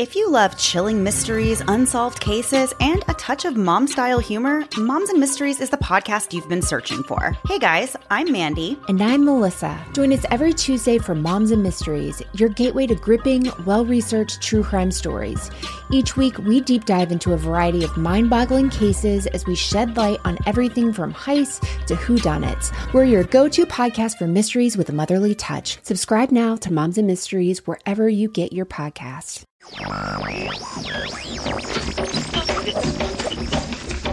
If 0.00 0.16
you 0.16 0.30
love 0.30 0.56
chilling 0.56 1.04
mysteries, 1.04 1.60
unsolved 1.68 2.20
cases, 2.20 2.72
and 2.80 3.04
a 3.08 3.12
touch 3.12 3.44
of 3.44 3.58
mom 3.58 3.86
style 3.86 4.18
humor, 4.18 4.64
Moms 4.78 5.10
and 5.10 5.20
Mysteries 5.20 5.60
is 5.60 5.68
the 5.68 5.76
podcast 5.76 6.32
you've 6.32 6.48
been 6.48 6.62
searching 6.62 7.02
for. 7.02 7.36
Hey 7.46 7.58
guys, 7.58 7.94
I'm 8.10 8.32
Mandy. 8.32 8.78
And 8.88 9.02
I'm 9.02 9.26
Melissa. 9.26 9.78
Join 9.92 10.10
us 10.14 10.24
every 10.30 10.54
Tuesday 10.54 10.96
for 10.96 11.14
Moms 11.14 11.50
and 11.50 11.62
Mysteries, 11.62 12.22
your 12.32 12.48
gateway 12.48 12.86
to 12.86 12.94
gripping, 12.94 13.52
well 13.66 13.84
researched 13.84 14.40
true 14.40 14.62
crime 14.62 14.90
stories. 14.90 15.50
Each 15.92 16.16
week, 16.16 16.38
we 16.38 16.62
deep 16.62 16.86
dive 16.86 17.12
into 17.12 17.34
a 17.34 17.36
variety 17.36 17.84
of 17.84 17.98
mind 17.98 18.30
boggling 18.30 18.70
cases 18.70 19.26
as 19.26 19.44
we 19.44 19.54
shed 19.54 19.98
light 19.98 20.20
on 20.24 20.38
everything 20.46 20.94
from 20.94 21.12
heists 21.12 21.60
to 21.88 21.94
whodunits. 21.94 22.72
We're 22.94 23.04
your 23.04 23.24
go 23.24 23.50
to 23.50 23.66
podcast 23.66 24.16
for 24.16 24.26
mysteries 24.26 24.78
with 24.78 24.88
a 24.88 24.94
motherly 24.94 25.34
touch. 25.34 25.76
Subscribe 25.82 26.30
now 26.30 26.56
to 26.56 26.72
Moms 26.72 26.96
and 26.96 27.06
Mysteries 27.06 27.66
wherever 27.66 28.08
you 28.08 28.30
get 28.30 28.54
your 28.54 28.64
podcasts. 28.64 29.44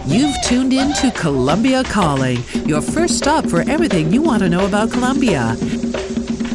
You've 0.06 0.36
tuned 0.44 0.72
in 0.72 0.92
to 0.94 1.10
Colombia 1.16 1.84
Calling, 1.84 2.42
your 2.66 2.82
first 2.82 3.16
stop 3.16 3.46
for 3.46 3.62
everything 3.62 4.12
you 4.12 4.20
want 4.20 4.42
to 4.42 4.48
know 4.48 4.66
about 4.66 4.90
Colombia. 4.90 5.56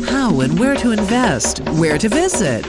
How 0.06 0.42
and 0.42 0.60
where 0.60 0.76
to 0.76 0.92
invest, 0.92 1.62
where 1.72 1.98
to 1.98 2.08
visit. 2.08 2.66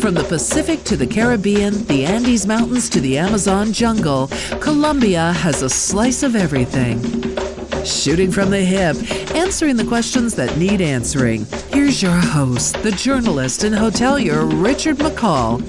From 0.00 0.14
the 0.14 0.24
Pacific 0.28 0.82
to 0.84 0.96
the 0.96 1.06
Caribbean, 1.06 1.84
the 1.86 2.06
Andes 2.06 2.44
Mountains 2.46 2.88
to 2.90 3.00
the 3.00 3.16
Amazon 3.16 3.72
jungle, 3.72 4.28
Colombia 4.60 5.32
has 5.32 5.62
a 5.62 5.70
slice 5.70 6.24
of 6.24 6.34
everything. 6.34 7.51
Shooting 7.84 8.30
from 8.30 8.50
the 8.50 8.60
hip, 8.60 8.96
answering 9.34 9.76
the 9.76 9.84
questions 9.84 10.36
that 10.36 10.56
need 10.56 10.80
answering. 10.80 11.46
Here's 11.72 12.00
your 12.00 12.12
host, 12.12 12.80
the 12.84 12.92
journalist 12.92 13.64
and 13.64 13.74
hotelier 13.74 14.44
Richard 14.62 14.98
McCall, 14.98 15.60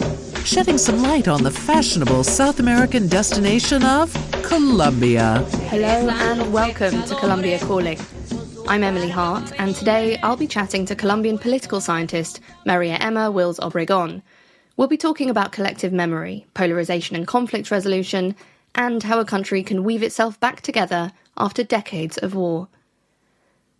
shedding 0.45 0.77
some 0.77 1.01
light 1.01 1.27
on 1.27 1.41
the 1.41 1.49
fashionable 1.49 2.23
South 2.23 2.59
American 2.59 3.07
destination 3.07 3.83
of 3.83 4.13
Colombia. 4.43 5.39
Hello 5.69 5.87
and 5.87 6.53
welcome 6.53 7.01
to 7.03 7.15
Colombia 7.15 7.57
Calling. 7.57 7.97
I'm 8.67 8.83
Emily 8.83 9.09
Hart, 9.09 9.51
and 9.57 9.73
today 9.73 10.19
I'll 10.21 10.37
be 10.37 10.45
chatting 10.45 10.85
to 10.85 10.95
Colombian 10.95 11.39
political 11.39 11.81
scientist 11.81 12.41
Maria 12.63 12.97
Emma 12.97 13.31
Wills 13.31 13.59
Obregon. 13.59 14.21
We'll 14.77 14.87
be 14.87 14.97
talking 14.97 15.31
about 15.31 15.51
collective 15.51 15.91
memory, 15.91 16.45
polarization 16.53 17.15
and 17.15 17.25
conflict 17.25 17.71
resolution, 17.71 18.35
and 18.75 19.01
how 19.01 19.19
a 19.19 19.25
country 19.25 19.63
can 19.63 19.83
weave 19.83 20.03
itself 20.03 20.39
back 20.39 20.61
together 20.61 21.11
after 21.37 21.63
decades 21.63 22.17
of 22.17 22.35
war. 22.35 22.67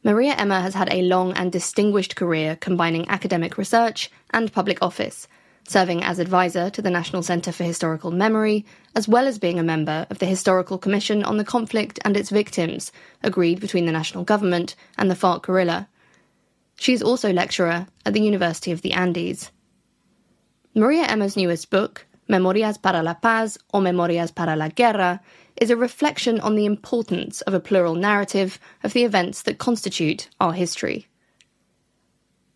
Maria 0.03 0.33
Emma 0.33 0.59
has 0.61 0.73
had 0.73 0.91
a 0.91 1.01
long 1.01 1.31
and 1.33 1.51
distinguished 1.51 2.15
career 2.15 2.57
combining 2.57 3.07
academic 3.07 3.57
research 3.57 4.11
and 4.31 4.51
public 4.51 4.77
office, 4.81 5.27
serving 5.67 6.03
as 6.03 6.19
advisor 6.19 6.69
to 6.69 6.81
the 6.81 6.89
National 6.89 7.23
Centre 7.23 7.53
for 7.53 7.63
Historical 7.63 8.11
Memory, 8.11 8.65
as 8.95 9.07
well 9.07 9.27
as 9.27 9.39
being 9.39 9.59
a 9.59 9.63
member 9.63 10.05
of 10.09 10.19
the 10.19 10.25
Historical 10.25 10.77
Commission 10.77 11.23
on 11.23 11.37
the 11.37 11.45
Conflict 11.45 11.99
and 12.03 12.17
its 12.17 12.29
Victims, 12.29 12.91
agreed 13.21 13.61
between 13.61 13.85
the 13.85 13.93
national 13.93 14.25
government 14.25 14.75
and 14.97 15.09
the 15.09 15.15
FARC 15.15 15.43
guerrilla. 15.43 15.87
She 16.75 16.91
is 16.91 17.01
also 17.01 17.31
lecturer 17.31 17.87
at 18.05 18.13
the 18.13 18.21
University 18.21 18.71
of 18.71 18.81
the 18.81 18.91
Andes. 18.91 19.51
Maria 20.75 21.03
Emma's 21.03 21.37
newest 21.37 21.69
book, 21.69 22.05
Memorias 22.27 22.77
para 22.77 23.03
la 23.03 23.13
Paz 23.13 23.57
or 23.73 23.79
Memorias 23.81 24.31
para 24.31 24.55
la 24.55 24.67
Guerra, 24.67 25.21
is 25.57 25.69
a 25.69 25.75
reflection 25.75 26.39
on 26.39 26.55
the 26.55 26.65
importance 26.65 27.41
of 27.41 27.53
a 27.53 27.59
plural 27.59 27.95
narrative 27.95 28.59
of 28.83 28.93
the 28.93 29.03
events 29.03 29.41
that 29.43 29.57
constitute 29.57 30.29
our 30.39 30.53
history. 30.53 31.07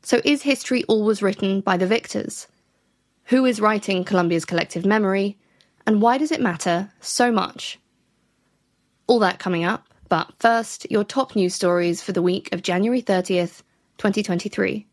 So, 0.02 0.22
is 0.24 0.44
history 0.44 0.84
always 0.86 1.22
written 1.22 1.62
by 1.62 1.78
the 1.78 1.88
victors? 1.88 2.48
Who 3.26 3.46
is 3.46 3.60
writing 3.60 4.04
Colombia's 4.04 4.46
collective 4.46 4.86
memory? 4.86 5.38
And 5.86 6.02
why 6.02 6.18
does 6.18 6.32
it 6.32 6.42
matter 6.42 6.92
so 7.02 7.32
much? 7.32 7.80
All 9.08 9.20
that 9.20 9.40
coming 9.40 9.64
up, 9.64 9.88
but 10.10 10.34
first, 10.40 10.90
your 10.90 11.04
top 11.04 11.36
news 11.36 11.54
stories 11.54 12.02
for 12.02 12.14
the 12.14 12.22
week 12.22 12.54
of 12.54 12.62
January 12.62 13.02
30th, 13.02 13.64
2023. 13.98 14.86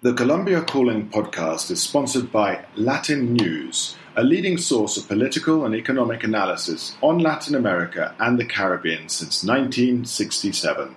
The 0.00 0.14
Colombia 0.14 0.62
Calling 0.62 1.08
podcast 1.10 1.70
is 1.70 1.82
sponsored 1.82 2.32
by 2.32 2.64
Latin 2.76 3.34
News, 3.34 3.96
a 4.14 4.22
leading 4.22 4.58
source 4.58 4.98
of 4.98 5.08
political 5.08 5.64
and 5.64 5.74
economic 5.74 6.22
analysis 6.22 6.94
on 7.00 7.18
Latin 7.18 7.54
America 7.54 8.14
and 8.18 8.38
the 8.38 8.44
Caribbean 8.44 9.08
since 9.08 9.42
1967. 9.42 10.94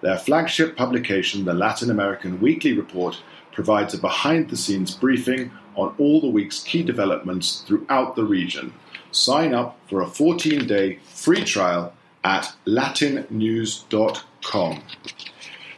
Their 0.00 0.16
flagship 0.16 0.74
publication, 0.76 1.44
the 1.44 1.52
Latin 1.52 1.90
American 1.90 2.40
Weekly 2.40 2.72
Report, 2.72 3.20
provides 3.52 3.92
a 3.92 3.98
behind 3.98 4.48
the 4.48 4.56
scenes 4.56 4.94
briefing 4.94 5.50
on 5.76 5.94
all 5.98 6.20
the 6.20 6.28
week's 6.28 6.62
key 6.62 6.82
developments 6.82 7.62
throughout 7.66 8.16
the 8.16 8.24
region. 8.24 8.72
Sign 9.10 9.54
up 9.54 9.78
for 9.88 10.00
a 10.00 10.06
14 10.06 10.66
day 10.66 10.98
free 11.04 11.44
trial 11.44 11.92
at 12.24 12.52
latinnews.com. 12.66 14.82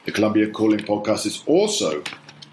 The 0.04 0.12
Colombia 0.12 0.50
Calling 0.50 0.80
podcast 0.80 1.26
is 1.26 1.42
also 1.46 2.04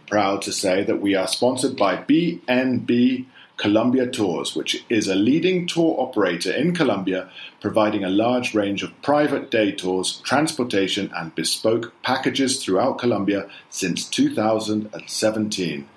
proud 0.07 0.41
to 0.41 0.51
say 0.51 0.83
that 0.83 1.01
we 1.01 1.16
are 1.16 1.27
sponsored 1.27 1.77
by 1.77 1.97
BNB 1.97 3.27
Colombia 3.58 4.08
Tours, 4.08 4.56
which 4.56 4.84
is 4.90 5.08
a 5.08 5.16
leading 5.16 5.68
tour 5.68 5.96
operator 6.00 6.52
in 6.52 6.75
Colombia, 6.75 7.30
providing 7.62 8.03
a 8.03 8.09
large 8.09 8.53
range 8.53 8.84
of 8.84 9.00
private 9.02 9.52
day 9.52 9.72
tours, 9.72 10.22
transportation, 10.24 11.12
and 11.16 11.36
bespoke 11.36 11.94
packages 12.03 12.64
throughout 12.64 12.97
Colombia 12.97 13.47
since 13.69 14.09
2017. 14.09 15.88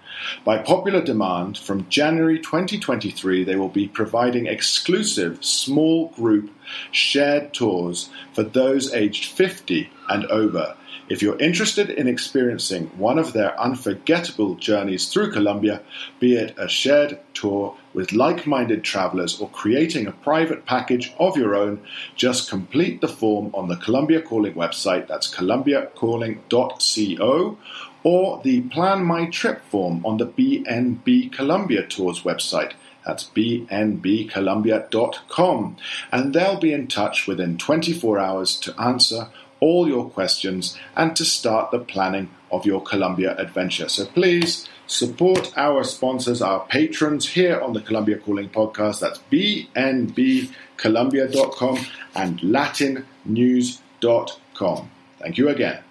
By 0.44 0.58
popular 0.58 1.02
demand, 1.02 1.58
from 1.58 1.88
January 1.88 2.38
2023, 2.38 3.44
they 3.44 3.56
will 3.56 3.68
be 3.68 3.88
providing 3.88 4.46
exclusive 4.46 5.44
small 5.44 6.08
group 6.10 6.50
shared 6.90 7.52
tours 7.52 8.08
for 8.32 8.42
those 8.42 8.92
aged 8.94 9.26
50 9.26 9.90
and 10.08 10.24
over 10.26 10.76
if 11.08 11.22
you're 11.22 11.38
interested 11.38 11.88
in 11.88 12.08
experiencing 12.08 12.88
one 12.96 13.18
of 13.18 13.32
their 13.32 13.58
unforgettable 13.60 14.56
journeys 14.56 15.08
through 15.08 15.30
Colombia, 15.32 15.80
be 16.18 16.34
it 16.34 16.54
a 16.58 16.68
shared 16.68 17.20
tour 17.32 17.76
with 17.94 18.12
like 18.12 18.44
minded 18.46 18.82
travelers 18.82 19.40
or 19.40 19.48
creating 19.50 20.06
a 20.06 20.12
private 20.12 20.66
package 20.66 21.14
of 21.18 21.36
your 21.36 21.54
own, 21.54 21.80
just 22.14 22.50
complete 22.50 23.00
the 23.00 23.08
form 23.08 23.50
on 23.54 23.68
the 23.68 23.76
Colombia 23.76 24.20
Calling 24.20 24.54
website, 24.54 25.06
that's 25.06 25.32
colombiacalling.co, 25.32 27.58
or 28.02 28.42
the 28.42 28.62
Plan 28.62 29.04
My 29.04 29.30
Trip 29.30 29.62
form 29.70 30.04
on 30.04 30.16
the 30.18 30.26
BNB 30.26 31.32
Colombia 31.32 31.86
Tours 31.86 32.22
website. 32.22 32.72
That's 33.04 33.22
bnbcolombia.com. 33.24 35.76
And 36.10 36.34
they'll 36.34 36.58
be 36.58 36.72
in 36.72 36.88
touch 36.88 37.28
within 37.28 37.56
24 37.56 38.18
hours 38.18 38.58
to 38.60 38.74
answer 38.80 39.28
all 39.60 39.88
your 39.88 40.10
questions 40.10 40.76
and 40.96 41.14
to 41.16 41.24
start 41.24 41.70
the 41.70 41.78
planning 41.78 42.28
of 42.50 42.66
your 42.66 42.82
Colombia 42.82 43.36
adventure. 43.36 43.88
So 43.88 44.04
please 44.06 44.68
support 44.86 45.52
our 45.56 45.84
sponsors, 45.84 46.42
our 46.42 46.66
patrons 46.66 47.28
here 47.28 47.60
on 47.60 47.72
the 47.72 47.80
Colombia 47.80 48.18
Calling 48.18 48.50
podcast. 48.50 49.00
That's 49.00 49.20
bnbcolombia.com 49.30 51.78
and 52.14 52.40
latinnews.com. 52.40 54.90
Thank 55.18 55.38
you 55.38 55.48
again. 55.48 55.82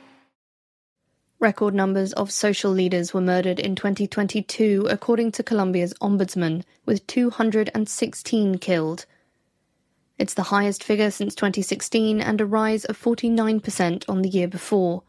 Record 1.39 1.73
numbers 1.73 2.13
of 2.13 2.31
social 2.31 2.71
leaders 2.71 3.13
were 3.13 3.19
murdered 3.19 3.59
in 3.59 3.75
2022, 3.75 4.87
according 4.89 5.33
to 5.33 5.43
Colombia's 5.43 5.93
ombudsman, 5.95 6.63
with 6.85 7.05
216 7.07 8.57
killed. 8.59 9.05
It's 10.17 10.33
the 10.33 10.43
highest 10.43 10.83
figure 10.83 11.11
since 11.11 11.35
2016 11.35 12.21
and 12.21 12.39
a 12.39 12.45
rise 12.45 12.85
of 12.85 13.01
49% 13.01 14.05
on 14.07 14.21
the 14.21 14.29
year 14.29 14.47
before. 14.47 15.03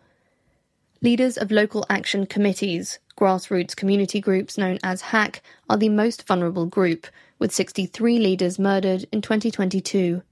Leaders 1.00 1.36
of 1.36 1.50
local 1.50 1.86
action 1.88 2.26
committees, 2.26 2.98
grassroots 3.16 3.76
community 3.76 4.20
groups 4.20 4.58
known 4.58 4.78
as 4.82 5.02
HAC, 5.02 5.42
are 5.70 5.76
the 5.76 5.88
most 5.88 6.26
vulnerable 6.26 6.66
group, 6.66 7.06
with 7.38 7.54
63 7.54 8.18
leaders 8.18 8.58
murdered 8.58 9.06
in 9.12 9.22
2022. 9.22 10.22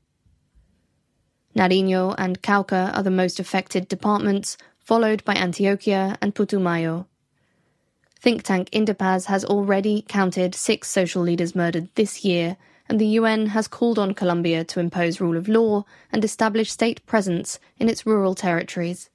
Nariño 1.55 2.15
and 2.19 2.43
Cauca 2.43 2.91
are 2.97 3.03
the 3.03 3.11
most 3.11 3.39
affected 3.39 3.87
departments, 3.87 4.57
followed 4.81 5.23
by 5.25 5.35
Antioquia 5.35 6.17
and 6.21 6.35
Putumayo. 6.35 7.07
Think 8.19 8.43
tank 8.43 8.71
Indepaz 8.71 9.27
has 9.27 9.45
already 9.45 10.05
counted 10.09 10.55
six 10.55 10.91
social 10.91 11.23
leaders 11.23 11.55
murdered 11.55 11.89
this 11.95 12.25
year, 12.25 12.57
and 12.89 13.01
the 13.01 13.07
UN 13.19 13.47
has 13.47 13.69
called 13.69 13.99
on 13.99 14.15
Colombia 14.15 14.65
to 14.65 14.81
impose 14.81 15.21
rule 15.21 15.37
of 15.37 15.49
law 15.49 15.85
and 16.13 16.25
establish 16.25 16.71
state 16.71 17.05
presence 17.07 17.59
in 17.79 17.89
its 17.89 18.07
rural 18.07 18.35
territories. 18.35 19.11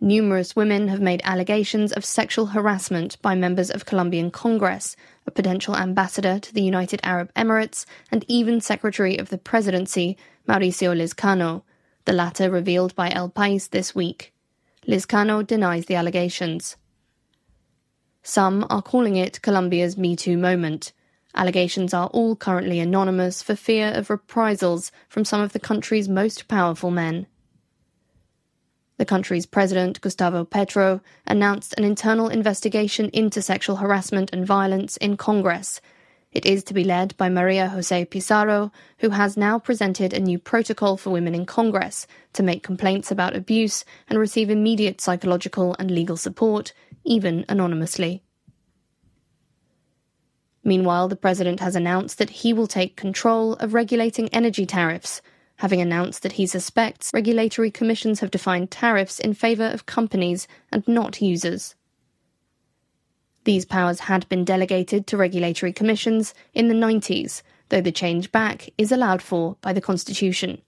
Numerous 0.00 0.56
women 0.56 0.88
have 0.88 1.00
made 1.00 1.20
allegations 1.22 1.92
of 1.92 2.04
sexual 2.04 2.46
harassment 2.46 3.22
by 3.22 3.36
members 3.36 3.70
of 3.70 3.86
Colombian 3.86 4.32
Congress, 4.32 4.96
a 5.28 5.30
potential 5.30 5.76
ambassador 5.76 6.40
to 6.40 6.52
the 6.52 6.62
United 6.62 6.98
Arab 7.04 7.32
Emirates, 7.34 7.86
and 8.10 8.24
even 8.26 8.60
Secretary 8.60 9.16
of 9.16 9.28
the 9.28 9.38
Presidency, 9.38 10.18
Mauricio 10.48 10.92
Lizcano, 10.92 11.62
the 12.04 12.12
latter 12.12 12.50
revealed 12.50 12.96
by 12.96 13.10
El 13.10 13.30
País 13.30 13.70
this 13.70 13.94
week. 13.94 14.34
Lizcano 14.88 15.46
denies 15.46 15.86
the 15.86 15.94
allegations. 15.94 16.76
Some 18.24 18.66
are 18.68 18.82
calling 18.82 19.14
it 19.14 19.40
Colombia's 19.40 19.96
Me 19.96 20.16
Too 20.16 20.36
moment. 20.36 20.92
Allegations 21.34 21.94
are 21.94 22.08
all 22.08 22.36
currently 22.36 22.78
anonymous 22.78 23.42
for 23.42 23.54
fear 23.56 23.88
of 23.88 24.10
reprisals 24.10 24.92
from 25.08 25.24
some 25.24 25.40
of 25.40 25.52
the 25.52 25.60
country's 25.60 26.08
most 26.08 26.46
powerful 26.46 26.90
men. 26.90 27.26
The 28.98 29.06
country's 29.06 29.46
president, 29.46 30.00
Gustavo 30.00 30.44
Petro, 30.44 31.00
announced 31.26 31.74
an 31.76 31.84
internal 31.84 32.28
investigation 32.28 33.08
into 33.08 33.42
sexual 33.42 33.76
harassment 33.76 34.30
and 34.32 34.46
violence 34.46 34.96
in 34.98 35.16
Congress. 35.16 35.80
It 36.30 36.46
is 36.46 36.62
to 36.64 36.74
be 36.74 36.84
led 36.84 37.16
by 37.16 37.28
Maria 37.28 37.68
Jose 37.68 38.04
Pizarro, 38.06 38.70
who 38.98 39.10
has 39.10 39.36
now 39.36 39.58
presented 39.58 40.12
a 40.12 40.20
new 40.20 40.38
protocol 40.38 40.96
for 40.96 41.10
women 41.10 41.34
in 41.34 41.46
Congress 41.46 42.06
to 42.34 42.42
make 42.42 42.62
complaints 42.62 43.10
about 43.10 43.34
abuse 43.34 43.84
and 44.08 44.18
receive 44.18 44.50
immediate 44.50 45.00
psychological 45.00 45.74
and 45.78 45.90
legal 45.90 46.16
support, 46.16 46.72
even 47.04 47.44
anonymously. 47.48 48.22
Meanwhile, 50.64 51.08
the 51.08 51.16
president 51.16 51.60
has 51.60 51.74
announced 51.74 52.18
that 52.18 52.30
he 52.30 52.52
will 52.52 52.66
take 52.66 52.96
control 52.96 53.54
of 53.54 53.74
regulating 53.74 54.28
energy 54.28 54.64
tariffs, 54.64 55.20
having 55.56 55.80
announced 55.80 56.22
that 56.22 56.32
he 56.32 56.46
suspects 56.46 57.10
regulatory 57.12 57.70
commissions 57.70 58.20
have 58.20 58.30
defined 58.30 58.70
tariffs 58.70 59.18
in 59.18 59.34
favour 59.34 59.66
of 59.66 59.86
companies 59.86 60.46
and 60.70 60.86
not 60.86 61.20
users. 61.20 61.74
These 63.44 63.64
powers 63.64 64.00
had 64.00 64.28
been 64.28 64.44
delegated 64.44 65.06
to 65.08 65.16
regulatory 65.16 65.72
commissions 65.72 66.32
in 66.54 66.68
the 66.68 66.74
90s, 66.74 67.42
though 67.70 67.80
the 67.80 67.90
change 67.90 68.30
back 68.30 68.68
is 68.78 68.92
allowed 68.92 69.20
for 69.20 69.56
by 69.60 69.72
the 69.72 69.80
Constitution. 69.80 70.62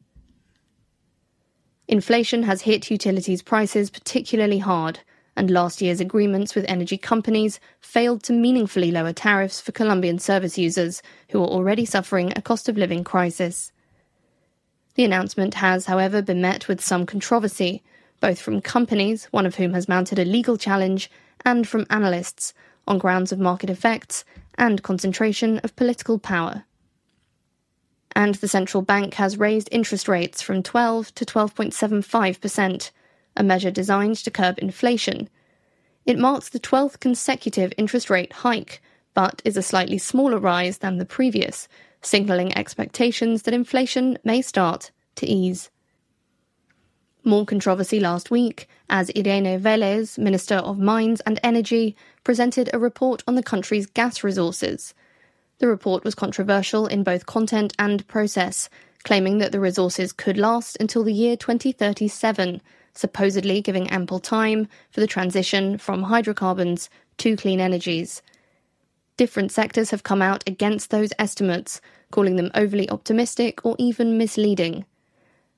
Inflation 1.87 2.45
has 2.45 2.63
hit 2.63 2.91
utilities 2.91 3.43
prices 3.43 3.91
particularly 3.91 4.59
hard, 4.59 5.01
and 5.37 5.51
last 5.51 5.83
year's 5.83 6.01
agreements 6.01 6.55
with 6.55 6.65
energy 6.69 6.97
companies 6.97 7.59
failed 7.81 8.23
to 8.23 8.33
meaningfully 8.33 8.91
lower 8.91 9.13
tariffs 9.13 9.61
for 9.61 9.73
Colombian 9.73 10.19
service 10.19 10.57
users 10.57 11.03
who 11.31 11.43
are 11.43 11.49
already 11.49 11.85
suffering 11.85 12.33
a 12.37 12.43
cost 12.43 12.69
of 12.69 12.77
living 12.77 13.05
crisis. 13.05 13.73
The 14.95 15.05
announcement 15.05 15.55
has, 15.55 15.87
however, 15.87 16.23
been 16.23 16.41
met 16.41 16.69
with 16.69 16.81
some 16.81 17.05
controversy, 17.05 17.83
both 18.21 18.41
from 18.41 18.61
companies, 18.61 19.25
one 19.27 19.47
of 19.47 19.57
whom 19.57 19.73
has 19.73 19.89
mounted 19.89 20.19
a 20.19 20.25
legal 20.25 20.57
challenge, 20.57 21.11
and 21.45 21.67
from 21.67 21.87
analysts, 21.91 22.55
on 22.87 22.99
grounds 22.99 23.33
of 23.33 23.39
market 23.39 23.71
effects 23.71 24.25
and 24.57 24.83
concentration 24.83 25.59
of 25.59 25.75
political 25.75 26.19
power. 26.19 26.65
And 28.15 28.37
the 28.37 28.49
central 28.49 28.83
bank 28.83 29.15
has 29.15 29.39
raised 29.39 29.69
interest 29.73 30.07
rates 30.07 30.41
from 30.41 30.63
12 30.63 31.15
to 31.17 31.25
12.75%, 31.25 32.91
a 33.37 33.43
measure 33.43 33.71
designed 33.71 34.17
to 34.17 34.31
curb 34.31 34.59
inflation. 34.59 35.29
It 36.07 36.19
marks 36.19 36.49
the 36.49 36.61
12th 36.61 37.01
consecutive 37.01 37.73
interest 37.79 38.11
rate 38.11 38.33
hike, 38.33 38.83
but 39.15 39.41
is 39.45 39.57
a 39.57 39.63
slightly 39.63 39.99
smaller 39.99 40.39
rise 40.39 40.79
than 40.79 40.99
the 40.99 41.05
previous, 41.05 41.69
signalling 42.03 42.57
expectations 42.57 43.43
that 43.43 43.55
inflation 43.55 44.19
may 44.25 44.43
start 44.43 44.91
to 45.17 45.27
ease. 45.27 45.71
More 47.27 47.47
controversy 47.47 48.01
last 48.01 48.31
week 48.31 48.69
as 48.91 49.11
Irene 49.17 49.59
Velez, 49.59 50.19
Minister 50.19 50.57
of 50.57 50.79
Mines 50.79 51.23
and 51.23 51.41
Energy, 51.43 51.97
presented 52.23 52.69
a 52.73 52.79
report 52.79 53.23
on 53.27 53.35
the 53.35 53.43
country's 53.43 53.87
gas 53.87 54.23
resources. 54.23 54.93
The 55.59 55.69
report 55.69 56.05
was 56.05 56.15
controversial 56.15 56.87
in 56.87 57.03
both 57.03 57.25
content 57.25 57.73
and 57.79 58.07
process, 58.09 58.69
claiming 59.05 59.39
that 59.39 59.53
the 59.53 59.61
resources 59.61 60.13
could 60.13 60.37
last 60.37 60.77
until 60.81 61.03
the 61.03 61.15
year 61.15 61.35
2037, 61.35 62.61
supposedly 62.95 63.61
giving 63.61 63.89
ample 63.91 64.21
time 64.21 64.69
for 64.91 65.01
the 65.01 65.07
transition 65.07 65.79
from 65.79 66.05
hydrocarbons 66.05 66.89
to 67.19 67.37
clean 67.37 67.61
energies. 67.61 68.23
Different 69.17 69.53
sectors 69.53 69.91
have 69.91 70.03
come 70.03 70.23
out 70.23 70.43
against 70.47 70.91
those 70.91 71.13
estimates, 71.19 71.81
calling 72.11 72.37
them 72.37 72.51
overly 72.55 72.89
optimistic 72.91 73.65
or 73.65 73.77
even 73.79 74.19
misleading. 74.19 74.85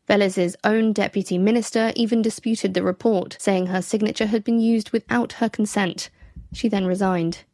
Velez's 0.06 0.56
own 0.62 0.92
deputy 0.92 1.36
minister 1.38 1.92
even 1.96 2.22
disputed 2.22 2.74
the 2.74 2.82
report, 2.82 3.36
saying 3.40 3.66
her 3.66 3.82
signature 3.82 4.26
had 4.26 4.44
been 4.44 4.60
used 4.60 4.90
without 4.90 5.34
her 5.34 5.48
consent. 5.48 6.10
She 6.52 6.68
then 6.68 6.86
resigned. 6.86 7.44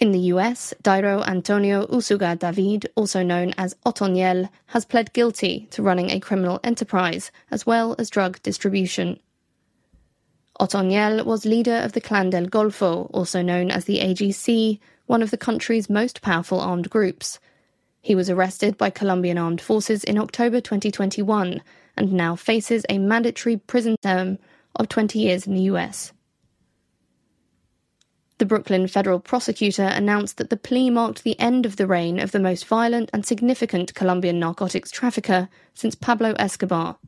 In 0.00 0.12
the 0.12 0.30
US, 0.32 0.72
Dairo 0.84 1.26
Antonio 1.26 1.84
Usuga 1.86 2.38
David, 2.38 2.88
also 2.94 3.24
known 3.24 3.52
as 3.58 3.74
Otoniel, 3.84 4.48
has 4.66 4.84
pled 4.84 5.12
guilty 5.12 5.66
to 5.72 5.82
running 5.82 6.10
a 6.10 6.20
criminal 6.20 6.60
enterprise 6.62 7.32
as 7.50 7.66
well 7.66 7.96
as 7.98 8.08
drug 8.08 8.40
distribution. 8.44 9.18
Otoniel 10.60 11.24
was 11.24 11.44
leader 11.44 11.78
of 11.78 11.94
the 11.94 12.00
Clan 12.00 12.30
del 12.30 12.46
Golfo, 12.46 13.10
also 13.12 13.42
known 13.42 13.72
as 13.72 13.86
the 13.86 13.98
AGC, 13.98 14.78
one 15.06 15.20
of 15.20 15.32
the 15.32 15.36
country's 15.36 15.90
most 15.90 16.22
powerful 16.22 16.60
armed 16.60 16.88
groups. 16.90 17.40
He 18.00 18.14
was 18.14 18.30
arrested 18.30 18.78
by 18.78 18.90
Colombian 18.90 19.36
armed 19.36 19.60
forces 19.60 20.04
in 20.04 20.16
October 20.16 20.60
2021 20.60 21.60
and 21.96 22.12
now 22.12 22.36
faces 22.36 22.86
a 22.88 22.98
mandatory 22.98 23.56
prison 23.56 23.96
term 24.00 24.38
of 24.76 24.88
20 24.88 25.18
years 25.18 25.48
in 25.48 25.56
the 25.56 25.62
US. 25.62 26.12
The 28.38 28.46
Brooklyn 28.46 28.86
federal 28.86 29.18
prosecutor 29.18 29.82
announced 29.82 30.36
that 30.36 30.48
the 30.48 30.56
plea 30.56 30.90
marked 30.90 31.24
the 31.24 31.38
end 31.40 31.66
of 31.66 31.74
the 31.74 31.88
reign 31.88 32.20
of 32.20 32.30
the 32.30 32.38
most 32.38 32.66
violent 32.66 33.10
and 33.12 33.26
significant 33.26 33.94
Colombian 33.94 34.38
narcotics 34.38 34.92
trafficker 34.92 35.48
since 35.74 35.96
Pablo 35.96 36.34
Escobar. 36.38 36.98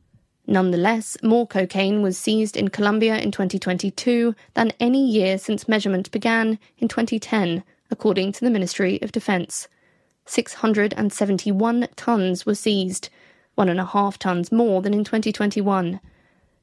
Nonetheless, 0.45 1.15
more 1.23 1.47
cocaine 1.47 2.01
was 2.01 2.17
seized 2.17 2.57
in 2.57 2.67
Colombia 2.67 3.17
in 3.17 3.31
2022 3.31 4.35
than 4.55 4.73
any 4.77 5.09
year 5.09 5.37
since 5.37 5.69
measurement 5.69 6.11
began 6.11 6.59
in 6.79 6.89
2010, 6.89 7.63
according 7.89 8.33
to 8.33 8.41
the 8.41 8.49
Ministry 8.49 9.01
of 9.01 9.13
Defense. 9.13 9.69
671 10.25 11.87
tons 11.95 12.45
were 12.45 12.55
seized, 12.55 13.07
one 13.55 13.69
and 13.69 13.79
a 13.79 13.85
half 13.85 14.19
tons 14.19 14.51
more 14.51 14.81
than 14.81 14.93
in 14.93 15.05
2021. 15.05 16.01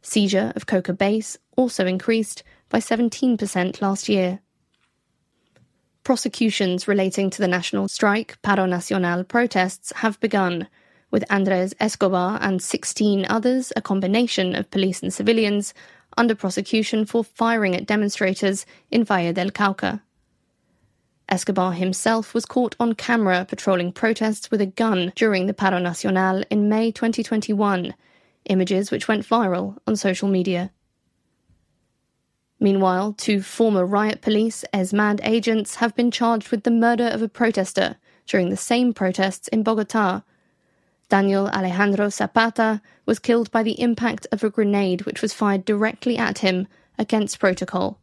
Seizure 0.02 0.52
of 0.54 0.66
coca 0.66 0.92
base 0.92 1.38
also 1.56 1.86
increased 1.86 2.42
by 2.68 2.80
17% 2.80 3.80
last 3.80 4.10
year. 4.10 4.40
Prosecutions 6.08 6.88
relating 6.88 7.28
to 7.28 7.42
the 7.42 7.46
national 7.46 7.86
strike 7.86 8.38
Paro 8.42 8.66
Nacional 8.66 9.24
protests 9.24 9.92
have 9.96 10.18
begun, 10.20 10.66
with 11.10 11.22
Andres 11.30 11.74
Escobar 11.80 12.38
and 12.40 12.62
16 12.62 13.26
others, 13.28 13.74
a 13.76 13.82
combination 13.82 14.54
of 14.54 14.70
police 14.70 15.02
and 15.02 15.12
civilians, 15.12 15.74
under 16.16 16.34
prosecution 16.34 17.04
for 17.04 17.22
firing 17.22 17.76
at 17.76 17.84
demonstrators 17.84 18.64
in 18.90 19.04
Valle 19.04 19.34
del 19.34 19.50
Cauca. 19.50 20.00
Escobar 21.28 21.74
himself 21.74 22.32
was 22.32 22.46
caught 22.46 22.74
on 22.80 22.94
camera 22.94 23.44
patrolling 23.46 23.92
protests 23.92 24.50
with 24.50 24.62
a 24.62 24.66
gun 24.66 25.12
during 25.14 25.46
the 25.46 25.52
Paro 25.52 25.78
Nacional 25.78 26.42
in 26.48 26.70
May 26.70 26.90
2021, 26.90 27.92
images 28.46 28.90
which 28.90 29.08
went 29.08 29.28
viral 29.28 29.76
on 29.86 29.94
social 29.94 30.30
media. 30.30 30.70
Meanwhile, 32.60 33.14
two 33.14 33.40
former 33.40 33.86
riot 33.86 34.20
police 34.20 34.64
ESMAD 34.74 35.20
agents 35.22 35.76
have 35.76 35.94
been 35.94 36.10
charged 36.10 36.50
with 36.50 36.64
the 36.64 36.70
murder 36.70 37.06
of 37.06 37.22
a 37.22 37.28
protester 37.28 37.96
during 38.26 38.50
the 38.50 38.56
same 38.56 38.92
protests 38.92 39.48
in 39.48 39.62
Bogota. 39.62 40.22
Daniel 41.08 41.48
Alejandro 41.48 42.08
Zapata 42.08 42.82
was 43.06 43.18
killed 43.18 43.50
by 43.50 43.62
the 43.62 43.80
impact 43.80 44.26
of 44.32 44.42
a 44.42 44.50
grenade 44.50 45.02
which 45.02 45.22
was 45.22 45.32
fired 45.32 45.64
directly 45.64 46.18
at 46.18 46.38
him 46.38 46.66
against 46.98 47.38
protocol. 47.38 47.98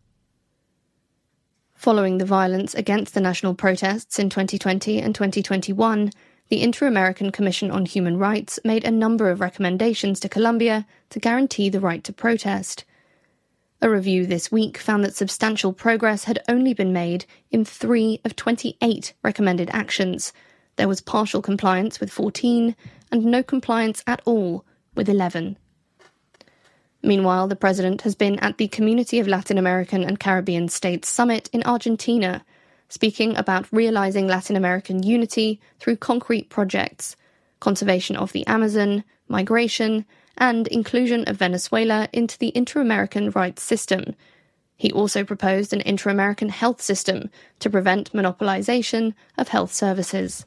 Following 1.76 2.18
the 2.18 2.26
violence 2.26 2.74
against 2.74 3.14
the 3.14 3.22
national 3.22 3.54
protests 3.54 4.18
in 4.18 4.30
2020 4.30 5.00
and 5.00 5.14
2021, 5.14 6.12
the 6.48 6.62
Inter 6.62 6.88
American 6.88 7.32
Commission 7.32 7.70
on 7.70 7.86
Human 7.86 8.18
Rights 8.18 8.60
made 8.64 8.86
a 8.86 8.92
number 8.92 9.30
of 9.30 9.42
recommendations 9.42 10.20
to 10.22 10.30
Colombia 10.30 10.88
to 11.10 11.20
guarantee 11.20 11.70
the 11.70 11.82
right 11.82 12.04
to 12.06 12.14
protest. 12.14 12.86
A 13.86 13.90
review 13.92 14.26
this 14.26 14.52
week 14.52 14.80
found 14.80 15.04
that 15.04 15.16
substantial 15.16 15.72
progress 15.72 16.24
had 16.24 16.42
only 16.50 16.74
been 16.74 16.92
made 16.92 17.26
in 17.52 17.64
three 17.64 18.20
of 18.26 18.36
28 18.36 19.14
recommended 19.24 19.70
actions. 19.72 20.34
There 20.76 20.88
was 20.88 21.02
partial 21.02 21.40
compliance 21.40 22.00
with 22.00 22.12
14 22.12 22.76
and 23.12 23.26
no 23.26 23.44
compliance 23.44 24.04
at 24.08 24.24
all 24.26 24.66
with 24.96 25.08
11. 25.08 25.56
Meanwhile, 27.04 27.48
the 27.48 27.56
president 27.56 28.02
has 28.02 28.16
been 28.16 28.40
at 28.40 28.58
the 28.58 28.70
Community 28.70 29.20
of 29.20 29.28
Latin 29.28 29.60
American 29.60 30.04
and 30.04 30.20
Caribbean 30.20 30.68
States 30.68 31.08
Summit 31.08 31.48
in 31.54 31.62
Argentina, 31.62 32.44
speaking 32.90 33.38
about 33.38 33.72
realizing 33.72 34.26
Latin 34.26 34.56
American 34.56 35.04
unity 35.04 35.62
through 35.80 35.98
concrete 35.98 36.50
projects, 36.50 37.16
conservation 37.60 38.16
of 38.16 38.32
the 38.32 38.48
Amazon, 38.48 39.04
migration, 39.28 40.06
and 40.38 40.68
inclusion 40.68 41.24
of 41.28 41.38
Venezuela 41.38 42.08
into 42.14 42.38
the 42.38 42.52
Inter 42.56 42.82
American 42.82 43.32
rights 43.32 43.64
system. 43.64 44.16
He 44.78 44.92
also 44.92 45.24
proposed 45.24 45.74
an 45.74 45.82
inter 45.82 46.10
American 46.10 46.50
health 46.50 46.82
system 46.82 47.30
to 47.60 47.70
prevent 47.70 48.14
monopolization 48.14 49.14
of 49.38 49.48
health 49.48 49.74
services. 49.74 50.46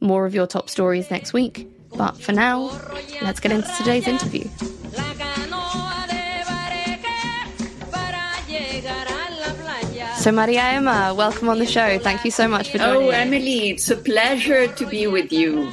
More 0.00 0.24
of 0.24 0.34
your 0.34 0.46
top 0.46 0.70
stories 0.70 1.10
next 1.10 1.32
week, 1.32 1.68
but 1.94 2.16
for 2.16 2.32
now, 2.32 2.70
let's 3.20 3.40
get 3.40 3.52
into 3.52 3.68
today's 3.76 4.08
interview. 4.08 4.48
So, 10.16 10.32
Maria 10.32 10.60
Emma, 10.60 11.14
welcome 11.16 11.48
on 11.48 11.58
the 11.58 11.66
show. 11.66 11.98
Thank 11.98 12.26
you 12.26 12.30
so 12.30 12.46
much 12.46 12.70
for 12.70 12.76
joining. 12.76 13.08
Oh, 13.08 13.08
Emily, 13.08 13.70
it's 13.70 13.90
a 13.90 13.96
pleasure 13.96 14.68
to 14.68 14.86
be 14.86 15.06
with 15.06 15.32
you. 15.32 15.72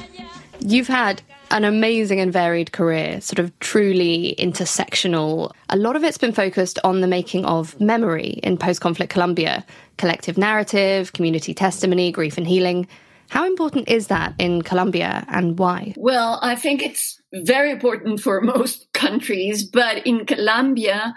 You've 0.60 0.88
had 0.88 1.20
an 1.50 1.64
amazing 1.64 2.20
and 2.20 2.32
varied 2.32 2.72
career, 2.72 3.20
sort 3.20 3.38
of 3.38 3.58
truly 3.60 4.34
intersectional. 4.38 5.52
A 5.70 5.76
lot 5.76 5.96
of 5.96 6.04
it's 6.04 6.18
been 6.18 6.32
focused 6.32 6.78
on 6.84 7.00
the 7.00 7.06
making 7.06 7.44
of 7.44 7.78
memory 7.80 8.40
in 8.42 8.56
post 8.56 8.80
conflict 8.80 9.12
Colombia, 9.12 9.64
collective 9.96 10.38
narrative, 10.38 11.12
community 11.12 11.54
testimony, 11.54 12.12
grief 12.12 12.38
and 12.38 12.46
healing. 12.46 12.86
How 13.30 13.46
important 13.46 13.88
is 13.88 14.06
that 14.06 14.34
in 14.38 14.62
Colombia 14.62 15.24
and 15.28 15.58
why? 15.58 15.94
Well, 15.96 16.38
I 16.42 16.54
think 16.54 16.82
it's 16.82 17.20
very 17.32 17.70
important 17.70 18.20
for 18.20 18.40
most 18.56 18.92
countries, 18.92 19.64
but 19.64 20.06
in 20.06 20.26
Colombia, 20.26 21.14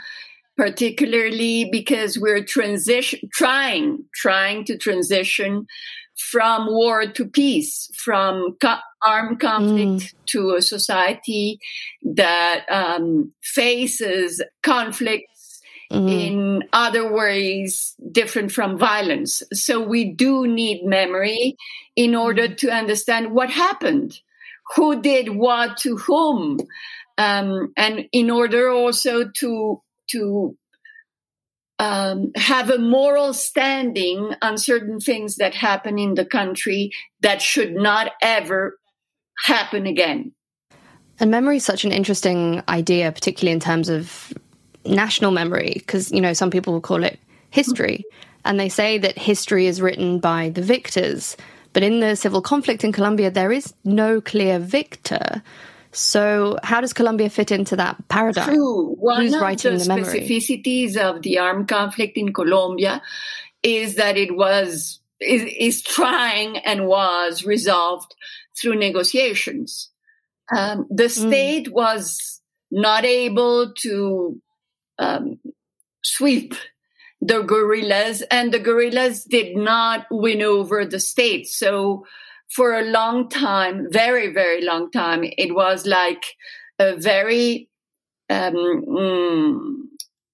particularly 0.57 1.69
because 1.71 2.19
we're 2.19 2.43
transition 2.43 3.19
trying 3.33 4.03
trying 4.13 4.65
to 4.65 4.77
transition 4.77 5.65
from 6.15 6.67
war 6.67 7.05
to 7.05 7.25
peace, 7.25 7.89
from 7.95 8.55
co- 8.61 8.77
armed 9.05 9.39
conflict 9.39 10.01
mm. 10.01 10.13
to 10.27 10.55
a 10.55 10.61
society 10.61 11.59
that 12.03 12.65
um, 12.69 13.33
faces 13.41 14.41
conflicts 14.61 15.61
mm. 15.91 16.09
in 16.09 16.63
other 16.73 17.11
ways 17.11 17.95
different 18.11 18.51
from 18.51 18.77
violence. 18.77 19.43
So 19.53 19.81
we 19.81 20.13
do 20.13 20.47
need 20.47 20.85
memory 20.85 21.57
in 21.95 22.15
order 22.15 22.47
mm. 22.47 22.57
to 22.57 22.71
understand 22.71 23.31
what 23.31 23.49
happened, 23.49 24.19
who 24.75 25.01
did 25.01 25.29
what 25.29 25.77
to 25.77 25.97
whom, 25.97 26.59
um, 27.17 27.73
and 27.75 28.05
in 28.11 28.29
order 28.29 28.69
also 28.69 29.29
to 29.37 29.81
to 30.11 30.57
um, 31.81 32.31
have 32.35 32.69
a 32.69 32.77
moral 32.77 33.33
standing 33.33 34.35
on 34.43 34.59
certain 34.59 34.99
things 34.99 35.37
that 35.37 35.55
happen 35.55 35.97
in 35.97 36.13
the 36.13 36.23
country 36.23 36.91
that 37.21 37.41
should 37.41 37.73
not 37.73 38.11
ever 38.21 38.77
happen 39.45 39.87
again. 39.87 40.31
And 41.19 41.31
memory 41.31 41.57
is 41.57 41.65
such 41.65 41.83
an 41.83 41.91
interesting 41.91 42.61
idea, 42.69 43.11
particularly 43.11 43.53
in 43.53 43.59
terms 43.59 43.89
of 43.89 44.31
national 44.85 45.31
memory, 45.31 45.73
because, 45.73 46.11
you 46.11 46.21
know, 46.21 46.33
some 46.33 46.51
people 46.51 46.71
will 46.71 46.81
call 46.81 47.03
it 47.03 47.19
history. 47.49 48.05
And 48.45 48.59
they 48.59 48.69
say 48.69 48.99
that 48.99 49.17
history 49.17 49.65
is 49.65 49.81
written 49.81 50.19
by 50.19 50.49
the 50.49 50.61
victors. 50.61 51.35
But 51.73 51.81
in 51.81 51.99
the 51.99 52.15
civil 52.15 52.43
conflict 52.43 52.83
in 52.83 52.91
Colombia, 52.91 53.31
there 53.31 53.51
is 53.51 53.73
no 53.83 54.21
clear 54.21 54.59
victor. 54.59 55.41
So, 55.93 56.57
how 56.63 56.81
does 56.81 56.93
Colombia 56.93 57.29
fit 57.29 57.51
into 57.51 57.75
that 57.75 58.07
paradigm? 58.07 58.47
True. 58.47 58.95
One 58.95 59.21
Who's 59.21 59.33
of 59.33 59.41
writing 59.41 59.77
the, 59.77 59.83
the 59.83 59.89
specificities 59.89 60.95
of 60.95 61.21
the 61.21 61.39
armed 61.39 61.67
conflict 61.67 62.17
in 62.17 62.33
Colombia 62.33 63.01
is 63.61 63.95
that 63.95 64.17
it 64.17 64.35
was 64.35 64.99
is, 65.19 65.43
is 65.57 65.81
trying 65.81 66.57
and 66.57 66.87
was 66.87 67.45
resolved 67.45 68.15
through 68.59 68.75
negotiations. 68.75 69.89
Um, 70.55 70.87
the 70.89 71.03
hmm. 71.03 71.27
state 71.27 71.67
mm. 71.67 71.73
was 71.73 72.41
not 72.71 73.05
able 73.05 73.73
to 73.81 74.41
um, 74.97 75.39
sweep 76.03 76.55
the 77.21 77.41
guerrillas, 77.41 78.23
and 78.31 78.51
the 78.51 78.59
guerrillas 78.59 79.23
did 79.25 79.55
not 79.55 80.07
win 80.09 80.41
over 80.41 80.85
the 80.85 80.99
state. 80.99 81.47
So 81.47 82.05
for 82.55 82.77
a 82.77 82.83
long 82.83 83.29
time, 83.29 83.87
very, 83.91 84.33
very 84.33 84.61
long 84.61 84.91
time, 84.91 85.23
it 85.23 85.55
was 85.55 85.85
like 85.85 86.23
a 86.79 86.97
very 86.97 87.69
um, 88.29 88.53
mm, 88.53 89.57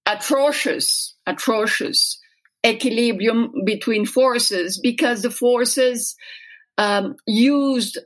atrocious, 0.05 1.15
atrocious 1.25 2.19
equilibrium 2.65 3.51
between 3.65 4.05
forces 4.05 4.79
because 4.81 5.21
the 5.21 5.29
forces 5.29 6.15
um, 6.77 7.15
used 7.25 7.97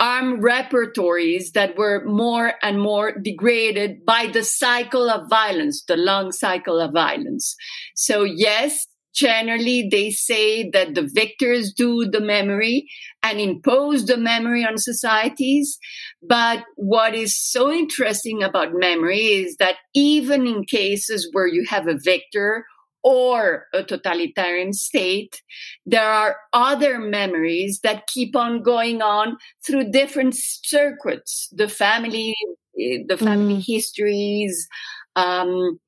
armed 0.00 0.42
repertories 0.42 1.52
that 1.52 1.76
were 1.76 2.02
more 2.06 2.54
and 2.62 2.80
more 2.80 3.12
degraded 3.18 4.04
by 4.06 4.26
the 4.32 4.42
cycle 4.42 5.10
of 5.10 5.28
violence, 5.28 5.84
the 5.86 5.96
long 5.96 6.32
cycle 6.32 6.80
of 6.80 6.92
violence. 6.92 7.54
So 7.94 8.24
yes, 8.24 8.86
generally 9.14 9.88
they 9.90 10.10
say 10.10 10.68
that 10.70 10.94
the 10.94 11.08
victors 11.12 11.72
do 11.72 12.08
the 12.08 12.20
memory 12.20 12.88
and 13.22 13.40
impose 13.40 14.06
the 14.06 14.16
memory 14.16 14.64
on 14.64 14.78
societies. 14.78 15.78
But 16.22 16.64
what 16.76 17.14
is 17.14 17.36
so 17.36 17.70
interesting 17.70 18.42
about 18.42 18.74
memory 18.74 19.20
is 19.20 19.56
that 19.56 19.76
even 19.94 20.46
in 20.46 20.64
cases 20.64 21.28
where 21.32 21.46
you 21.46 21.64
have 21.68 21.88
a 21.88 21.98
victor 22.02 22.64
or 23.02 23.66
a 23.72 23.82
totalitarian 23.82 24.72
state, 24.72 25.42
there 25.86 26.04
are 26.04 26.36
other 26.52 26.98
memories 26.98 27.80
that 27.82 28.06
keep 28.06 28.36
on 28.36 28.62
going 28.62 29.00
on 29.00 29.38
through 29.66 29.90
different 29.90 30.34
circuits, 30.36 31.48
the 31.52 31.68
family, 31.68 32.34
the 32.74 33.16
family 33.18 33.56
mm. 33.56 33.64
histories, 33.66 34.68
um, 35.16 35.80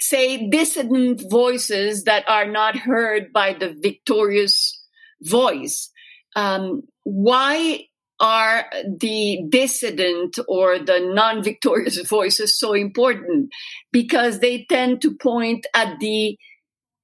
say 0.00 0.48
dissident 0.48 1.22
voices 1.30 2.04
that 2.04 2.28
are 2.28 2.46
not 2.46 2.76
heard 2.76 3.32
by 3.32 3.52
the 3.52 3.76
victorious 3.78 4.82
voice. 5.22 5.90
Um, 6.34 6.82
why 7.04 7.86
are 8.18 8.66
the 8.98 9.42
dissident 9.48 10.38
or 10.48 10.78
the 10.78 11.00
non-victorious 11.00 12.00
voices 12.08 12.58
so 12.58 12.72
important? 12.74 13.50
Because 13.92 14.40
they 14.40 14.66
tend 14.68 15.02
to 15.02 15.16
point 15.16 15.66
at 15.74 15.98
the 16.00 16.38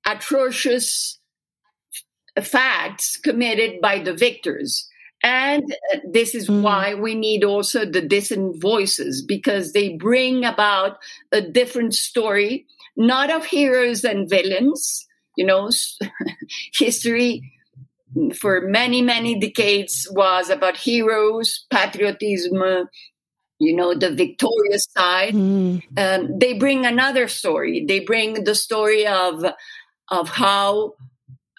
atrocious 0.07 1.19
facts 2.43 3.17
committed 3.17 3.81
by 3.81 3.99
the 3.99 4.15
victors. 4.15 4.89
And 5.23 5.65
this 6.09 6.35
is 6.35 6.49
mm. 6.49 6.63
why 6.63 6.95
we 6.95 7.15
need 7.15 7.43
also 7.43 7.85
the 7.85 8.03
dissident 8.03 8.61
voices 8.61 9.23
because 9.23 9.73
they 9.73 9.97
bring 9.97 10.45
about 10.45 10.99
a 11.33 11.41
different 11.41 11.95
story, 11.95 12.67
not 12.97 13.31
of 13.31 13.47
heroes 13.47 14.05
and 14.05 14.29
villains. 14.29 15.07
You 15.37 15.45
know, 15.45 15.71
history 16.73 17.43
for 18.39 18.63
many, 18.63 19.03
many 19.03 19.39
decades 19.39 20.09
was 20.11 20.49
about 20.49 20.79
heroes, 20.79 21.67
patriotism, 21.71 22.89
you 23.59 23.75
know, 23.75 23.95
the 23.95 24.11
victorious 24.11 24.87
side. 24.97 25.35
Mm. 25.35 25.83
Um, 25.99 26.39
they 26.39 26.55
bring 26.55 26.87
another 26.87 27.29
story. 27.29 27.85
They 27.87 28.01
bring 28.01 28.45
the 28.45 28.55
story 28.55 29.07
of 29.07 29.45
of 30.09 30.29
how 30.29 30.95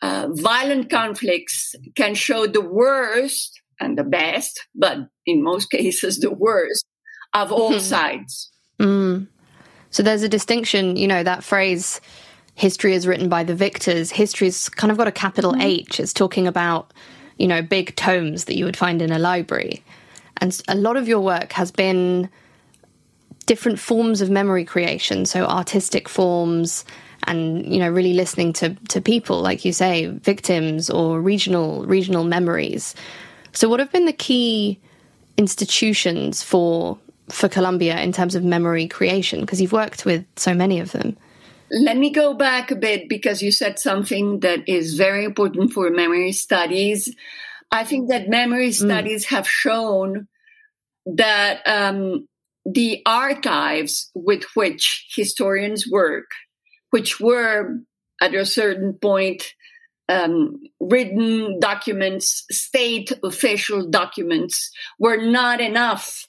uh, 0.01 0.27
violent 0.32 0.89
conflicts 0.89 1.75
can 1.96 2.15
show 2.15 2.48
the 2.48 2.62
worst 2.62 3.62
and 3.79 3.98
the 3.98 4.03
best, 4.03 4.60
but 4.74 5.10
in 5.25 5.44
most 5.44 5.70
cases, 5.72 6.20
the 6.20 6.32
worst 6.32 6.86
of 7.34 7.51
all 7.51 7.72
mm-hmm. 7.72 7.79
sides. 7.79 8.51
Mm. 8.79 9.27
So 9.91 10.03
there's 10.03 10.24
a 10.24 10.29
distinction, 10.29 10.96
you 10.96 11.08
know, 11.08 11.24
that 11.24 11.44
phrase, 11.44 12.01
history 12.56 12.94
is 12.94 13.08
written 13.08 13.29
by 13.29 13.44
the 13.44 13.56
victors. 13.56 14.12
History's 14.12 14.70
kind 14.70 14.91
of 14.91 14.98
got 14.98 15.08
a 15.08 15.12
capital 15.12 15.53
mm-hmm. 15.53 15.62
H. 15.62 16.00
It's 16.00 16.13
talking 16.13 16.48
about, 16.48 16.94
you 17.38 17.48
know, 17.48 17.62
big 17.62 17.96
tomes 17.96 18.46
that 18.46 18.56
you 18.56 18.65
would 18.65 18.77
find 18.77 19.01
in 19.01 19.12
a 19.12 19.20
library. 19.20 19.84
And 20.38 20.60
a 20.67 20.75
lot 20.75 20.98
of 20.98 21.08
your 21.08 21.22
work 21.22 21.53
has 21.53 21.72
been 21.72 22.29
different 23.46 23.79
forms 23.79 24.22
of 24.22 24.29
memory 24.29 24.65
creation, 24.65 25.25
so 25.25 25.46
artistic 25.46 26.10
forms, 26.10 26.84
and 27.24 27.72
you 27.72 27.79
know 27.79 27.89
really 27.89 28.13
listening 28.13 28.53
to 28.53 28.75
to 28.89 29.01
people 29.01 29.41
like 29.41 29.65
you 29.65 29.74
say 29.74 30.08
victims 30.08 30.89
or 30.89 31.20
regional 31.22 31.86
regional 31.86 32.24
memories 32.24 32.96
so 33.51 33.67
what 33.67 33.79
have 33.79 33.91
been 33.91 34.06
the 34.06 34.13
key 34.13 34.79
institutions 35.38 36.44
for 36.44 36.98
for 37.29 37.50
Colombia 37.50 38.00
in 38.00 38.12
terms 38.12 38.36
of 38.36 38.43
memory 38.43 38.88
creation 38.88 39.41
because 39.41 39.62
you've 39.62 39.74
worked 39.74 40.05
with 40.05 40.25
so 40.36 40.53
many 40.53 40.79
of 40.79 40.91
them 40.91 41.17
let 41.72 41.98
me 41.98 42.10
go 42.10 42.34
back 42.34 42.72
a 42.72 42.75
bit 42.75 43.10
because 43.10 43.41
you 43.41 43.51
said 43.51 43.79
something 43.79 44.39
that 44.39 44.67
is 44.67 44.96
very 44.96 45.25
important 45.25 45.72
for 45.74 45.89
memory 45.89 46.31
studies 46.31 47.13
i 47.72 47.84
think 47.84 48.10
that 48.10 48.29
memory 48.29 48.69
mm. 48.69 48.86
studies 48.86 49.25
mm. 49.25 49.29
have 49.29 49.48
shown 49.48 50.27
that 51.05 51.62
um, 51.65 52.27
the 52.65 53.01
archives 53.05 54.12
with 54.13 54.43
which 54.55 55.05
historians 55.15 55.89
work 55.89 56.29
which 56.91 57.19
were 57.19 57.79
at 58.22 58.34
a 58.34 58.46
certain 58.46 58.93
point 58.93 59.53
um, 60.10 60.62
written 60.79 61.60
documents, 61.60 62.46
state 62.50 63.12
official 63.24 63.89
documents, 63.89 64.72
were 65.00 65.17
not 65.17 65.60
enough 65.60 66.26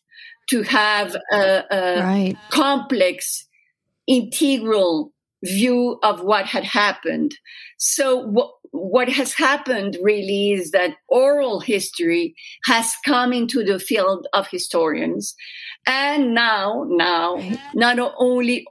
to 0.51 0.63
have 0.63 1.17
a, 1.33 1.65
a 1.71 2.03
right. 2.03 2.37
complex, 2.51 3.47
integral 4.07 5.13
view 5.45 5.99
of 6.03 6.23
what 6.23 6.47
had 6.47 6.65
happened. 6.65 7.35
So 7.79 8.17
what 8.27 8.51
what 8.71 9.09
has 9.09 9.33
happened 9.33 9.97
really 10.03 10.53
is 10.53 10.73
that 10.73 10.97
oral 11.09 11.61
history 11.61 12.35
has 12.67 12.95
come 13.05 13.33
into 13.33 13.65
the 13.65 13.79
field 13.79 14.27
of 14.35 14.47
historians 14.49 15.35
and 15.87 16.35
now 16.35 16.85
now 16.87 17.41
not 17.75 17.99
only 18.19 18.67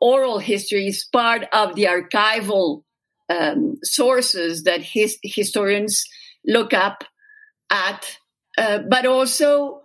oral 0.00 0.38
history 0.38 0.88
is 0.88 1.08
part 1.10 1.44
of 1.52 1.74
the 1.76 1.84
archival 1.84 2.82
um, 3.28 3.76
sources 3.82 4.64
that 4.64 4.82
his, 4.82 5.18
historians 5.22 6.04
look 6.46 6.72
up 6.72 7.04
at, 7.70 8.16
uh, 8.56 8.78
but 8.88 9.06
also 9.06 9.82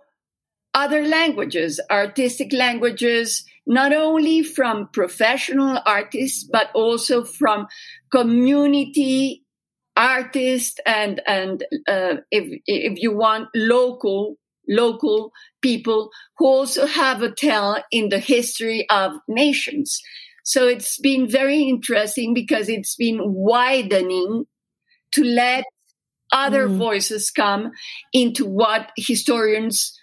other 0.74 1.06
languages, 1.06 1.80
artistic 1.90 2.52
languages, 2.52 3.44
not 3.66 3.92
only 3.92 4.42
from 4.42 4.88
professional 4.92 5.80
artists, 5.86 6.44
but 6.44 6.70
also 6.74 7.24
from 7.24 7.66
community 8.10 9.42
artists 9.96 10.80
and, 10.84 11.22
and 11.26 11.64
uh, 11.86 12.16
if, 12.30 12.60
if 12.66 13.00
you 13.00 13.16
want, 13.16 13.48
local, 13.54 14.36
local 14.68 15.30
people 15.62 16.10
who 16.38 16.46
also 16.46 16.86
have 16.86 17.22
a 17.22 17.30
tell 17.30 17.82
in 17.90 18.08
the 18.08 18.18
history 18.18 18.86
of 18.90 19.12
nations. 19.28 20.02
So 20.42 20.66
it's 20.66 20.98
been 20.98 21.28
very 21.28 21.62
interesting 21.62 22.34
because 22.34 22.68
it's 22.68 22.96
been 22.96 23.20
widening 23.22 24.44
to 25.12 25.24
let 25.24 25.64
other 26.32 26.68
mm. 26.68 26.76
voices 26.76 27.30
come 27.30 27.70
into 28.12 28.44
what 28.44 28.90
historians 28.96 29.98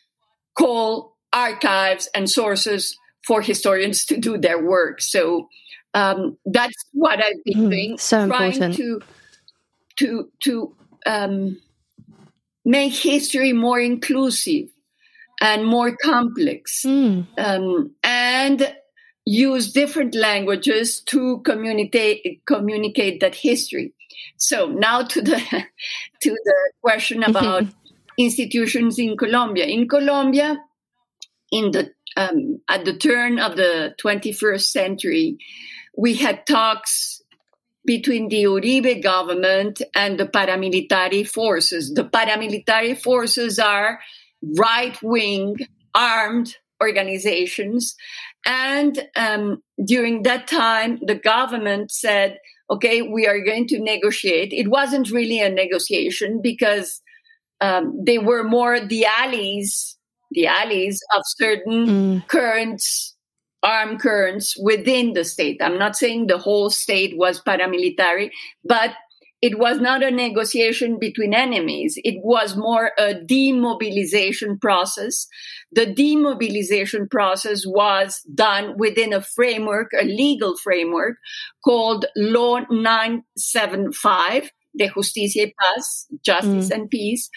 call 0.58 1.18
archives 1.34 2.10
and 2.14 2.30
sources 2.30 2.98
for 3.26 3.42
historians 3.42 4.06
to 4.06 4.18
do 4.18 4.38
their 4.38 4.64
work. 4.64 5.02
So 5.02 5.48
um, 5.94 6.38
that's 6.46 6.86
what 6.94 7.20
I've 7.20 7.44
been 7.46 7.66
mm, 7.66 7.70
doing. 7.70 7.98
So 7.98 8.28
trying 8.28 8.54
important. 8.54 8.76
to 8.78 9.02
to 10.00 10.32
to 10.44 10.76
um, 11.06 11.58
make 12.66 12.94
history 12.94 13.54
more 13.54 13.80
inclusive 13.80 14.70
and 15.42 15.66
more 15.66 15.96
complex, 15.96 16.84
mm. 16.86 17.26
um, 17.38 17.92
and 18.04 18.76
use 19.26 19.72
different 19.72 20.16
languages 20.16 21.02
to 21.02 21.40
communicate 21.40 22.42
communicate 22.46 23.20
that 23.20 23.36
history. 23.36 23.94
So 24.38 24.68
now 24.68 25.04
to 25.04 25.22
the 25.22 25.38
to 26.22 26.30
the 26.30 26.72
question 26.82 27.24
about 27.24 27.66
institutions 28.18 29.00
in 29.00 29.18
Colombia. 29.18 29.66
In 29.66 29.88
Colombia, 29.88 30.58
in 31.52 31.72
the 31.72 31.92
um, 32.18 32.62
at 32.70 32.84
the 32.84 32.98
turn 32.98 33.40
of 33.40 33.56
the 33.56 33.96
21st 34.04 34.64
century, 34.64 35.38
we 35.98 36.16
had 36.16 36.46
talks 36.46 37.22
between 37.86 38.30
the 38.30 38.44
Uribe 38.44 39.02
government 39.02 39.82
and 39.96 40.20
the 40.20 40.26
paramilitary 40.26 41.28
forces. 41.28 41.94
The 41.94 42.04
paramilitary 42.04 42.98
forces 43.02 43.60
are 43.60 44.00
right 44.58 44.98
wing 45.02 45.56
armed 45.96 46.56
organizations. 46.82 47.96
And 48.46 49.08
um, 49.16 49.62
during 49.84 50.24
that 50.24 50.48
time, 50.48 51.00
the 51.06 51.16
government 51.16 51.92
said, 51.92 52.40
okay, 52.70 53.02
we 53.02 53.28
are 53.28 53.44
going 53.44 53.68
to 53.68 53.80
negotiate. 53.80 54.54
It 54.54 54.70
wasn't 54.70 55.12
really 55.12 55.42
a 55.42 55.50
negotiation 55.50 56.42
because 56.42 57.02
um, 57.62 57.98
they 58.06 58.18
were 58.18 58.44
more 58.44 58.80
the 58.80 59.06
allies, 59.06 59.98
the 60.32 60.48
allies 60.48 61.00
of 61.16 61.22
certain 61.26 61.88
Mm. 61.88 62.28
currents, 62.28 63.16
armed 63.64 64.00
currents 64.02 64.56
within 64.62 65.14
the 65.14 65.24
state. 65.24 65.62
I'm 65.62 65.78
not 65.78 65.96
saying 65.96 66.28
the 66.28 66.38
whole 66.40 66.70
state 66.70 67.18
was 67.18 67.42
paramilitary, 67.42 68.32
but 68.64 68.92
it 69.42 69.58
was 69.58 69.80
not 69.80 70.04
a 70.04 70.12
negotiation 70.12 71.00
between 71.00 71.34
enemies. 71.34 71.98
It 72.04 72.18
was 72.24 72.56
more 72.56 72.92
a 73.00 73.16
demobilization 73.16 74.60
process. 74.60 75.28
The 75.72 75.88
demobilization 75.88 77.08
process 77.10 77.64
was 77.66 78.22
done 78.36 78.76
within 78.78 79.14
a 79.14 79.22
framework, 79.22 79.90
a 80.00 80.06
legal 80.06 80.56
framework 80.58 81.18
called 81.66 82.06
Law 82.16 82.60
975, 82.70 84.52
de 84.78 84.88
Justicia 84.88 85.44
y 85.44 85.54
Paz, 85.60 86.08
Justice 86.24 86.72
and 86.72 86.90
Peace. 86.90 87.30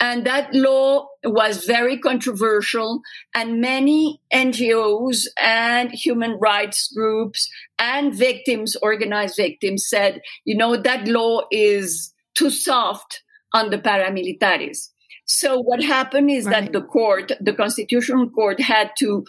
And 0.00 0.24
that 0.26 0.52
law 0.54 1.08
was 1.24 1.64
very 1.64 1.98
controversial 1.98 3.00
and 3.34 3.60
many 3.60 4.20
NGOs 4.32 5.26
and 5.40 5.90
human 5.92 6.32
rights 6.40 6.92
groups 6.92 7.48
and 7.78 8.14
victims, 8.14 8.76
organized 8.82 9.36
victims 9.36 9.86
said, 9.88 10.20
you 10.44 10.56
know, 10.56 10.76
that 10.76 11.06
law 11.06 11.42
is 11.50 12.12
too 12.34 12.50
soft 12.50 13.22
on 13.52 13.70
the 13.70 13.78
paramilitaries. 13.78 14.90
So 15.26 15.60
what 15.60 15.82
happened 15.82 16.30
is 16.30 16.46
Right. 16.46 16.64
that 16.64 16.72
the 16.72 16.82
court, 16.82 17.32
the 17.40 17.52
constitutional 17.52 18.28
court 18.30 18.60
had 18.60 18.90
to 18.98 19.24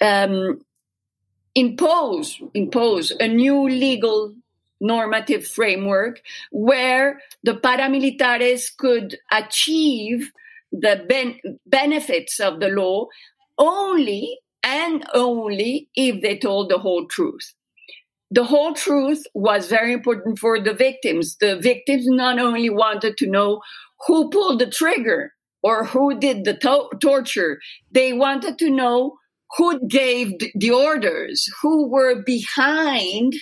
um, 0.00 0.60
impose 1.54 2.40
impose 2.54 3.10
a 3.20 3.28
new 3.28 3.68
legal 3.68 4.34
normative 4.82 5.46
framework 5.46 6.20
where 6.50 7.20
the 7.44 7.54
paramilitares 7.54 8.76
could 8.76 9.16
achieve 9.30 10.30
the 10.72 11.04
ben- 11.08 11.38
benefits 11.66 12.40
of 12.40 12.60
the 12.60 12.68
law 12.68 13.06
only 13.58 14.38
and 14.62 15.06
only 15.14 15.88
if 15.94 16.20
they 16.20 16.36
told 16.36 16.68
the 16.68 16.78
whole 16.78 17.06
truth. 17.06 17.54
The 18.30 18.44
whole 18.44 18.74
truth 18.74 19.22
was 19.34 19.68
very 19.68 19.92
important 19.92 20.38
for 20.38 20.58
the 20.58 20.74
victims. 20.74 21.36
The 21.36 21.56
victims 21.56 22.06
not 22.06 22.38
only 22.38 22.70
wanted 22.70 23.16
to 23.18 23.26
know 23.26 23.60
who 24.06 24.30
pulled 24.30 24.58
the 24.58 24.70
trigger 24.70 25.32
or 25.62 25.84
who 25.84 26.18
did 26.18 26.44
the 26.44 26.54
to- 26.54 26.88
torture, 27.00 27.60
they 27.90 28.12
wanted 28.12 28.58
to 28.58 28.70
know 28.70 29.18
who 29.58 29.86
gave 29.86 30.32
the 30.54 30.70
orders, 30.70 31.46
who 31.60 31.88
were 31.88 32.22
behind 32.22 33.34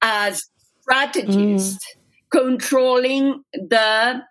as 0.00 0.46
strategists 0.90 1.84
controlling 2.30 3.42
the 3.52 4.22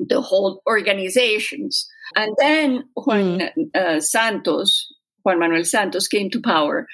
the 0.00 0.20
whole 0.20 0.62
organizations. 0.68 1.88
And 2.14 2.32
then 2.38 2.84
when 2.94 3.50
uh, 3.74 3.98
Santos, 4.00 4.86
Juan 5.24 5.40
Manuel 5.40 5.64
Santos 5.64 6.06
came 6.06 6.30
to 6.30 6.40
power, 6.40 6.86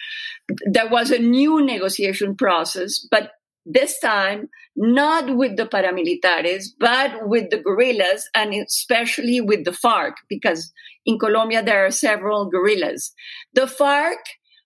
there 0.64 0.88
was 0.88 1.10
a 1.10 1.18
new 1.18 1.62
negotiation 1.62 2.34
process, 2.34 3.06
but 3.10 3.32
this 3.66 3.98
time 4.00 4.48
not 4.76 5.36
with 5.36 5.56
the 5.56 5.66
paramilitares, 5.66 6.68
but 6.78 7.28
with 7.28 7.50
the 7.50 7.58
guerrillas 7.58 8.28
and 8.34 8.54
especially 8.54 9.40
with 9.40 9.64
the 9.64 9.70
FARC, 9.70 10.14
because 10.28 10.72
in 11.06 11.18
Colombia 11.18 11.62
there 11.62 11.84
are 11.84 11.90
several 11.90 12.50
guerrillas. 12.50 13.12
The 13.52 13.66
FARC 13.66 14.16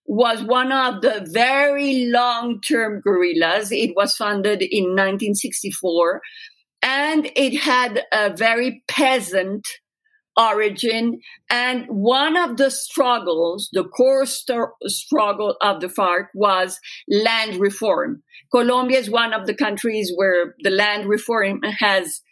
was 0.09 0.42
one 0.42 0.73
of 0.73 1.03
the 1.03 1.29
very 1.31 2.07
long 2.07 2.61
term 2.62 3.01
guerrillas. 3.01 3.71
It 3.71 3.94
was 3.94 4.16
founded 4.16 4.62
in 4.62 4.85
1964 4.85 6.23
and 6.83 7.31
it 7.37 7.59
had 7.59 8.03
a 8.12 8.35
very 8.35 8.83
peasant 8.88 9.68
origin. 10.38 11.21
And 11.51 11.85
one 11.88 12.37
of 12.37 12.57
the 12.57 12.71
struggles, 12.71 13.68
the 13.73 13.85
core 13.85 14.25
st- 14.25 14.68
struggle 14.87 15.57
of 15.61 15.81
the 15.81 15.88
FARC 15.88 16.29
was 16.35 16.79
land 17.09 17.61
reform. 17.61 18.23
Colombia 18.51 18.99
is 18.99 19.11
one 19.11 19.35
of 19.35 19.47
the 19.47 19.55
countries 19.55 20.11
where 20.14 20.55
the 20.61 20.71
land 20.71 21.07
reform 21.07 21.61
has 21.81 22.23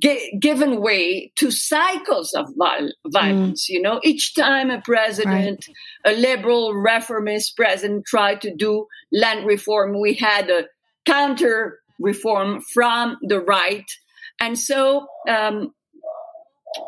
gi- 0.00 0.38
given 0.40 0.80
way 0.80 1.32
to 1.36 1.50
cycles 1.50 2.32
of 2.34 2.48
viol- 2.56 2.92
violence. 3.06 3.68
You 3.68 3.80
know, 3.82 4.00
each 4.02 4.34
time 4.34 4.70
a 4.70 4.80
president, 4.80 5.66
a 6.04 6.12
liberal 6.12 6.74
reformist 6.74 7.56
president 7.56 8.06
tried 8.06 8.40
to 8.42 8.54
do 8.54 8.86
land 9.12 9.46
reform, 9.46 10.00
we 10.00 10.14
had 10.14 10.50
a 10.50 10.64
counter 11.04 11.78
reform 12.00 12.60
from 12.74 13.16
the 13.22 13.40
right. 13.40 13.90
And 14.40 14.58
so 14.58 15.06
um, 15.28 15.72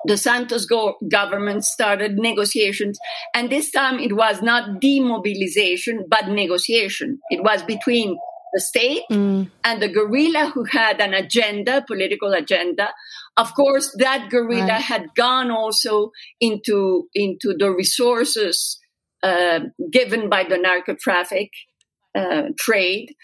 the 0.05 0.17
Santos 0.17 0.67
go- 0.67 0.97
government 1.09 1.65
started 1.65 2.17
negotiations. 2.19 2.99
And 3.35 3.51
this 3.51 3.71
time 3.71 3.99
it 3.99 4.15
was 4.15 4.43
not 4.43 4.81
demobilization, 4.81 6.05
but 6.09 6.29
negotiation. 6.29 7.21
It 7.31 7.43
was 7.43 7.63
between 7.63 8.19
the 8.55 8.61
state 8.61 9.03
Mm. 9.11 9.51
and 9.65 9.83
the 9.83 9.89
guerrilla 9.89 10.51
who 10.55 10.65
had 10.65 11.01
an 11.01 11.15
agenda, 11.15 11.85
political 11.87 12.33
agenda. 12.33 12.93
Of 13.37 13.55
course, 13.55 13.95
that 13.99 14.31
guerrilla 14.31 14.67
Right. 14.79 14.81
had 14.83 15.15
gone 15.15 15.51
also 15.51 16.13
into 16.41 17.09
into 17.15 17.55
the 17.59 17.71
resources 17.71 18.79
uh, 19.23 19.61
given 19.91 20.29
by 20.29 20.45
the 20.45 20.57
narco 20.59 20.95
traffic 20.95 21.51
uh, 22.15 22.45
trade, 22.57 23.15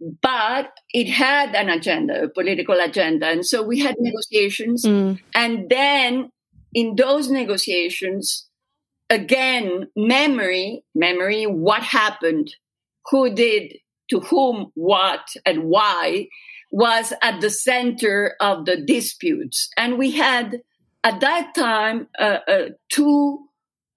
but 0.00 0.70
it 0.92 1.08
had 1.08 1.54
an 1.54 1.68
agenda, 1.68 2.24
a 2.24 2.28
political 2.28 2.78
agenda, 2.80 3.26
and 3.26 3.44
so 3.46 3.62
we 3.62 3.80
had 3.80 3.96
negotiations, 3.98 4.84
Mm. 4.84 5.20
and 5.34 5.68
then 5.68 6.30
in 6.74 6.94
those 6.96 7.28
negotiations, 7.30 8.48
again, 9.10 9.88
memory, 9.94 10.82
memory, 10.94 11.44
what 11.44 11.82
happened, 11.82 12.54
who 13.10 13.34
did 13.34 13.78
to 14.12 14.20
whom, 14.20 14.70
what, 14.74 15.26
and 15.46 15.64
why 15.64 16.28
was 16.70 17.14
at 17.22 17.40
the 17.40 17.48
center 17.48 18.36
of 18.40 18.66
the 18.66 18.76
disputes. 18.76 19.70
And 19.78 19.98
we 19.98 20.10
had 20.10 20.60
at 21.02 21.20
that 21.20 21.54
time 21.54 22.08
uh, 22.18 22.38
uh, 22.46 22.68
two, 22.90 23.46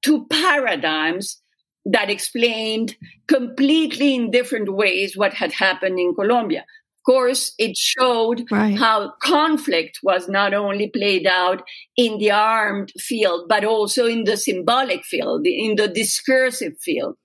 two 0.02 0.26
paradigms 0.28 1.42
that 1.86 2.10
explained 2.10 2.96
completely 3.28 4.16
in 4.16 4.32
different 4.32 4.74
ways 4.74 5.18
what 5.18 5.34
had 5.34 5.52
happened 5.52 6.00
in 6.00 6.16
Colombia. 6.16 6.62
Of 6.62 7.14
course, 7.14 7.54
it 7.60 7.78
showed 7.78 8.48
right. 8.50 8.78
how 8.78 9.14
conflict 9.22 10.00
was 10.02 10.30
not 10.30 10.54
only 10.54 10.90
played 10.90 11.28
out 11.28 11.62
in 11.98 12.18
the 12.20 12.32
armed 12.32 12.92
field, 12.98 13.48
but 13.50 13.66
also 13.66 14.08
in 14.08 14.24
the 14.24 14.38
symbolic 14.38 15.04
field, 15.04 15.46
in 15.46 15.76
the 15.76 15.90
discursive 15.90 16.80
field. 16.80 17.18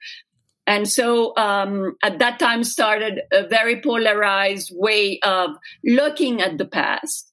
And 0.71 0.89
so 0.89 1.37
um, 1.37 1.97
at 2.01 2.21
that 2.21 2.39
time 2.39 2.63
started 2.63 3.23
a 3.33 3.49
very 3.49 3.83
polarized 3.83 4.71
way 4.73 5.19
of 5.25 5.57
looking 5.85 6.41
at 6.41 6.59
the 6.59 6.65
past. 6.65 7.33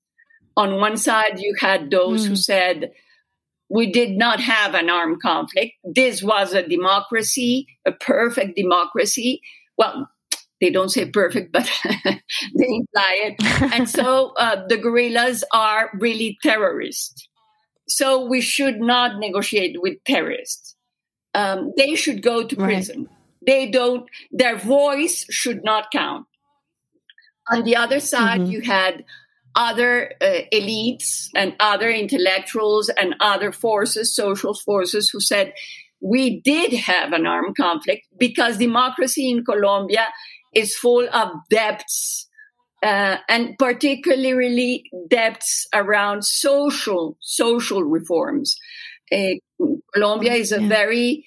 On 0.55 0.77
one 0.77 0.97
side, 0.97 1.39
you 1.39 1.53
had 1.59 1.91
those 1.91 2.25
mm. 2.25 2.29
who 2.29 2.35
said, 2.35 2.93
we 3.69 3.91
did 3.91 4.17
not 4.17 4.39
have 4.39 4.73
an 4.73 4.89
armed 4.89 5.21
conflict. 5.21 5.73
This 5.83 6.23
was 6.23 6.53
a 6.53 6.67
democracy, 6.67 7.67
a 7.85 7.91
perfect 7.91 8.55
democracy. 8.55 9.41
Well, 9.77 10.09
they 10.59 10.71
don't 10.71 10.89
say 10.89 11.05
perfect, 11.05 11.51
but 11.51 11.69
they 11.83 12.19
imply 12.55 13.35
it. 13.37 13.71
and 13.71 13.87
so 13.87 14.33
uh, 14.39 14.65
the 14.67 14.77
guerrillas 14.77 15.43
are 15.53 15.91
really 15.99 16.39
terrorists. 16.41 17.29
So 17.87 18.25
we 18.25 18.41
should 18.41 18.79
not 18.79 19.19
negotiate 19.19 19.79
with 19.79 20.03
terrorists. 20.05 20.75
Um, 21.35 21.73
they 21.77 21.93
should 21.93 22.23
go 22.23 22.43
to 22.43 22.55
prison. 22.55 23.09
They 23.47 23.71
don't, 23.71 24.07
their 24.31 24.57
voice 24.57 25.25
should 25.31 25.63
not 25.63 25.89
count. 25.91 26.27
On 27.49 27.63
the 27.63 27.77
other 27.77 27.99
side, 27.99 28.41
mm-hmm. 28.41 28.51
you 28.51 28.61
had 28.61 29.05
other 29.55 30.13
uh, 30.21 30.41
elites 30.53 31.29
and 31.33 31.55
other 31.59 31.89
intellectuals 31.89 32.89
and 32.89 33.15
other 33.19 33.51
forces, 33.51 34.15
social 34.15 34.53
forces, 34.53 35.09
who 35.09 35.19
said, 35.19 35.53
we 35.99 36.41
did 36.41 36.73
have 36.73 37.13
an 37.13 37.25
armed 37.25 37.55
conflict 37.57 38.05
because 38.19 38.57
democracy 38.57 39.31
in 39.31 39.43
Colombia 39.43 40.07
is 40.53 40.75
full 40.75 41.07
of 41.11 41.29
depths, 41.49 42.27
uh, 42.83 43.17
and 43.27 43.57
particularly 43.57 44.83
depths 45.09 45.67
around 45.73 46.23
social 46.23 47.17
social 47.21 47.83
reforms. 47.83 48.55
Uh, 49.11 49.35
Colombia 49.93 50.33
is 50.33 50.51
a 50.51 50.61
yeah. 50.61 50.67
very 50.67 51.25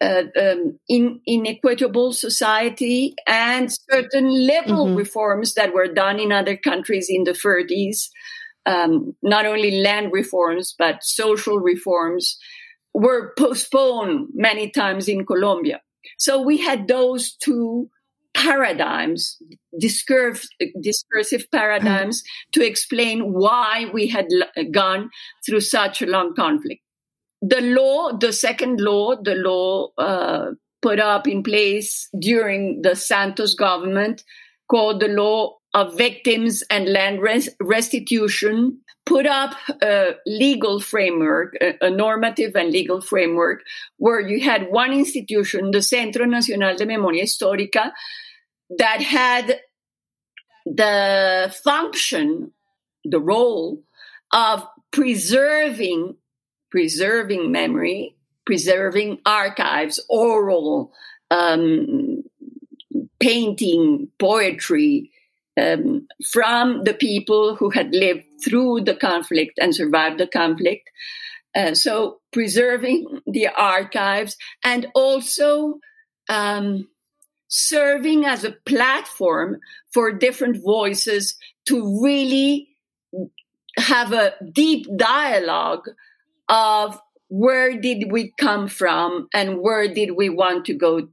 uh, 0.00 0.24
um, 0.40 0.78
in, 0.88 1.20
inequitable 1.26 2.12
society, 2.12 3.14
and 3.26 3.72
certain 3.90 4.46
liberal 4.46 4.86
mm-hmm. 4.86 4.96
reforms 4.96 5.54
that 5.54 5.72
were 5.72 5.88
done 5.88 6.20
in 6.20 6.32
other 6.32 6.56
countries 6.56 7.06
in 7.08 7.24
the 7.24 7.32
30s, 7.32 8.08
um, 8.66 9.14
not 9.22 9.46
only 9.46 9.80
land 9.80 10.12
reforms 10.12 10.74
but 10.78 11.02
social 11.02 11.58
reforms, 11.58 12.38
were 12.92 13.32
postponed 13.38 14.28
many 14.34 14.70
times 14.70 15.08
in 15.08 15.24
Colombia. 15.24 15.80
So 16.18 16.40
we 16.40 16.58
had 16.58 16.88
those 16.88 17.34
two 17.36 17.90
paradigms, 18.34 19.38
discursive, 19.78 20.48
discursive 20.80 21.46
paradigms 21.50 22.22
to 22.52 22.64
explain 22.64 23.32
why 23.32 23.86
we 23.92 24.06
had 24.08 24.26
gone 24.70 25.10
through 25.44 25.60
such 25.60 26.02
a 26.02 26.06
long 26.06 26.34
conflict. 26.34 26.82
The 27.42 27.60
law, 27.60 28.16
the 28.16 28.32
second 28.32 28.80
law, 28.80 29.16
the 29.16 29.34
law 29.34 29.88
uh, 29.98 30.52
put 30.82 30.98
up 31.00 31.28
in 31.28 31.42
place 31.42 32.08
during 32.18 32.82
the 32.82 32.96
Santos 32.96 33.54
government 33.54 34.24
called 34.70 35.00
the 35.00 35.08
Law 35.08 35.56
of 35.74 35.96
Victims 35.96 36.62
and 36.70 36.88
Land 36.88 37.20
Res- 37.20 37.54
Restitution, 37.60 38.80
put 39.04 39.26
up 39.26 39.54
a 39.82 40.14
legal 40.26 40.80
framework, 40.80 41.54
a, 41.60 41.90
normative 41.90 42.56
and 42.56 42.70
legal 42.70 43.00
framework, 43.00 43.62
where 43.98 44.20
you 44.20 44.42
had 44.42 44.70
one 44.70 44.92
institution, 44.92 45.70
the 45.70 45.82
Centro 45.82 46.24
Nacional 46.24 46.76
de 46.76 46.86
Memoria 46.86 47.24
Histórica, 47.24 47.92
that 48.78 49.02
had 49.02 49.60
the 50.64 51.54
function, 51.62 52.52
the 53.04 53.20
role 53.20 53.82
of 54.32 54.66
preserving, 54.92 56.16
preserving 56.76 57.50
memory, 57.50 58.14
preserving 58.44 59.18
archives, 59.24 59.98
oral, 60.10 60.92
um, 61.30 62.22
painting, 63.18 64.08
poetry, 64.18 65.10
um, 65.58 66.06
from 66.30 66.84
the 66.84 66.92
people 66.92 67.56
who 67.56 67.70
had 67.70 67.94
lived 67.94 68.24
through 68.44 68.82
the 68.82 68.94
conflict 68.94 69.58
and 69.58 69.74
survived 69.74 70.20
the 70.20 70.26
conflict. 70.26 70.90
Uh, 71.56 71.72
so 71.72 72.20
preserving 72.30 73.22
the 73.26 73.48
archives 73.48 74.36
and 74.62 74.86
also 74.94 75.80
um, 76.28 76.86
serving 77.48 78.26
as 78.26 78.44
a 78.44 78.54
platform 78.66 79.56
for 79.94 80.12
different 80.12 80.62
voices 80.62 81.38
to 81.64 82.02
really 82.04 82.68
have 83.78 84.12
a 84.12 84.34
deep 84.52 84.86
dialogue 84.94 85.88
of 86.48 87.00
where 87.28 87.78
did 87.80 88.10
we 88.10 88.32
come 88.38 88.68
from 88.68 89.28
and 89.34 89.60
where 89.60 89.92
did 89.92 90.12
we 90.16 90.28
want 90.28 90.64
to 90.66 90.74
go 90.74 91.08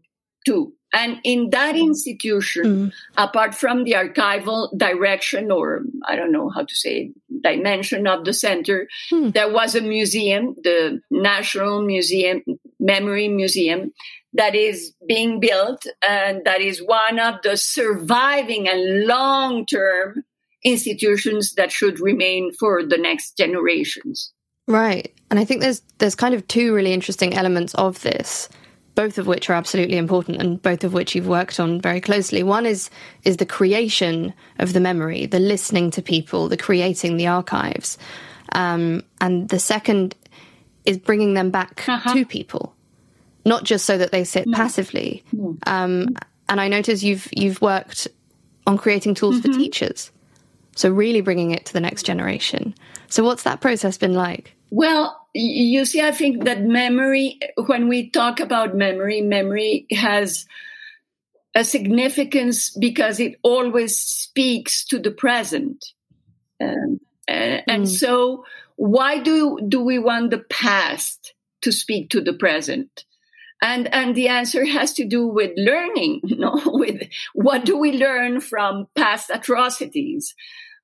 to 0.46 0.74
and 0.96 1.18
in 1.24 1.50
that 1.50 1.76
institution 1.76 2.64
mm. 2.64 2.92
apart 3.18 3.56
from 3.56 3.84
the 3.84 3.94
archival 3.94 4.70
direction 4.78 5.52
or 5.52 5.82
i 6.06 6.16
don't 6.16 6.32
know 6.32 6.50
how 6.50 6.64
to 6.64 6.76
say 6.76 6.98
it, 6.98 7.42
dimension 7.42 8.06
of 8.06 8.26
the 8.26 8.34
center 8.34 8.88
mm. 9.12 9.34
there 9.34 9.52
was 9.52 9.74
a 9.74 9.82
museum 9.82 10.54
the 10.64 11.02
national 11.10 11.82
museum 11.82 12.44
memory 12.80 13.28
museum 13.28 13.92
that 14.34 14.56
is 14.56 14.94
being 15.08 15.40
built 15.40 15.86
and 16.08 16.44
that 16.46 16.62
is 16.62 16.80
one 16.84 17.20
of 17.20 17.36
the 17.44 17.56
surviving 17.56 18.68
and 18.68 19.06
long 19.06 19.66
term 19.66 20.24
institutions 20.64 21.54
that 21.54 21.72
should 21.72 22.00
remain 22.00 22.52
for 22.54 22.84
the 22.84 22.98
next 22.98 23.38
generations. 23.38 24.33
Right. 24.68 25.14
And 25.30 25.40
I 25.40 25.46
think 25.46 25.62
there's 25.62 25.82
there's 25.98 26.16
kind 26.16 26.34
of 26.34 26.48
two 26.48 26.74
really 26.74 26.94
interesting 26.94 27.34
elements 27.34 27.74
of 27.76 28.02
this, 28.02 28.50
both 28.96 29.18
of 29.18 29.28
which 29.28 29.50
are 29.50 29.54
absolutely 29.54 29.98
important 29.98 30.42
and 30.42 30.62
both 30.62 30.84
of 30.84 30.94
which 30.94 31.16
you've 31.16 31.28
worked 31.28 31.60
on 31.60 31.82
very 31.82 32.02
closely. 32.02 32.44
One 32.44 32.66
is 32.66 32.90
is 33.24 33.38
the 33.38 33.46
creation 33.46 34.34
of 34.60 34.74
the 34.74 34.80
memory, 34.80 35.26
the 35.26 35.40
listening 35.40 35.92
to 35.92 36.02
people, 36.02 36.48
the 36.48 36.58
creating 36.58 37.18
the 37.18 37.28
archives. 37.28 37.98
Um, 38.54 39.04
and 39.20 39.50
the 39.50 39.60
second 39.60 40.16
is 40.86 40.98
bringing 40.98 41.34
them 41.34 41.50
back 41.50 41.88
uh-huh. 41.88 42.14
to 42.14 42.26
people 42.26 42.76
not 43.46 43.64
just 43.64 43.86
so 43.86 43.98
that 43.98 44.12
they 44.12 44.24
sit 44.24 44.48
no. 44.48 44.58
passively. 44.58 45.24
No. 45.32 45.58
Um, 45.68 46.16
and 46.50 46.62
I 46.62 46.68
notice 46.68 47.04
you've 47.04 47.28
you've 47.32 47.62
worked 47.62 48.08
on 48.66 48.78
creating 48.78 49.16
tools 49.16 49.40
mm-hmm. 49.40 49.52
for 49.52 49.58
teachers, 49.58 50.12
so 50.76 50.90
really 50.90 51.22
bringing 51.22 51.52
it 51.52 51.66
to 51.66 51.74
the 51.74 51.80
next 51.80 52.04
generation. 52.04 52.76
So 53.08 53.24
what's 53.24 53.44
that 53.44 53.62
process 53.62 53.98
been 53.98 54.14
like? 54.14 54.56
Well, 54.70 55.28
you 55.34 55.86
see, 55.86 56.02
I 56.02 56.12
think 56.12 56.46
that 56.46 56.62
memory, 56.62 57.40
when 57.68 57.88
we 57.88 58.10
talk 58.10 58.40
about 58.40 58.76
memory, 58.76 59.22
memory 59.22 59.86
has 59.92 60.46
a 61.56 61.64
significance 61.64 62.72
because 62.72 63.20
it 63.20 63.40
always 63.44 63.98
speaks 63.98 64.84
to 64.86 65.00
the 65.00 65.12
present. 65.12 65.86
Um, 66.62 67.00
and 67.28 67.86
mm. 67.86 67.88
so, 67.88 68.46
why 68.76 69.20
do 69.20 69.60
do 69.68 69.82
we 69.82 70.00
want 70.00 70.32
the 70.32 70.40
past 70.40 71.34
to 71.62 71.72
speak 71.72 72.10
to 72.10 72.22
the 72.22 72.34
present? 72.34 73.06
and 73.64 73.92
and 73.94 74.14
the 74.14 74.28
answer 74.28 74.66
has 74.66 74.94
to 74.94 75.06
do 75.06 75.26
with 75.26 75.52
learning 75.56 76.20
you 76.24 76.36
know 76.36 76.62
with 76.66 77.02
what 77.34 77.66
do 77.66 77.78
we 77.78 77.94
learn 77.94 78.40
from 78.40 78.88
past 78.96 79.32
atrocities 79.34 80.36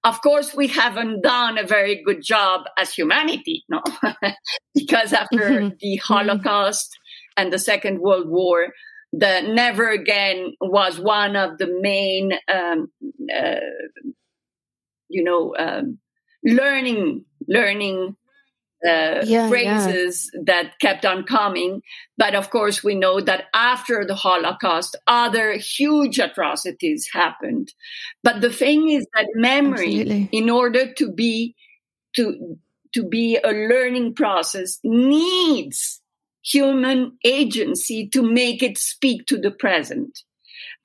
of 0.03 0.21
course 0.21 0.55
we 0.55 0.67
haven't 0.67 1.21
done 1.21 1.57
a 1.57 1.65
very 1.65 2.01
good 2.03 2.21
job 2.23 2.61
as 2.77 2.93
humanity 2.93 3.63
no 3.69 3.81
because 4.75 5.13
after 5.13 5.37
mm-hmm. 5.37 5.69
the 5.79 5.99
mm-hmm. 5.99 6.13
holocaust 6.13 6.97
and 7.37 7.51
the 7.51 7.59
second 7.59 7.99
world 7.99 8.29
war 8.29 8.67
the 9.11 9.41
never 9.41 9.89
again 9.89 10.53
was 10.61 10.99
one 10.99 11.35
of 11.35 11.57
the 11.57 11.67
main 11.81 12.31
um, 12.53 12.87
uh, 13.35 13.55
you 15.09 15.23
know 15.23 15.55
um, 15.57 15.97
learning 16.43 17.25
learning 17.47 18.15
uh, 18.87 19.21
yeah, 19.25 19.49
phrases 19.49 20.31
yeah. 20.33 20.41
that 20.45 20.79
kept 20.79 21.05
on 21.05 21.23
coming. 21.23 21.81
But 22.17 22.35
of 22.35 22.49
course, 22.49 22.83
we 22.83 22.95
know 22.95 23.19
that 23.21 23.45
after 23.53 24.05
the 24.05 24.15
Holocaust, 24.15 24.95
other 25.07 25.53
huge 25.53 26.19
atrocities 26.19 27.09
happened. 27.11 27.73
But 28.23 28.41
the 28.41 28.51
thing 28.51 28.89
is 28.89 29.05
that 29.13 29.27
memory, 29.35 30.01
Absolutely. 30.01 30.29
in 30.31 30.49
order 30.49 30.93
to 30.93 31.11
be 31.11 31.55
to 32.15 32.57
to 32.93 33.03
be 33.03 33.37
a 33.37 33.51
learning 33.51 34.15
process, 34.15 34.79
needs 34.83 36.01
human 36.41 37.17
agency 37.23 38.07
to 38.09 38.23
make 38.23 38.63
it 38.63 38.77
speak 38.77 39.27
to 39.27 39.37
the 39.37 39.51
present. 39.51 40.23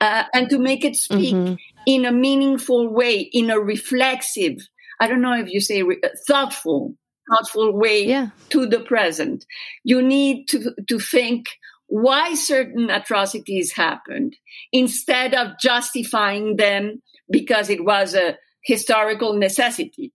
Uh, 0.01 0.23
and 0.33 0.49
to 0.49 0.59
make 0.59 0.83
it 0.83 0.95
speak 0.95 1.33
mm-hmm. 1.33 1.53
in 1.87 2.05
a 2.05 2.11
meaningful 2.11 2.89
way, 2.89 3.21
in 3.21 3.49
a 3.49 3.57
reflexive, 3.57 4.57
I 4.99 5.07
don't 5.07 5.21
know 5.21 5.33
if 5.33 5.49
you 5.49 5.61
say 5.61 5.83
re- 5.83 6.01
thoughtful 6.27 6.95
thoughtful 7.29 7.71
way 7.73 8.05
yeah. 8.05 8.29
to 8.49 8.65
the 8.65 8.79
present. 8.79 9.45
You 9.83 10.01
need 10.01 10.47
to, 10.49 10.73
to 10.87 10.99
think 10.99 11.47
why 11.87 12.33
certain 12.33 12.89
atrocities 12.89 13.73
happened 13.73 14.35
instead 14.71 15.33
of 15.33 15.59
justifying 15.59 16.55
them 16.55 17.01
because 17.29 17.69
it 17.69 17.83
was 17.83 18.15
a 18.15 18.37
historical 18.63 19.33
necessity. 19.33 20.11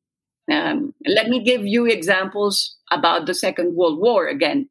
Um, 0.50 0.94
let 1.06 1.28
me 1.28 1.44
give 1.44 1.64
you 1.64 1.86
examples 1.86 2.76
about 2.90 3.26
the 3.26 3.34
Second 3.34 3.76
World 3.76 4.00
War 4.00 4.26
again. 4.26 4.68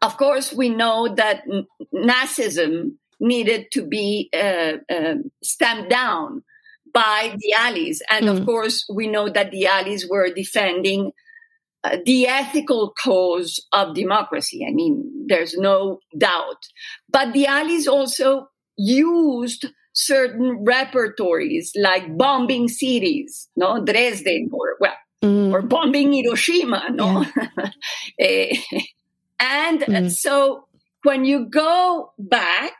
Of 0.00 0.16
course, 0.16 0.52
we 0.52 0.68
know 0.68 1.12
that 1.14 1.42
Nazism 1.92 2.92
needed 3.18 3.70
to 3.72 3.82
be 3.86 4.30
uh, 4.34 4.74
uh, 4.90 5.14
stamped 5.42 5.90
down 5.90 6.42
by 6.92 7.34
the 7.38 7.52
Allies. 7.58 8.00
And 8.10 8.26
mm. 8.26 8.38
of 8.38 8.46
course, 8.46 8.84
we 8.92 9.06
know 9.06 9.28
that 9.28 9.50
the 9.50 9.66
Allies 9.66 10.06
were 10.08 10.28
defending 10.32 11.12
uh, 11.84 11.96
the 12.04 12.26
ethical 12.26 12.92
cause 13.02 13.64
of 13.72 13.94
democracy. 13.94 14.64
I 14.68 14.72
mean, 14.72 15.26
there's 15.26 15.56
no 15.56 16.00
doubt. 16.16 16.66
But 17.10 17.32
the 17.32 17.46
Allies 17.46 17.86
also 17.86 18.48
used 18.76 19.66
certain 19.92 20.64
repertories 20.64 21.72
like 21.76 22.16
bombing 22.16 22.68
cities, 22.68 23.48
no, 23.56 23.84
Dresden, 23.84 24.48
or 24.52 24.76
well, 24.80 24.96
mm. 25.22 25.52
or 25.52 25.62
bombing 25.62 26.12
Hiroshima, 26.12 26.88
no. 26.90 27.24
Yeah. 27.36 27.68
Eh, 28.18 28.56
and 29.40 29.80
mm. 29.80 30.10
so 30.10 30.66
when 31.02 31.24
you 31.24 31.46
go 31.46 32.12
back, 32.18 32.74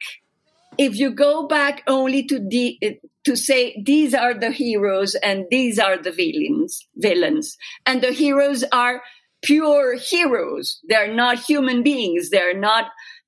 if 0.79 0.97
you 0.97 1.11
go 1.11 1.47
back 1.47 1.83
only 1.87 2.25
to 2.25 2.39
the 2.39 2.79
to 3.25 3.37
say 3.37 3.81
these 3.85 4.15
are 4.15 4.35
the 4.35 4.51
heroes 4.51 5.15
and 5.17 5.45
these 5.51 5.79
are 5.79 5.97
the 5.97 6.11
villains, 6.11 6.87
villains, 6.97 7.57
and 7.87 8.03
the 8.03 8.13
heroes 8.13 8.65
are 8.73 9.03
pure 9.43 9.97
heroes. 9.97 10.81
They're 10.89 11.13
not 11.13 11.39
human 11.39 11.83
beings. 11.83 12.31
They're 12.31 12.59
not 12.59 12.87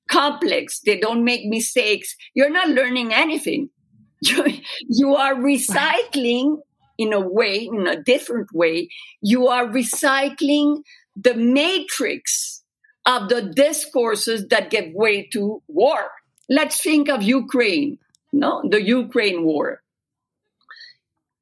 complex. 0.09 0.81
They 0.85 0.99
don't 0.99 1.23
make 1.23 1.45
mistakes. 1.45 2.15
You're 2.33 2.49
not 2.49 2.69
learning 2.69 3.13
anything. 3.13 3.69
you 4.21 5.15
are 5.15 5.35
recycling 5.35 6.57
in 6.97 7.13
a 7.13 7.19
way, 7.19 7.69
in 7.71 7.87
a 7.87 8.01
different 8.01 8.47
way. 8.53 8.89
You 9.21 9.47
are 9.47 9.65
recycling 9.65 10.81
the 11.15 11.35
matrix 11.35 12.63
of 13.05 13.29
the 13.29 13.41
discourses 13.41 14.47
that 14.49 14.71
give 14.71 14.93
way 14.93 15.27
to 15.33 15.61
war. 15.67 16.09
Let's 16.49 16.81
think 16.81 17.09
of 17.09 17.23
Ukraine, 17.23 17.97
no, 18.31 18.61
the 18.69 18.81
Ukraine 18.81 19.43
war. 19.43 19.81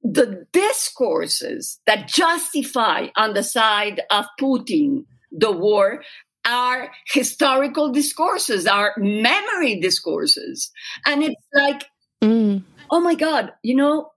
The 0.03 0.45
discourses 0.51 1.79
that 1.85 2.07
justify 2.07 3.07
on 3.15 3.33
the 3.33 3.43
side 3.43 4.01
of 4.11 4.25
Putin 4.39 5.05
the 5.31 5.51
war 5.51 6.03
are 6.45 6.91
historical 7.07 7.91
discourses, 7.91 8.67
are 8.67 8.93
memory 8.97 9.79
discourses. 9.79 10.71
And 11.05 11.23
it's 11.23 11.35
like, 11.53 11.85
mm. 12.21 12.63
oh 12.91 12.99
my 12.99 13.15
God, 13.15 13.53
you 13.63 13.75
know, 13.75 14.11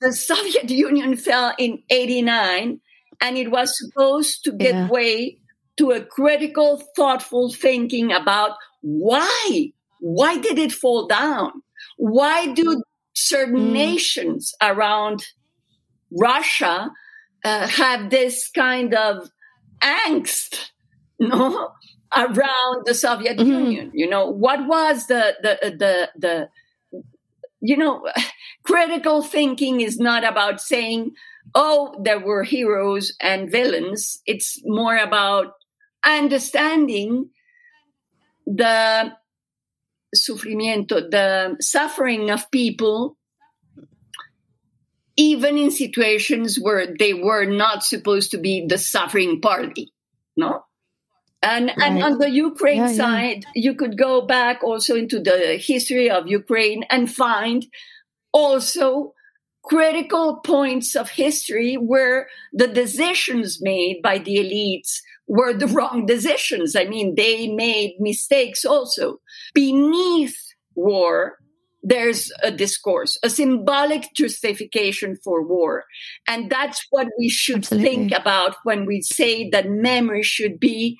the 0.00 0.12
Soviet 0.12 0.70
Union 0.70 1.16
fell 1.16 1.54
in 1.58 1.82
89 1.90 2.80
and 3.20 3.38
it 3.38 3.50
was 3.50 3.76
supposed 3.78 4.44
to 4.44 4.52
give 4.52 4.74
yeah. 4.74 4.88
way 4.88 5.38
to 5.78 5.92
a 5.92 6.04
critical, 6.04 6.82
thoughtful 6.94 7.50
thinking 7.50 8.12
about 8.12 8.56
why? 8.82 9.72
Why 10.02 10.36
did 10.36 10.58
it 10.58 10.72
fall 10.72 11.06
down? 11.06 11.52
Why 11.96 12.52
do 12.52 12.82
certain 13.14 13.68
mm. 13.68 13.72
nations 13.72 14.52
around 14.60 15.24
Russia 16.10 16.90
uh, 17.44 17.66
have 17.68 18.10
this 18.10 18.50
kind 18.50 18.94
of 18.94 19.30
angst, 19.80 20.70
no, 21.20 21.70
around 22.16 22.82
the 22.84 22.94
Soviet 22.94 23.38
mm-hmm. 23.38 23.50
Union? 23.50 23.92
You 23.94 24.10
know, 24.10 24.26
what 24.28 24.66
was 24.66 25.06
the 25.06 25.36
the 25.40 25.70
the 25.78 26.10
the 26.16 26.48
you 27.60 27.76
know, 27.76 28.04
critical 28.64 29.22
thinking 29.22 29.80
is 29.80 29.98
not 29.98 30.24
about 30.24 30.60
saying, 30.60 31.12
oh, 31.54 31.94
there 32.02 32.18
were 32.18 32.42
heroes 32.42 33.14
and 33.20 33.50
villains. 33.50 34.20
It's 34.26 34.60
more 34.64 34.96
about 34.96 35.52
understanding 36.04 37.30
the 38.46 39.12
sufrimiento, 40.14 41.10
the 41.10 41.56
suffering 41.60 42.30
of 42.30 42.50
people, 42.50 43.16
even 45.16 45.58
in 45.58 45.70
situations 45.70 46.58
where 46.60 46.86
they 46.98 47.14
were 47.14 47.44
not 47.44 47.84
supposed 47.84 48.30
to 48.30 48.38
be 48.38 48.66
the 48.66 48.78
suffering 48.78 49.40
party. 49.40 49.92
No? 50.36 50.64
And, 51.42 51.72
right. 51.76 51.92
and 51.92 52.02
on 52.02 52.18
the 52.18 52.30
Ukraine 52.30 52.78
yeah, 52.78 52.92
side, 52.92 53.44
yeah. 53.54 53.62
you 53.62 53.74
could 53.74 53.98
go 53.98 54.22
back 54.22 54.62
also 54.62 54.94
into 54.94 55.18
the 55.18 55.60
history 55.60 56.08
of 56.08 56.28
Ukraine 56.28 56.84
and 56.84 57.12
find 57.12 57.66
also 58.32 59.12
critical 59.64 60.40
points 60.40 60.96
of 60.96 61.10
history 61.10 61.74
where 61.74 62.28
the 62.52 62.68
decisions 62.68 63.58
made 63.60 64.00
by 64.02 64.18
the 64.18 64.36
elites 64.36 65.00
were 65.26 65.52
the 65.52 65.68
wrong 65.68 66.06
decisions. 66.06 66.76
I 66.76 66.84
mean, 66.84 67.14
they 67.14 67.48
made 67.48 67.96
mistakes 67.98 68.64
also. 68.64 69.20
Beneath 69.54 70.36
war, 70.74 71.38
there's 71.82 72.30
a 72.42 72.50
discourse, 72.50 73.18
a 73.22 73.30
symbolic 73.30 74.08
justification 74.14 75.16
for 75.22 75.42
war. 75.46 75.84
And 76.28 76.50
that's 76.50 76.86
what 76.90 77.08
we 77.18 77.28
should 77.28 77.58
Absolutely. 77.58 77.88
think 77.88 78.12
about 78.12 78.56
when 78.62 78.86
we 78.86 79.02
say 79.02 79.50
that 79.50 79.68
memory 79.68 80.22
should 80.22 80.60
be 80.60 80.98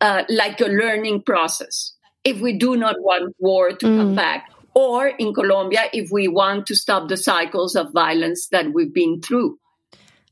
uh, 0.00 0.22
like 0.28 0.60
a 0.60 0.66
learning 0.66 1.22
process. 1.22 1.94
If 2.22 2.40
we 2.40 2.56
do 2.56 2.76
not 2.76 2.96
want 3.00 3.34
war 3.38 3.72
to 3.72 3.86
mm. 3.86 3.96
come 3.96 4.14
back, 4.14 4.46
or 4.74 5.08
in 5.08 5.34
Colombia, 5.34 5.86
if 5.92 6.10
we 6.12 6.28
want 6.28 6.66
to 6.66 6.76
stop 6.76 7.08
the 7.08 7.16
cycles 7.16 7.74
of 7.74 7.92
violence 7.92 8.48
that 8.48 8.72
we've 8.72 8.94
been 8.94 9.20
through. 9.20 9.58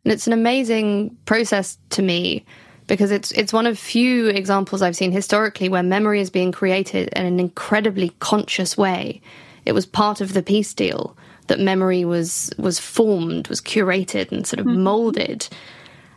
And 0.04 0.12
it's 0.12 0.26
an 0.26 0.33
amazing 0.33 1.16
process 1.24 1.76
to 1.90 2.02
me 2.02 2.44
because 2.88 3.12
it's 3.12 3.31
it's 3.33 3.53
one 3.53 3.66
of 3.66 3.79
few 3.79 4.27
examples 4.27 4.83
I've 4.83 4.96
seen 4.96 5.12
historically 5.12 5.68
where 5.68 5.85
memory 5.85 6.20
is 6.20 6.31
being 6.31 6.51
created 6.51 7.09
in 7.14 7.24
an 7.24 7.38
incredibly 7.38 8.09
conscious 8.18 8.77
way. 8.77 9.20
It 9.64 9.72
was 9.72 9.87
part 9.87 10.20
of 10.20 10.33
the 10.33 10.42
peace 10.42 10.74
deal 10.74 11.16
that 11.46 11.61
memory 11.61 12.05
was 12.05 12.51
was 12.59 12.81
formed, 12.81 13.46
was 13.48 13.61
curated, 13.61 14.33
and 14.33 14.46
sort 14.46 14.59
of 14.59 14.66
mm-hmm. 14.66 14.83
molded. 14.83 15.48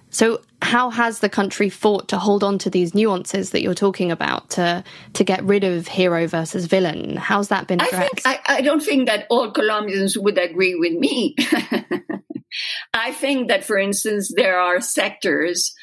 So, 0.10 0.42
how 0.62 0.90
has 0.90 1.20
the 1.20 1.30
country 1.30 1.70
fought 1.70 2.10
to 2.10 2.18
hold 2.18 2.44
on 2.44 2.58
to 2.60 2.70
these 2.70 2.94
nuances 2.94 3.52
that 3.52 3.62
you're 3.62 3.74
talking 3.74 4.12
about 4.12 4.50
to 4.52 4.84
to 5.14 5.24
get 5.24 5.44
rid 5.44 5.64
of 5.64 5.88
hero 5.88 6.28
versus 6.28 6.66
villain? 6.66 7.18
How's 7.18 7.50
that 7.50 7.68
been 7.68 7.82
addressed? 7.82 8.26
I, 8.26 8.34
think, 8.34 8.50
I, 8.50 8.56
I 8.58 8.62
don't 8.62 8.84
think 8.84 9.08
that 9.08 9.28
all 9.30 9.52
Colombians 9.52 10.18
would 10.18 10.38
agree 10.38 10.76
with 10.76 10.94
me. 10.94 11.36
I 12.94 13.14
think 13.14 13.48
that, 13.48 13.64
for 13.64 13.78
instance, 13.78 14.34
there 14.36 14.60
are 14.60 14.82
sectors 14.82 15.74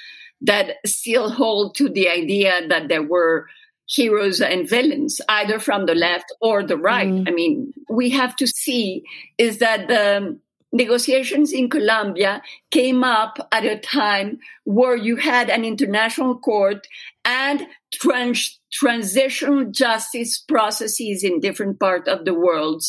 that 0.40 0.77
still 0.87 1.31
hold 1.31 1.74
to 1.77 1.88
the 1.88 2.09
idea 2.09 2.66
that 2.68 2.88
there 2.88 3.03
were 3.03 3.46
heroes 3.88 4.40
and 4.40 4.68
villains, 4.68 5.20
either 5.29 5.59
from 5.59 5.87
the 5.87 5.94
left 5.94 6.27
or 6.40 6.62
the 6.62 6.77
right. 6.77 7.09
Mm. 7.09 7.29
I 7.29 7.33
mean, 7.33 7.72
we 7.88 8.11
have 8.11 8.37
to 8.37 8.46
see 8.46 9.03
is 9.38 9.59
that 9.59 9.88
the 9.88 10.38
negotiations 10.72 11.53
in 11.53 11.70
Colombia 11.70 12.42
came 12.70 13.03
up 13.03 13.38
at 13.51 13.64
a 13.64 13.79
time 13.79 14.38
where 14.64 14.96
you 14.96 15.16
had 15.16 15.48
an 15.48 15.64
international 15.64 16.38
court 16.38 16.87
and 17.24 17.66
trans- 17.92 18.61
transitional 18.70 19.64
justice 19.70 20.38
processes 20.38 21.24
in 21.24 21.40
different 21.40 21.81
parts 21.81 22.09
of 22.09 22.27
the 22.27 22.35
world. 22.35 22.83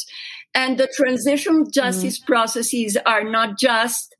And 0.53 0.77
the 0.77 0.89
transitional 0.93 1.65
justice 1.69 2.19
mm. 2.19 2.25
processes 2.25 2.97
are 3.05 3.23
not 3.23 3.57
just 3.57 4.15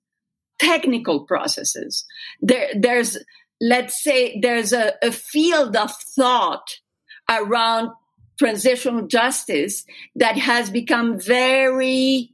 technical 0.60 1.26
processes. 1.26 2.06
There, 2.42 2.70
there's, 2.76 3.18
let's 3.62 4.04
say, 4.04 4.40
there's 4.42 4.74
a, 4.74 4.94
a 5.02 5.12
field 5.12 5.76
of 5.76 5.92
thought 6.16 6.68
around 7.30 7.92
transitional 8.38 9.06
justice 9.08 9.86
that 10.16 10.38
has 10.38 10.70
become 10.70 11.20
very 11.20 12.34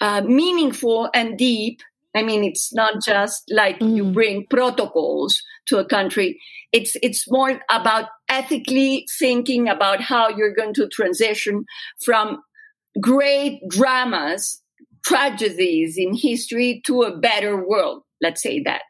uh, 0.00 0.22
meaningful 0.22 1.10
and 1.14 1.36
deep. 1.36 1.80
I 2.14 2.22
mean, 2.22 2.44
it's 2.44 2.72
not 2.72 3.02
just 3.04 3.42
like 3.50 3.80
mm. 3.80 3.96
you 3.96 4.04
bring 4.12 4.46
protocols 4.48 5.42
to 5.66 5.78
a 5.78 5.84
country. 5.84 6.40
It's 6.72 6.96
it's 7.02 7.28
more 7.30 7.60
about 7.70 8.08
ethically 8.28 9.06
thinking 9.18 9.68
about 9.68 10.00
how 10.00 10.28
you're 10.28 10.54
going 10.54 10.74
to 10.74 10.88
transition 10.88 11.64
from 12.00 12.42
great 13.00 13.60
dramas 13.68 14.62
tragedies 15.04 15.96
in 15.98 16.14
history 16.14 16.82
to 16.86 17.02
a 17.02 17.16
better 17.16 17.66
world, 17.66 18.02
let's 18.20 18.42
say 18.42 18.62
that. 18.62 18.82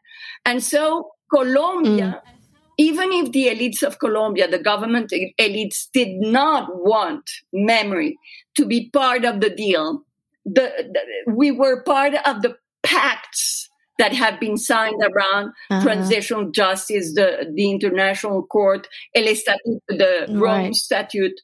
And 0.45 0.63
so 0.63 1.11
Colombia, 1.33 2.21
mm. 2.25 2.31
even 2.77 3.11
if 3.11 3.31
the 3.31 3.47
elites 3.47 3.83
of 3.83 3.99
Colombia, 3.99 4.47
the 4.47 4.59
government 4.59 5.11
elites 5.39 5.87
did 5.93 6.19
not 6.21 6.69
want 6.73 7.29
memory 7.51 8.17
to 8.55 8.65
be 8.65 8.89
part 8.89 9.25
of 9.25 9.41
the 9.41 9.49
deal, 9.49 10.03
the, 10.45 10.71
the 10.93 11.33
we 11.33 11.51
were 11.51 11.83
part 11.83 12.13
of 12.25 12.41
the 12.41 12.55
pacts 12.83 13.69
that 13.97 14.13
have 14.13 14.39
been 14.39 14.57
signed 14.57 15.01
around 15.01 15.53
uh-huh. 15.69 15.81
transitional 15.81 16.51
justice, 16.51 17.13
the, 17.13 17.51
the 17.53 17.71
International 17.71 18.43
Court, 18.43 18.87
El 19.15 19.23
Estatuto, 19.23 19.79
the 19.87 20.25
right. 20.29 20.63
Rome 20.63 20.73
Statute, 20.73 21.39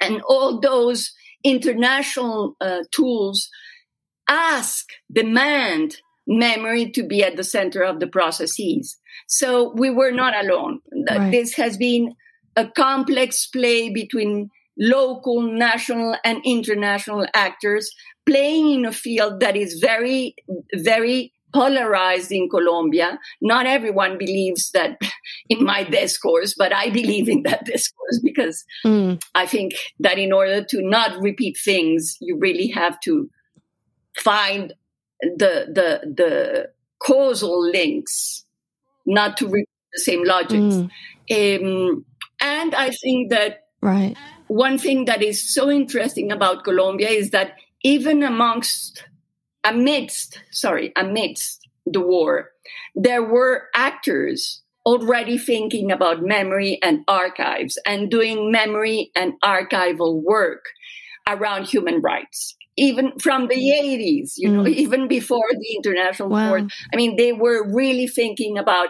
and 0.00 0.22
all 0.28 0.60
those 0.60 1.12
international 1.42 2.56
uh, 2.60 2.78
tools 2.90 3.50
ask, 4.28 4.86
demand 5.12 5.96
memory 6.26 6.90
to 6.90 7.02
be 7.02 7.22
at 7.22 7.36
the 7.36 7.44
center 7.44 7.82
of 7.82 8.00
the 8.00 8.06
processes. 8.06 8.96
So 9.26 9.72
we 9.76 9.90
were 9.90 10.10
not 10.10 10.34
alone. 10.34 10.80
Right. 11.08 11.30
This 11.30 11.54
has 11.54 11.76
been 11.76 12.14
a 12.56 12.66
complex 12.68 13.46
play 13.46 13.90
between 13.90 14.50
local, 14.78 15.42
national, 15.42 16.16
and 16.24 16.40
international 16.44 17.26
actors 17.34 17.90
playing 18.26 18.70
in 18.70 18.84
a 18.84 18.92
field 18.92 19.40
that 19.40 19.56
is 19.56 19.78
very, 19.80 20.34
very 20.74 21.32
polarized 21.52 22.32
in 22.32 22.48
Colombia. 22.48 23.18
Not 23.40 23.66
everyone 23.66 24.18
believes 24.18 24.70
that 24.72 24.98
in 25.48 25.64
my 25.64 25.84
discourse, 25.84 26.54
but 26.58 26.74
I 26.74 26.90
believe 26.90 27.28
in 27.28 27.44
that 27.44 27.64
discourse 27.64 28.20
because 28.22 28.64
mm. 28.84 29.22
I 29.34 29.46
think 29.46 29.74
that 30.00 30.18
in 30.18 30.32
order 30.32 30.64
to 30.64 30.82
not 30.82 31.20
repeat 31.22 31.56
things, 31.64 32.16
you 32.20 32.36
really 32.38 32.68
have 32.68 32.98
to 33.04 33.30
find 34.16 34.74
the 35.20 35.66
the 35.72 36.14
the 36.14 36.70
causal 36.98 37.60
links, 37.62 38.44
not 39.06 39.36
to 39.38 39.46
repeat 39.46 39.68
the 39.92 40.00
same 40.00 40.24
logics. 40.24 40.76
Mm. 41.30 41.90
Um, 41.90 42.04
and 42.40 42.74
I 42.74 42.90
think 42.90 43.30
that 43.30 43.64
right. 43.80 44.16
one 44.48 44.78
thing 44.78 45.06
that 45.06 45.22
is 45.22 45.54
so 45.54 45.70
interesting 45.70 46.32
about 46.32 46.64
Colombia 46.64 47.08
is 47.08 47.30
that 47.30 47.56
even 47.82 48.22
amongst 48.22 49.04
amidst 49.64 50.40
sorry 50.50 50.92
amidst 50.96 51.60
the 51.86 52.00
war 52.00 52.50
there 52.94 53.22
were 53.22 53.68
actors 53.74 54.62
already 54.86 55.38
thinking 55.38 55.90
about 55.90 56.22
memory 56.22 56.78
and 56.82 57.02
archives 57.08 57.78
and 57.86 58.10
doing 58.10 58.52
memory 58.52 59.10
and 59.16 59.32
archival 59.42 60.22
work 60.22 60.66
around 61.26 61.64
human 61.64 62.02
rights 62.02 62.56
even 62.76 63.12
from 63.18 63.48
the 63.48 63.54
80s 63.54 64.32
you 64.36 64.48
know 64.48 64.64
mm. 64.64 64.74
even 64.74 65.08
before 65.08 65.48
the 65.50 65.76
international 65.76 66.28
wow. 66.28 66.48
court 66.48 66.64
i 66.92 66.96
mean 66.96 67.16
they 67.16 67.32
were 67.32 67.72
really 67.72 68.06
thinking 68.06 68.58
about 68.58 68.88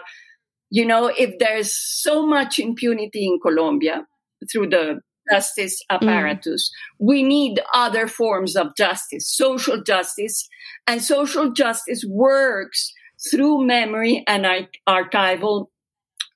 you 0.70 0.84
know 0.84 1.06
if 1.18 1.38
there's 1.38 1.74
so 1.74 2.26
much 2.26 2.58
impunity 2.58 3.26
in 3.26 3.38
colombia 3.40 4.06
through 4.50 4.68
the 4.68 5.00
justice 5.30 5.82
mm. 5.82 5.94
apparatus. 5.94 6.70
Mm. 6.70 7.06
We 7.06 7.22
need 7.22 7.60
other 7.72 8.06
forms 8.06 8.56
of 8.56 8.76
justice, 8.76 9.28
social 9.28 9.82
justice, 9.82 10.48
and 10.86 11.02
social 11.02 11.52
justice 11.52 12.04
works 12.06 12.92
through 13.30 13.66
memory 13.66 14.24
and 14.26 14.46
archival 14.88 15.66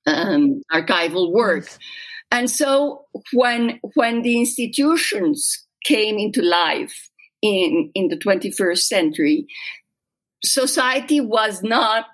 um, 0.07 0.63
archival 0.73 1.33
work. 1.33 1.69
And 2.31 2.51
so 2.51 3.05
when 3.33 3.81
when 3.95 4.23
the 4.23 4.39
institutions 4.39 5.67
came 5.85 6.19
into 6.19 6.43
life 6.43 7.08
in 7.43 7.91
in 7.95 8.09
the 8.09 8.17
21st 8.17 8.79
century, 8.79 9.47
society 10.43 11.21
was 11.21 11.63
not 11.63 12.07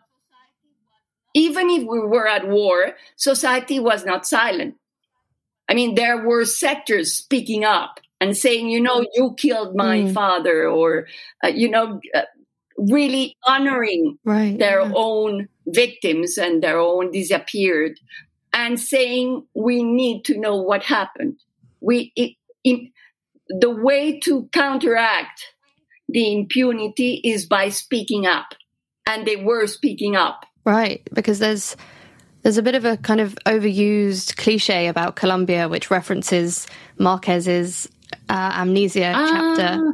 even 1.35 1.69
if 1.69 1.83
we 1.83 1.99
were 1.99 2.29
at 2.29 2.49
war, 2.49 2.93
society 3.17 3.81
was 3.81 4.07
not 4.07 4.27
silent. 4.27 4.77
I 5.69 5.75
mean, 5.75 5.97
there 5.97 6.25
were 6.25 6.45
sectors 6.45 7.13
speaking 7.13 7.65
up 7.65 7.99
and 8.21 8.37
saying, 8.37 8.69
you 8.69 8.81
know, 8.81 9.05
you 9.15 9.35
killed 9.37 9.75
my 9.75 10.03
mm. 10.03 10.15
father, 10.15 10.69
or, 10.69 11.09
uh, 11.43 11.49
you 11.49 11.69
know, 11.69 12.01
uh, 12.15 12.23
really 12.79 13.37
honoring 13.45 14.19
right, 14.25 14.59
their 14.59 14.83
yeah. 14.83 14.93
own 14.95 15.49
victims 15.67 16.39
and 16.39 16.63
their 16.63 16.79
own 16.79 17.11
disappeared 17.11 17.99
and 18.53 18.79
saying, 18.79 19.45
we 19.55 19.83
need 19.83 20.25
to 20.27 20.39
know 20.39 20.57
what 20.57 20.85
happened. 20.85 21.37
We, 21.81 22.13
it, 22.15 22.33
in, 22.63 22.93
the 23.49 23.71
way 23.71 24.19
to 24.21 24.49
counteract 24.53 25.55
the 26.09 26.33
impunity 26.33 27.21
is 27.25 27.47
by 27.47 27.69
speaking 27.69 28.27
up. 28.27 28.55
And 29.07 29.27
they 29.27 29.37
were 29.37 29.67
speaking 29.67 30.17
up. 30.17 30.47
Right. 30.65 31.03
Because 31.13 31.39
there's, 31.39 31.77
there's 32.43 32.57
a 32.57 32.63
bit 32.63 32.75
of 32.75 32.85
a 32.85 32.97
kind 32.99 33.21
of 33.21 33.37
overused 33.47 34.37
cliche 34.37 34.87
about 34.89 35.17
Colombia, 35.17 35.69
which 35.69 35.91
references 35.91 36.67
Marquez's 36.99 37.89
uh, 38.29 38.53
amnesia 38.55 39.13
ah. 39.15 39.27
chapter 39.57 39.93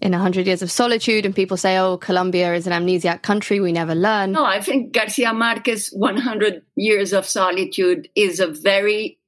in 0.00 0.12
100 0.12 0.46
Years 0.46 0.60
of 0.60 0.70
Solitude. 0.70 1.24
And 1.24 1.34
people 1.34 1.56
say, 1.56 1.78
oh, 1.78 1.96
Colombia 1.96 2.54
is 2.54 2.66
an 2.66 2.72
amnesiac 2.72 3.22
country. 3.22 3.60
We 3.60 3.72
never 3.72 3.94
learn. 3.94 4.32
No, 4.32 4.44
I 4.44 4.60
think 4.60 4.92
Garcia 4.92 5.32
Marquez 5.32 5.88
100 5.88 6.62
Years 6.76 7.14
of 7.14 7.24
Solitude 7.24 8.08
is 8.14 8.40
a 8.40 8.48
very 8.48 9.18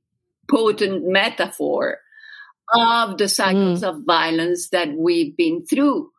potent 0.49 1.05
metaphor 1.07 1.99
of 2.75 3.19
the 3.19 3.29
cycles 3.29 3.83
mm. 3.83 3.89
of 3.89 4.05
violence 4.05 4.69
that 4.71 4.93
we've 4.97 5.37
been 5.37 5.65
through 5.65 6.11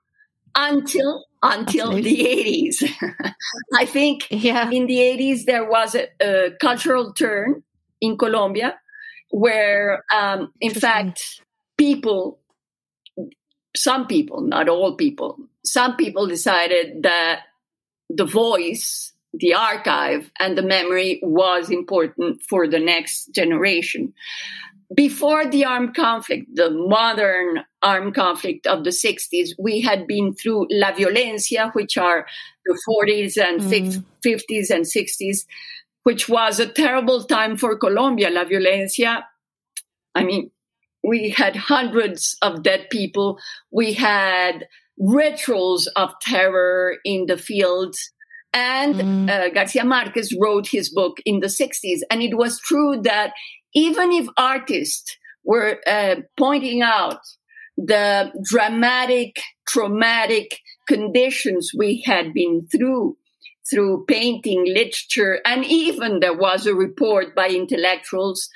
until 0.55 1.25
until 1.43 1.95
Absolutely. 1.95 2.15
the 2.15 2.81
80s. 2.81 3.33
I 3.75 3.86
think 3.86 4.27
yeah. 4.29 4.69
in 4.69 4.88
the 4.88 4.97
80s 4.97 5.45
there 5.45 5.69
was 5.69 5.95
a, 5.95 6.07
a 6.19 6.51
cultural 6.60 7.13
turn 7.13 7.63
in 8.01 8.17
Colombia 8.17 8.79
where, 9.29 10.03
um, 10.13 10.51
in 10.60 10.73
fact, 10.73 11.41
people, 11.77 12.39
some 13.75 14.07
people, 14.07 14.41
not 14.41 14.69
all 14.69 14.95
people, 14.95 15.38
some 15.63 15.95
people 15.95 16.27
decided 16.27 17.03
that 17.03 17.41
the 18.10 18.25
voice, 18.25 19.13
the 19.33 19.53
archive, 19.53 20.31
and 20.39 20.57
the 20.57 20.62
memory 20.63 21.19
was 21.21 21.69
important 21.69 22.41
for 22.49 22.67
the 22.67 22.79
next 22.79 23.33
generation 23.36 24.13
before 24.95 25.45
the 25.45 25.65
armed 25.65 25.95
conflict, 25.95 26.47
the 26.54 26.69
modern 26.69 27.63
armed 27.82 28.15
conflict 28.15 28.65
of 28.67 28.84
the 28.84 28.91
60s, 28.91 29.50
we 29.60 29.82
had 29.82 30.08
been 30.08 30.34
through 30.34 30.67
La 30.71 30.93
Violencia, 30.93 31.71
which 31.73 31.97
are 31.97 32.26
the 32.65 32.80
40s 32.88 33.38
and 33.38 33.62
mm. 33.62 34.04
50s 34.26 34.69
and 34.69 34.86
60s, 34.86 35.45
which 36.04 36.30
was 36.30 36.60
a 36.60 36.67
terrible 36.67 37.23
time 37.23 37.58
for 37.58 37.78
Colombia. 37.78 38.30
La 38.30 38.45
Violencia, 38.45 39.23
I 40.15 40.23
mean, 40.23 40.52
we 41.04 41.30
had 41.30 41.56
hundreds 41.56 42.38
of 42.41 42.63
dead 42.63 42.88
people. 42.89 43.39
We 43.71 43.93
had 43.93 44.67
rituals 44.97 45.88
of 45.95 46.13
terror 46.21 46.95
in 47.04 47.26
the 47.26 47.38
fields. 47.38 48.12
And 48.54 48.95
mm. 48.95 49.30
uh, 49.30 49.50
Garcia 49.54 49.84
Marquez 49.84 50.34
wrote 50.39 50.67
his 50.67 50.89
book 50.89 51.17
in 51.26 51.41
the 51.41 51.47
60s. 51.47 52.00
And 52.10 52.21
it 52.23 52.38
was 52.38 52.60
true 52.60 53.00
that 53.04 53.34
even 53.77 54.11
if 54.11 54.27
artists 54.37 55.15
were 55.43 55.79
uh, 55.85 56.15
pointing 56.35 56.81
out 56.81 57.19
the 57.77 58.31
dramatic, 58.43 59.39
traumatic 59.67 60.59
conditions 60.87 61.71
we 61.77 62.01
had 62.03 62.33
been 62.33 62.67
through 62.71 63.17
through 63.69 64.05
painting, 64.07 64.63
literature, 64.65 65.41
and 65.45 65.65
even 65.65 66.21
there 66.21 66.33
was 66.33 66.65
a 66.65 66.73
report 66.73 67.35
by 67.35 67.49
intellectuals. 67.49 68.49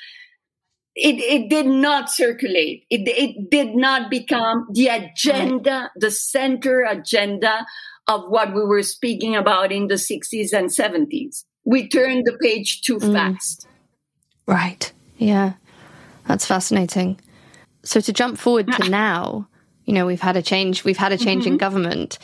It, 0.95 1.19
it 1.19 1.49
did 1.49 1.65
not 1.65 2.09
circulate. 2.09 2.85
It, 2.89 3.05
it 3.07 3.49
did 3.51 3.75
not 3.75 4.09
become 4.09 4.67
the 4.71 4.87
agenda, 4.87 5.91
the 5.97 6.11
center 6.11 6.83
agenda 6.83 7.65
of 8.07 8.21
what 8.29 8.55
we 8.55 8.63
were 8.63 8.83
speaking 8.83 9.35
about 9.35 9.73
in 9.73 9.87
the 9.87 9.95
60s 9.95 10.53
and 10.53 10.69
70s. 10.69 11.43
We 11.65 11.89
turned 11.89 12.25
the 12.25 12.37
page 12.41 12.81
too 12.81 12.97
mm. 12.97 13.11
fast. 13.11 13.67
Right. 14.47 14.93
Yeah, 15.21 15.53
that's 16.27 16.47
fascinating. 16.47 17.19
So 17.83 18.01
to 18.01 18.11
jump 18.11 18.39
forward 18.39 18.71
to 18.71 18.89
now, 18.89 19.47
you 19.85 19.93
know, 19.93 20.07
we've 20.07 20.19
had 20.19 20.35
a 20.35 20.41
change. 20.41 20.83
We've 20.83 20.97
had 20.97 21.11
a 21.11 21.17
change 21.17 21.43
mm-hmm. 21.43 21.53
in 21.53 21.57
government. 21.57 22.17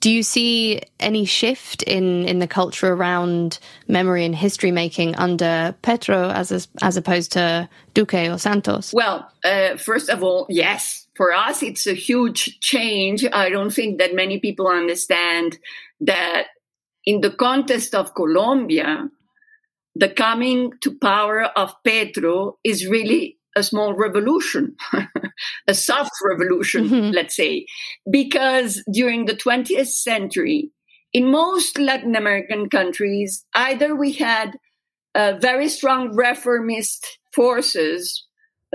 Do 0.00 0.10
you 0.10 0.22
see 0.22 0.82
any 1.00 1.24
shift 1.24 1.82
in 1.82 2.26
in 2.26 2.38
the 2.38 2.46
culture 2.46 2.92
around 2.92 3.58
memory 3.88 4.26
and 4.26 4.34
history 4.34 4.70
making 4.70 5.16
under 5.16 5.74
Petro 5.80 6.28
as 6.28 6.52
a, 6.52 6.60
as 6.84 6.98
opposed 6.98 7.32
to 7.32 7.70
Duque 7.94 8.28
or 8.28 8.36
Santos? 8.36 8.92
Well, 8.92 9.26
uh, 9.42 9.78
first 9.78 10.10
of 10.10 10.22
all, 10.22 10.46
yes. 10.50 11.08
For 11.14 11.32
us, 11.32 11.62
it's 11.62 11.86
a 11.86 11.94
huge 11.94 12.60
change. 12.60 13.24
I 13.32 13.48
don't 13.48 13.72
think 13.72 13.98
that 13.98 14.14
many 14.14 14.38
people 14.38 14.68
understand 14.68 15.56
that 16.02 16.48
in 17.06 17.22
the 17.22 17.30
context 17.30 17.94
of 17.94 18.14
Colombia, 18.14 19.08
the 19.98 20.08
coming 20.08 20.72
to 20.82 20.96
power 20.98 21.42
of 21.42 21.74
Petro 21.82 22.58
is 22.62 22.86
really 22.86 23.38
a 23.56 23.62
small 23.62 23.94
revolution, 23.94 24.76
a 25.66 25.72
soft 25.72 26.12
revolution, 26.22 26.88
mm-hmm. 26.88 27.10
let's 27.14 27.34
say, 27.34 27.66
because 28.10 28.84
during 28.92 29.24
the 29.24 29.34
20th 29.34 29.88
century, 29.88 30.70
in 31.14 31.30
most 31.30 31.78
Latin 31.78 32.14
American 32.14 32.68
countries, 32.68 33.46
either 33.54 33.96
we 33.96 34.12
had 34.12 34.58
uh, 35.14 35.32
very 35.40 35.70
strong 35.70 36.14
reformist 36.14 37.18
forces, 37.34 38.26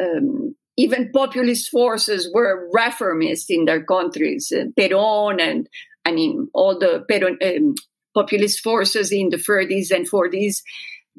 um, 0.01 0.55
even 0.77 1.11
populist 1.13 1.69
forces 1.69 2.31
were 2.33 2.67
reformist 2.73 3.51
in 3.51 3.65
their 3.65 3.83
countries, 3.83 4.51
uh, 4.51 4.63
Peron 4.75 5.39
and 5.39 5.69
I 6.03 6.13
mean 6.13 6.47
all 6.55 6.79
the 6.79 7.05
Peron, 7.07 7.37
um, 7.45 7.75
populist 8.15 8.61
forces 8.61 9.11
in 9.11 9.29
the 9.29 9.37
30s 9.37 9.91
and 9.91 10.09
40s 10.09 10.61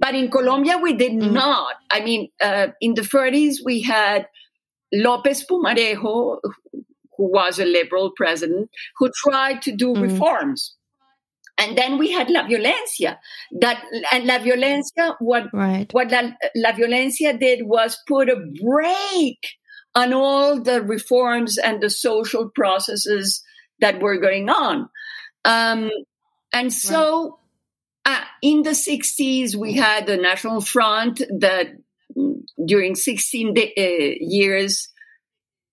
but 0.02 0.16
in 0.16 0.32
Colombia, 0.32 0.78
we 0.78 0.94
did 0.94 1.12
mm-hmm. 1.12 1.32
not. 1.32 1.76
I 1.88 2.00
mean, 2.00 2.28
uh, 2.42 2.68
in 2.80 2.94
the 2.94 3.02
30s, 3.02 3.58
we 3.64 3.82
had 3.82 4.26
Lopez 4.92 5.46
Pumarejo, 5.46 6.40
who 7.16 7.32
was 7.32 7.60
a 7.60 7.64
liberal 7.64 8.10
president, 8.16 8.68
who 8.98 9.12
tried 9.14 9.62
to 9.62 9.70
do 9.70 9.94
mm. 9.94 10.02
reforms. 10.02 10.74
And 11.56 11.78
then 11.78 11.98
we 11.98 12.10
had 12.10 12.28
La 12.30 12.42
Violencia. 12.48 13.18
That 13.60 13.80
and 14.10 14.24
La 14.24 14.38
Violencia, 14.40 15.14
what 15.20 15.44
right. 15.52 15.86
what 15.92 16.10
La, 16.10 16.32
La 16.56 16.72
Violencia 16.72 17.38
did 17.38 17.60
was 17.64 17.96
put 18.08 18.28
a 18.28 18.42
break 18.60 19.38
on 19.94 20.12
all 20.12 20.60
the 20.60 20.82
reforms 20.82 21.58
and 21.58 21.80
the 21.80 21.90
social 21.90 22.50
processes 22.52 23.44
that 23.78 24.00
were 24.00 24.18
going 24.18 24.48
on. 24.48 24.88
Um, 25.44 25.90
and 26.52 26.72
so 26.72 27.38
uh, 28.04 28.20
in 28.42 28.62
the 28.62 28.70
60s, 28.70 29.54
we 29.54 29.74
had 29.74 30.06
the 30.06 30.16
National 30.16 30.60
Front 30.60 31.22
that 31.38 31.66
mm, 32.16 32.42
during 32.64 32.94
16 32.94 33.54
de- 33.54 33.74
uh, 33.76 34.16
years 34.20 34.88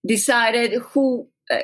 decided 0.05 0.73
who 0.91 1.27
uh, 1.51 1.61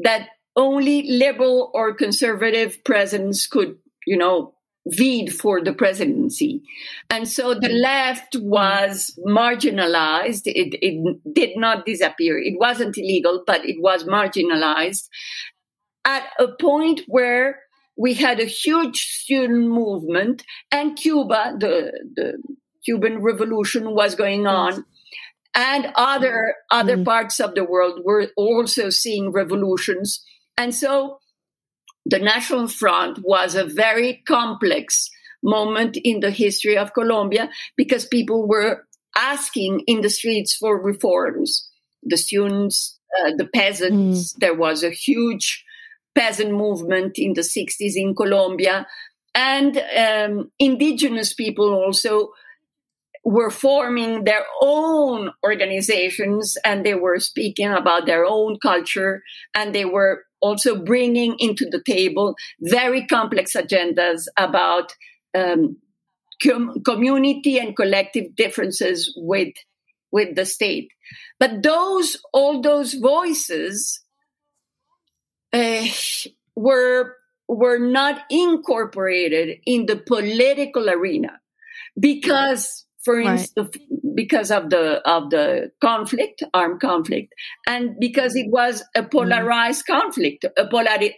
that 0.00 0.28
only 0.56 1.10
liberal 1.10 1.70
or 1.74 1.94
conservative 1.94 2.84
presidents 2.84 3.46
could, 3.46 3.76
you 4.06 4.16
know, 4.16 4.54
vied 4.86 5.32
for 5.32 5.62
the 5.62 5.72
presidency. 5.72 6.62
And 7.08 7.28
so 7.28 7.54
the 7.54 7.68
left 7.68 8.36
was 8.36 9.18
marginalized. 9.24 10.42
It, 10.46 10.76
it 10.82 11.34
did 11.34 11.56
not 11.56 11.86
disappear. 11.86 12.38
It 12.38 12.58
wasn't 12.58 12.98
illegal, 12.98 13.44
but 13.46 13.64
it 13.64 13.80
was 13.80 14.04
marginalized 14.04 15.08
at 16.04 16.24
a 16.38 16.48
point 16.48 17.02
where 17.06 17.60
we 17.96 18.14
had 18.14 18.40
a 18.40 18.44
huge 18.44 19.00
student 19.00 19.68
movement 19.68 20.42
and 20.70 20.96
Cuba, 20.96 21.54
the, 21.58 21.92
the 22.14 22.42
Cuban 22.84 23.22
revolution 23.22 23.94
was 23.94 24.14
going 24.14 24.46
on. 24.46 24.84
And 25.54 25.92
other 25.96 26.54
other 26.70 26.94
mm-hmm. 26.94 27.04
parts 27.04 27.38
of 27.38 27.54
the 27.54 27.64
world 27.64 28.00
were 28.04 28.28
also 28.38 28.88
seeing 28.88 29.32
revolutions. 29.32 30.24
And 30.56 30.74
so 30.74 31.18
the 32.06 32.18
National 32.18 32.68
Front 32.68 33.18
was 33.22 33.54
a 33.54 33.64
very 33.64 34.22
complex 34.26 35.10
moment 35.42 35.98
in 36.02 36.20
the 36.20 36.30
history 36.30 36.78
of 36.78 36.94
Colombia 36.94 37.50
because 37.76 38.06
people 38.06 38.48
were 38.48 38.86
asking 39.16 39.82
in 39.86 40.00
the 40.00 40.08
streets 40.08 40.56
for 40.56 40.80
reforms. 40.80 41.68
The 42.02 42.16
students, 42.16 42.98
uh, 43.20 43.32
the 43.36 43.46
peasants, 43.46 44.32
mm. 44.32 44.38
there 44.38 44.54
was 44.54 44.82
a 44.82 44.90
huge 44.90 45.64
peasant 46.14 46.52
movement 46.52 47.18
in 47.18 47.34
the 47.34 47.40
60s 47.40 47.94
in 47.96 48.14
Colombia. 48.14 48.86
And 49.34 49.82
um, 49.96 50.50
indigenous 50.58 51.32
people 51.32 51.72
also 51.72 52.32
were 53.24 53.50
forming 53.50 54.24
their 54.24 54.44
own 54.60 55.30
organizations 55.44 56.56
and 56.64 56.84
they 56.84 56.94
were 56.94 57.20
speaking 57.20 57.68
about 57.68 58.06
their 58.06 58.24
own 58.24 58.58
culture 58.60 59.22
and 59.54 59.74
they 59.74 59.84
were 59.84 60.24
also 60.40 60.82
bringing 60.82 61.36
into 61.38 61.66
the 61.70 61.80
table 61.86 62.34
very 62.60 63.06
complex 63.06 63.52
agendas 63.54 64.24
about 64.36 64.92
um, 65.36 65.76
com- 66.42 66.82
community 66.84 67.58
and 67.58 67.76
collective 67.76 68.34
differences 68.34 69.14
with 69.16 69.54
with 70.10 70.34
the 70.34 70.44
state 70.44 70.88
but 71.38 71.62
those 71.62 72.16
all 72.32 72.60
those 72.60 72.94
voices 72.94 74.01
uh, 75.52 75.86
were 76.56 77.16
were 77.48 77.78
not 77.78 78.22
incorporated 78.30 79.58
in 79.66 79.86
the 79.86 79.96
political 79.96 80.88
arena 80.88 81.40
because 81.98 82.86
for 83.02 83.16
right. 83.16 83.40
instance, 83.40 83.76
because 84.14 84.50
of 84.50 84.70
the 84.70 85.02
of 85.08 85.30
the 85.30 85.72
conflict, 85.80 86.42
armed 86.54 86.80
conflict, 86.80 87.34
and 87.66 87.96
because 87.98 88.36
it 88.36 88.46
was 88.50 88.84
a 88.94 89.02
polarized 89.02 89.84
mm. 89.86 90.00
conflict, 90.00 90.44
a, 90.44 90.66
polari- 90.66 91.14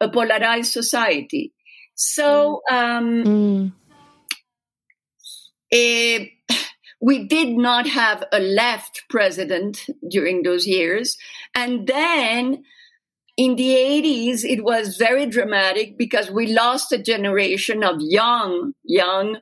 a 0.00 0.08
polarized 0.08 0.72
society. 0.72 1.52
So 1.94 2.62
um, 2.70 3.24
mm. 3.24 3.72
eh, 5.70 6.26
we 7.00 7.28
did 7.28 7.50
not 7.56 7.86
have 7.86 8.24
a 8.32 8.40
left 8.40 9.04
president 9.08 9.86
during 10.08 10.42
those 10.42 10.66
years, 10.66 11.16
and 11.54 11.86
then 11.86 12.64
in 13.36 13.56
the 13.56 13.70
80s 13.70 14.44
it 14.44 14.64
was 14.64 14.96
very 14.96 15.26
dramatic 15.26 15.96
because 15.96 16.30
we 16.30 16.46
lost 16.46 16.92
a 16.92 17.02
generation 17.02 17.82
of 17.82 17.96
young 18.00 18.72
young 18.84 19.38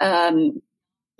um, 0.00 0.60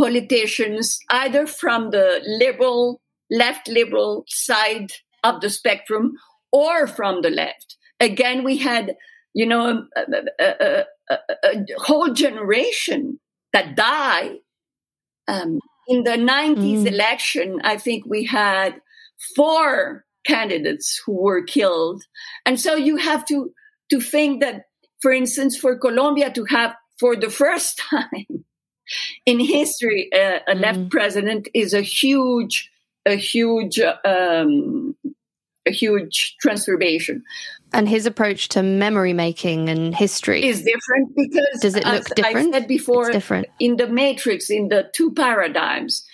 politicians, 0.01 0.99
either 1.11 1.47
from 1.47 1.91
the 1.91 2.21
liberal, 2.27 3.01
left 3.31 3.69
liberal 3.69 4.25
side 4.27 4.93
of 5.23 5.41
the 5.41 5.51
spectrum 5.51 6.13
or 6.53 6.87
from 6.87 7.21
the 7.23 7.31
left. 7.31 7.77
Again, 8.01 8.43
we 8.43 8.57
had, 8.57 8.97
you 9.35 9.47
know, 9.47 9.85
a, 9.95 10.03
a, 10.41 10.85
a, 11.11 11.17
a 11.45 11.67
whole 11.77 12.13
generation 12.13 13.21
that 13.53 13.77
died. 13.77 14.37
Um, 15.29 15.61
in 15.87 16.05
the 16.05 16.13
90s 16.13 16.83
mm. 16.83 16.87
election, 16.87 17.61
I 17.63 17.77
think 17.77 18.05
we 18.07 18.25
had 18.25 18.81
four 19.37 20.05
candidates 20.27 21.01
who 21.05 21.13
were 21.13 21.43
killed. 21.43 22.05
And 22.47 22.61
so 22.61 22.75
you 22.75 22.97
have 22.97 23.25
to, 23.27 23.53
to 23.91 24.01
think 24.01 24.41
that, 24.43 24.65
for 25.01 25.13
instance, 25.13 25.57
for 25.57 25.77
Colombia 25.79 26.31
to 26.33 26.45
have 26.47 26.75
for 26.99 27.17
the 27.17 27.31
first 27.31 27.79
time 27.91 28.45
in 29.27 29.41
history, 29.41 30.11
uh, 30.13 30.41
a 30.47 30.55
left 30.55 30.81
mm. 30.81 30.91
president 30.91 31.49
is 31.55 31.75
a 31.75 31.83
huge, 31.83 32.71
a 33.07 33.17
huge, 33.17 33.81
um, 33.81 34.95
a 35.67 35.73
huge 35.73 36.37
transformation. 36.41 37.23
And 37.73 37.89
his 37.89 38.05
approach 38.05 38.49
to 38.51 38.63
memory 38.63 39.13
making 39.13 39.69
and 39.69 39.95
history 39.95 40.45
is 40.45 40.63
different 40.63 41.15
because, 41.15 41.61
does 41.61 41.77
it 41.77 41.87
look 41.87 42.05
different? 42.17 42.55
I 42.55 42.59
said 42.59 42.69
before, 42.69 43.07
it's 43.07 43.15
different 43.17 43.47
in 43.61 43.77
the 43.77 43.87
matrix, 43.87 44.51
in 44.51 44.69
the 44.69 44.91
two 44.93 45.13
paradigms. 45.13 46.05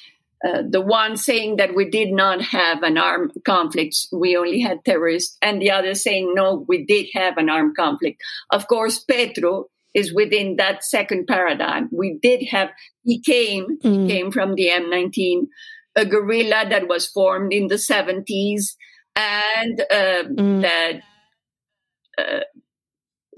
Uh, 0.46 0.62
the 0.68 0.80
one 0.80 1.16
saying 1.16 1.56
that 1.56 1.74
we 1.74 1.88
did 1.88 2.12
not 2.12 2.40
have 2.40 2.82
an 2.82 2.98
armed 2.98 3.32
conflict, 3.44 3.96
we 4.12 4.36
only 4.36 4.60
had 4.60 4.84
terrorists, 4.84 5.36
and 5.42 5.60
the 5.60 5.70
other 5.70 5.94
saying 5.94 6.32
no, 6.34 6.64
we 6.68 6.84
did 6.84 7.06
have 7.14 7.36
an 7.36 7.48
armed 7.48 7.76
conflict. 7.76 8.20
Of 8.50 8.68
course, 8.68 8.98
Petro 9.02 9.66
is 9.94 10.14
within 10.14 10.56
that 10.56 10.84
second 10.84 11.26
paradigm. 11.26 11.88
We 11.90 12.18
did 12.22 12.46
have, 12.50 12.70
he 13.02 13.20
came, 13.20 13.78
mm. 13.82 14.02
he 14.02 14.08
came 14.08 14.30
from 14.30 14.54
the 14.54 14.68
M19, 14.68 15.46
a 15.96 16.04
guerrilla 16.04 16.66
that 16.68 16.86
was 16.86 17.08
formed 17.08 17.52
in 17.52 17.68
the 17.68 17.76
70s 17.76 18.76
and 19.16 19.80
uh, 19.80 20.24
mm. 20.28 20.60
that 20.60 21.00
uh, 22.18 22.40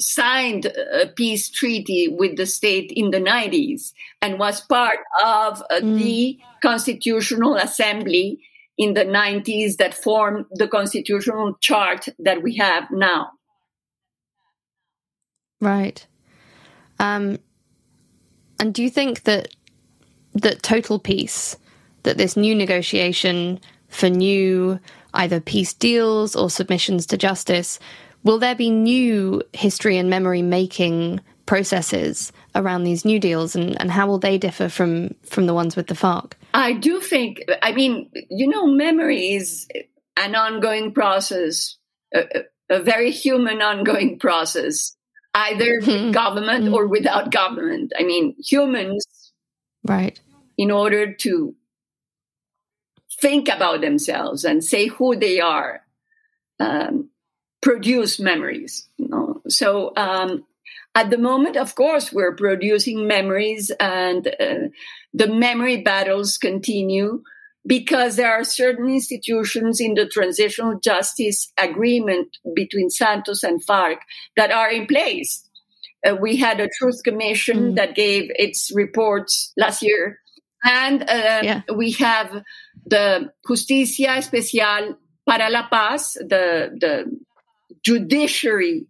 signed 0.01 0.67
a 0.67 1.09
peace 1.09 1.51
treaty 1.51 2.09
with 2.09 2.37
the 2.37 2.47
state 2.47 2.93
in 2.95 3.11
the 3.11 3.21
90s 3.21 3.93
and 4.23 4.39
was 4.39 4.61
part 4.61 4.99
of 5.25 5.61
uh, 5.71 5.81
mm. 5.81 5.99
the 5.99 6.39
Constitutional 6.63 7.57
Assembly 7.57 8.41
in 8.77 8.95
the 8.95 9.05
90s 9.05 9.77
that 9.77 9.93
formed 9.93 10.47
the 10.53 10.69
constitutional 10.69 11.55
chart 11.61 12.09
that 12.21 12.43
we 12.43 12.57
have 12.57 12.89
now. 12.93 13.33
Right. 15.61 16.07
Um, 17.01 17.39
and 18.61 18.73
do 18.73 18.83
you 18.83 18.91
think 18.91 19.25
that 19.25 19.49
that 20.35 20.63
total 20.63 21.01
peace, 21.01 21.57
that 22.05 22.19
this 22.19 22.37
new 22.37 22.55
negotiation 22.55 23.61
for 23.89 24.09
new 24.09 24.79
either 25.15 25.41
peace 25.41 25.73
deals 25.73 26.37
or 26.37 26.49
submissions 26.49 27.07
to 27.07 27.17
justice, 27.17 27.81
will 28.25 28.39
there 28.39 28.55
be 28.55 28.71
new 28.71 29.43
history 29.53 29.97
and 29.97 30.11
memory 30.11 30.43
making 30.43 31.21
processes 31.47 32.31
around 32.55 32.85
these 32.85 33.05
new 33.05 33.19
deals, 33.19 33.57
and, 33.57 33.81
and 33.81 33.91
how 33.91 34.07
will 34.07 34.19
they 34.19 34.39
differ 34.39 34.69
from 34.69 35.15
from 35.25 35.47
the 35.47 35.55
ones 35.55 35.75
with 35.75 35.87
the 35.89 35.95
FARC? 35.95 36.35
I 36.55 36.75
do 36.75 37.01
think. 37.01 37.43
I 37.63 37.73
mean, 37.73 38.11
you 38.31 38.49
know, 38.49 38.67
memory 38.67 39.35
is 39.35 39.67
an 40.17 40.35
ongoing 40.35 40.93
process, 40.93 41.77
a, 42.15 42.25
a 42.69 42.83
very 42.83 43.11
human 43.11 43.63
ongoing 43.63 44.19
process 44.19 44.95
either 45.35 45.81
with 45.87 46.13
government 46.13 46.67
mm-hmm. 46.67 46.75
or 46.75 46.87
without 46.87 47.31
government. 47.31 47.93
I 47.99 48.03
mean, 48.03 48.37
humans, 48.39 49.07
right, 49.85 50.21
in 50.57 50.71
order 50.71 51.15
to 51.15 51.55
think 53.21 53.49
about 53.49 53.81
themselves 53.81 54.45
and 54.45 54.63
say 54.63 54.87
who 54.87 55.17
they 55.17 55.41
are, 55.41 55.83
um, 56.61 57.11
produce 57.69 58.19
memories. 58.19 58.89
You 58.97 59.09
know? 59.09 59.43
So 59.49 59.93
um, 59.95 60.47
at 60.95 61.11
the 61.11 61.19
moment, 61.19 61.57
of 61.57 61.75
course, 61.75 62.11
we're 62.11 62.35
producing 62.35 63.07
memories, 63.07 63.71
and 63.79 64.27
uh, 64.27 64.69
the 65.13 65.27
memory 65.29 65.83
battles 65.83 66.39
continue 66.39 67.23
because 67.67 68.17
there 68.17 68.33
are 68.33 68.45
certain 68.45 68.89
institutions 68.89 69.81
in 69.81 69.93
the 69.93 70.07
transitional 70.07 70.81
justice 70.81 71.53
agreement 71.59 72.29
between 72.57 72.89
Santos 72.89 73.43
and 73.43 73.61
FARC 73.63 73.99
that 74.39 74.51
are 74.51 74.71
in 74.71 74.87
place. 74.87 75.45
Uh, 76.07 76.17
we 76.17 76.37
had 76.37 76.61
a 76.61 76.71
truth 76.79 77.03
commission 77.05 77.59
mm. 77.59 77.77
that 77.77 77.95
gave 77.95 78.31
its 78.35 78.71
reports 78.75 79.53
last 79.59 79.83
year. 79.83 80.21
And 80.65 81.03
uh, 81.03 81.41
yeah. 81.43 81.61
we 81.75 81.91
have 81.93 82.43
the 82.87 83.31
Justicia 83.47 84.17
Especial 84.17 84.97
para 85.29 85.51
la 85.51 85.69
Paz, 85.69 86.15
the, 86.15 86.71
the 86.81 87.05
judiciary 87.85 88.87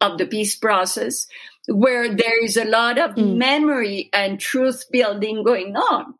of 0.00 0.18
the 0.18 0.26
peace 0.26 0.56
process, 0.56 1.26
where 1.66 2.08
there 2.14 2.42
is 2.44 2.56
a 2.56 2.64
lot 2.64 2.98
of 2.98 3.14
mm. 3.14 3.36
memory 3.36 4.08
and 4.12 4.40
truth 4.40 4.84
building 4.90 5.44
going 5.44 5.76
on. 5.76 6.14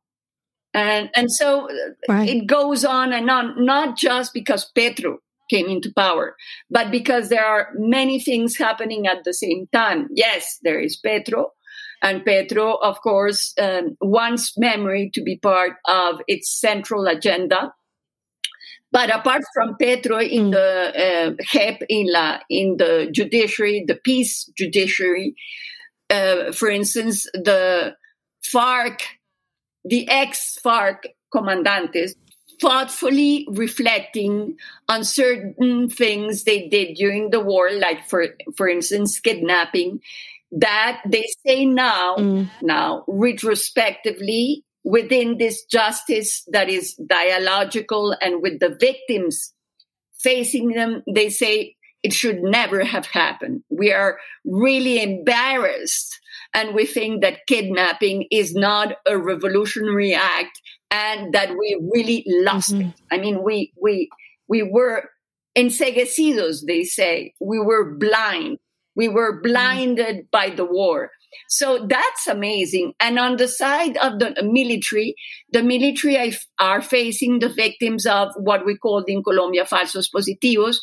And, 0.75 1.11
and 1.15 1.31
so 1.31 1.69
right. 2.09 2.29
it 2.29 2.47
goes 2.47 2.85
on 2.85 3.13
and 3.13 3.31
on, 3.31 3.65
not 3.65 3.97
just 3.97 4.35
because 4.35 4.71
Petro 4.75 5.19
came 5.49 5.67
into 5.67 5.93
power, 5.97 6.37
but 6.71 6.91
because 6.91 7.31
there 7.31 7.45
are 7.45 7.71
many 7.75 8.21
things 8.21 8.59
happening 8.59 9.07
at 9.07 9.25
the 9.25 9.33
same 9.33 9.67
time. 9.73 10.09
Yes, 10.13 10.59
there 10.63 10.79
is 10.79 10.97
Petro, 10.97 11.53
and 12.03 12.25
Petro, 12.25 12.75
of 12.75 13.01
course, 13.01 13.55
um, 13.61 13.97
wants 14.01 14.57
memory 14.57 15.11
to 15.15 15.23
be 15.23 15.37
part 15.37 15.73
of 15.87 16.21
its 16.29 16.51
central 16.51 17.07
agenda. 17.07 17.73
But 18.91 19.15
apart 19.15 19.43
from 19.53 19.77
Petro 19.77 20.19
in 20.19 20.51
mm. 20.51 20.53
the 20.53 21.37
uh, 21.39 21.43
JEP, 21.53 21.83
in, 21.89 22.11
la, 22.11 22.39
in 22.49 22.77
the 22.79 23.09
judiciary, 23.13 23.85
the 23.87 23.97
peace 23.97 24.51
judiciary, 24.57 25.35
uh, 26.11 26.53
for 26.53 26.69
instance, 26.71 27.25
the 27.35 27.95
FARC, 28.43 29.01
the 29.85 30.09
ex 30.09 30.59
FARC 30.65 31.05
commandantes, 31.35 32.13
thoughtfully 32.61 33.47
reflecting 33.51 34.57
on 34.89 35.05
certain 35.05 35.89
things 35.89 36.45
they 36.45 36.69
did 36.69 36.95
during 36.95 37.31
the 37.31 37.41
war, 37.41 37.71
like 37.71 38.09
for 38.09 38.29
for 38.57 38.69
instance, 38.69 39.21
kidnapping, 39.21 40.01
that 40.51 41.03
they 41.07 41.27
say 41.47 41.67
now, 41.67 42.17
mm. 42.17 42.51
now 42.63 43.05
retrospectively 43.07 44.65
within 44.85 45.39
this 45.39 45.65
justice 45.65 46.45
that 46.49 46.69
is 46.69 46.95
dialogical 46.95 48.15
and 48.21 48.43
with 48.43 48.61
the 48.61 48.77
victims 48.81 49.53
facing 50.19 50.69
them, 50.71 51.03
they 51.13 51.29
say 51.29 51.75
it 52.03 52.13
should 52.13 52.43
never 52.43 52.85
have 52.85 53.07
happened. 53.07 53.63
We 53.71 53.93
are 53.93 54.19
really 54.45 55.03
embarrassed 55.03 56.21
and 56.55 56.75
we 56.75 56.87
think 56.87 57.23
that 57.23 57.47
kidnapping 57.47 58.27
is 58.31 58.55
not 58.55 58.97
a 59.07 59.19
revolutionary 59.19 60.15
act 60.15 60.61
and 60.91 61.35
that 61.35 61.51
we 61.51 61.79
really 61.93 62.25
lost 62.27 62.73
mm-hmm. 62.73 62.89
it. 62.89 62.95
I 63.11 63.19
mean, 63.19 63.43
we, 63.43 63.73
we, 63.81 64.09
we 64.49 64.63
were 64.63 65.11
enseguecidos, 65.57 66.65
they 66.67 66.85
say. 66.85 67.35
We 67.41 67.59
were 67.59 67.95
blind. 67.97 68.59
We 68.95 69.09
were 69.09 69.35
mm-hmm. 69.35 69.43
blinded 69.43 70.17
mm-hmm. 70.17 70.29
by 70.31 70.51
the 70.51 70.65
war. 70.65 71.11
So 71.49 71.87
that's 71.89 72.27
amazing. 72.27 72.95
And 73.01 73.19
on 73.19 73.37
the 73.37 73.49
side 73.49 73.97
of 73.99 74.19
the 74.19 74.35
military, 74.43 75.15
the 75.53 75.63
military 75.63 76.35
are 76.59 76.83
facing 76.83 77.39
the 77.39 77.49
victims 77.49 78.07
of 78.07 78.29
what 78.37 78.65
we 78.65 78.77
call 78.77 79.05
in 79.07 79.23
Colombia 79.23 79.65
falsos 79.65 80.09
positivos, 80.15 80.77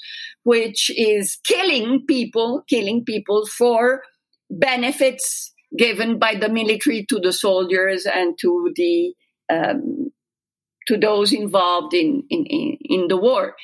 which 0.44 0.92
is 0.96 1.38
killing 1.44 2.06
people, 2.08 2.64
killing 2.68 3.04
people 3.06 3.46
for 3.46 4.02
benefits 4.50 5.54
given 5.78 6.20
by 6.20 6.36
the 6.36 6.50
military 6.50 7.06
to 7.10 7.20
the 7.20 7.34
soldiers 7.34 8.06
and 8.06 8.38
to 8.40 8.72
the 8.76 9.14
um, 9.50 10.12
to 10.88 10.98
those 10.98 11.34
involved 11.34 11.94
in, 11.94 12.24
in, 12.30 12.78
in 12.82 13.08
the 13.08 13.18
war. 13.18 13.56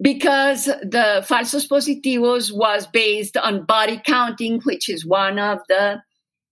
Because 0.00 0.64
the 0.64 1.24
falsos 1.28 1.68
positivos 1.68 2.52
was 2.52 2.86
based 2.86 3.36
on 3.36 3.64
body 3.64 4.00
counting, 4.04 4.60
which 4.62 4.88
is 4.88 5.06
one 5.06 5.38
of 5.38 5.60
the 5.68 6.02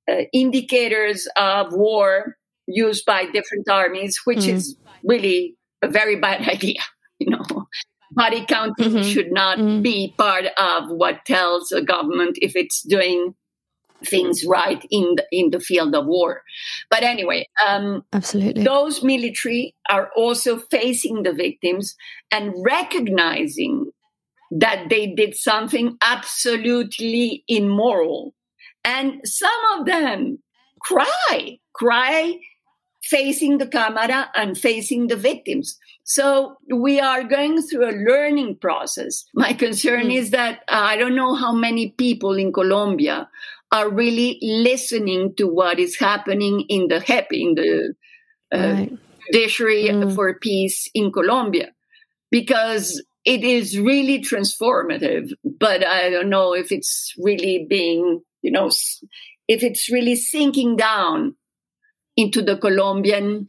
uh, 0.08 0.14
indicators 0.32 1.28
of 1.36 1.72
war 1.72 2.36
used 2.66 3.04
by 3.04 3.24
different 3.26 3.68
armies, 3.68 4.20
which 4.24 4.40
mm. 4.40 4.54
is 4.54 4.76
really 5.04 5.56
a 5.82 5.88
very 5.88 6.16
bad 6.16 6.48
idea. 6.48 6.80
You 7.18 7.30
know, 7.30 7.66
body 8.12 8.44
counting 8.46 8.90
mm-hmm. 8.90 9.08
should 9.08 9.32
not 9.32 9.58
mm. 9.58 9.82
be 9.82 10.14
part 10.16 10.46
of 10.56 10.90
what 10.90 11.24
tells 11.24 11.72
a 11.72 11.82
government 11.82 12.38
if 12.40 12.56
it's 12.56 12.82
doing 12.82 13.34
things 14.06 14.44
right 14.46 14.84
in 14.90 15.14
the, 15.16 15.26
in 15.30 15.50
the 15.50 15.60
field 15.60 15.94
of 15.94 16.06
war. 16.06 16.42
But 16.90 17.02
anyway, 17.02 17.48
um, 17.66 18.04
absolutely, 18.12 18.64
those 18.64 19.02
military 19.02 19.74
are 19.88 20.10
also 20.16 20.58
facing 20.58 21.22
the 21.22 21.32
victims 21.32 21.94
and 22.30 22.52
recognizing 22.64 23.90
that 24.50 24.88
they 24.90 25.06
did 25.06 25.34
something 25.34 25.96
absolutely 26.02 27.44
immoral, 27.48 28.34
and 28.84 29.20
some 29.24 29.50
of 29.78 29.86
them 29.86 30.38
cry, 30.80 31.58
cry 31.72 32.34
facing 33.02 33.58
the 33.58 33.66
camera 33.66 34.30
and 34.34 34.56
facing 34.56 35.08
the 35.08 35.16
victims. 35.16 35.78
So 36.04 36.56
we 36.72 37.00
are 37.00 37.24
going 37.24 37.62
through 37.62 37.88
a 37.88 37.98
learning 38.10 38.58
process. 38.60 39.24
My 39.34 39.52
concern 39.52 40.06
mm. 40.06 40.16
is 40.16 40.30
that 40.30 40.60
uh, 40.68 40.76
I 40.76 40.96
don't 40.96 41.14
know 41.14 41.34
how 41.34 41.52
many 41.52 41.90
people 41.90 42.34
in 42.34 42.52
Colombia 42.52 43.28
are 43.72 43.90
really 43.90 44.38
listening 44.42 45.34
to 45.38 45.46
what 45.48 45.78
is 45.78 45.98
happening 45.98 46.66
in 46.68 46.88
the 46.88 47.00
JEP, 47.00 47.32
in 47.32 47.54
the 47.54 47.94
uh, 48.54 48.58
right. 48.58 48.98
judiciary 49.32 49.88
mm. 49.88 50.14
for 50.14 50.38
peace 50.38 50.90
in 50.92 51.10
Colombia, 51.10 51.70
because 52.30 53.02
it 53.24 53.42
is 53.42 53.78
really 53.78 54.20
transformative. 54.20 55.30
But 55.42 55.86
I 55.86 56.10
don't 56.10 56.28
know 56.28 56.52
if 56.52 56.70
it's 56.70 57.14
really 57.18 57.66
being, 57.68 58.20
you 58.42 58.50
know, 58.50 58.70
if 59.48 59.62
it's 59.62 59.90
really 59.90 60.16
sinking 60.16 60.76
down 60.76 61.36
into 62.14 62.42
the 62.42 62.58
Colombian, 62.58 63.48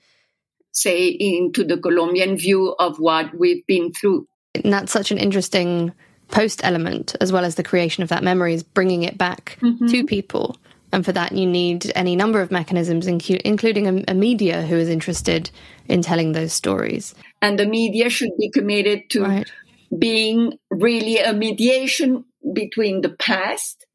say, 0.72 1.08
into 1.08 1.66
the 1.66 1.78
Colombian 1.78 2.38
view 2.38 2.74
of 2.80 2.98
what 2.98 3.38
we've 3.38 3.66
been 3.68 3.92
through. 3.92 4.26
And 4.56 4.72
that's 4.72 4.94
such 4.94 5.12
an 5.12 5.18
interesting 5.18 5.92
post 6.34 6.62
element 6.64 7.16
as 7.22 7.32
well 7.32 7.46
as 7.46 7.56
the 7.56 7.64
creation 7.64 8.02
of 8.02 8.10
that 8.10 8.24
memory 8.24 8.56
is 8.56 8.64
bringing 8.64 9.04
it 9.04 9.20
back 9.20 9.58
mm-hmm. 9.62 9.86
to 9.86 10.04
people 10.04 10.58
and 10.92 11.06
for 11.06 11.12
that 11.12 11.32
you 11.32 11.46
need 11.46 11.92
any 11.96 12.16
number 12.16 12.42
of 12.42 12.50
mechanisms 12.50 13.06
including 13.06 13.88
a, 13.88 14.12
a, 14.12 14.16
media 14.16 14.64
who 14.64 14.76
is 14.76 14.90
interested 14.90 15.52
in 15.88 16.02
telling 16.02 16.32
those 16.32 16.52
stories 16.52 17.14
and 17.44 17.60
the 17.60 17.68
media 17.68 18.10
should 18.10 18.32
be 18.40 18.50
committed 18.50 19.08
to 19.12 19.22
right. 19.22 19.52
being 19.98 20.58
really 20.72 21.20
a 21.20 21.34
mediation 21.34 22.26
between 22.52 23.02
the 23.02 23.10
past 23.10 23.86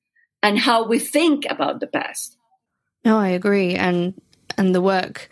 and 0.40 0.60
how 0.60 0.86
we 0.86 1.00
think 1.00 1.44
about 1.50 1.80
the 1.80 1.88
past 1.88 2.36
no 3.04 3.18
i 3.18 3.28
agree 3.28 3.74
and 3.74 4.14
and 4.56 4.76
the 4.76 4.80
work 4.80 5.28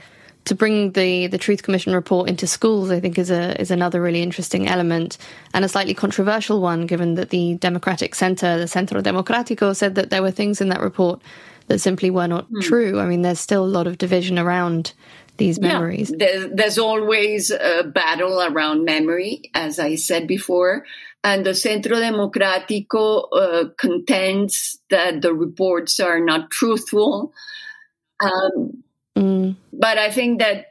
to 0.46 0.54
bring 0.54 0.92
the 0.92 1.26
the 1.26 1.38
Truth 1.38 1.62
Commission 1.62 1.92
report 1.92 2.28
into 2.28 2.46
schools, 2.46 2.90
I 2.90 3.00
think 3.00 3.18
is 3.18 3.30
a 3.30 3.60
is 3.60 3.70
another 3.70 4.00
really 4.00 4.22
interesting 4.22 4.66
element 4.66 5.18
and 5.52 5.64
a 5.64 5.68
slightly 5.68 5.94
controversial 5.94 6.60
one, 6.60 6.86
given 6.86 7.14
that 7.16 7.30
the 7.30 7.56
Democratic 7.56 8.14
Center, 8.14 8.58
the 8.58 8.68
Centro 8.68 9.02
Democrático, 9.02 9.76
said 9.76 9.94
that 9.96 10.10
there 10.10 10.22
were 10.22 10.30
things 10.30 10.60
in 10.60 10.70
that 10.70 10.80
report 10.80 11.20
that 11.66 11.80
simply 11.80 12.10
were 12.10 12.28
not 12.28 12.46
hmm. 12.46 12.60
true. 12.60 12.98
I 13.00 13.06
mean, 13.06 13.22
there's 13.22 13.40
still 13.40 13.64
a 13.64 13.66
lot 13.66 13.86
of 13.86 13.98
division 13.98 14.38
around 14.38 14.92
these 15.36 15.60
memories. 15.60 16.10
Yeah, 16.10 16.16
there's, 16.18 16.50
there's 16.54 16.78
always 16.78 17.50
a 17.50 17.84
battle 17.84 18.40
around 18.40 18.84
memory, 18.84 19.50
as 19.52 19.78
I 19.78 19.96
said 19.96 20.26
before. 20.26 20.84
And 21.22 21.44
the 21.44 21.54
Centro 21.54 21.96
Democrático 21.96 23.26
uh, 23.32 23.64
contends 23.76 24.78
that 24.90 25.22
the 25.22 25.34
reports 25.34 25.98
are 25.98 26.20
not 26.20 26.50
truthful. 26.50 27.32
Um, 28.20 28.84
Mm. 29.16 29.56
But 29.72 29.98
I 29.98 30.10
think 30.10 30.40
that 30.40 30.66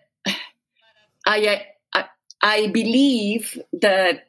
I, 1.25 1.65
I, 1.93 2.05
I 2.41 2.67
believe 2.67 3.59
that 3.73 4.27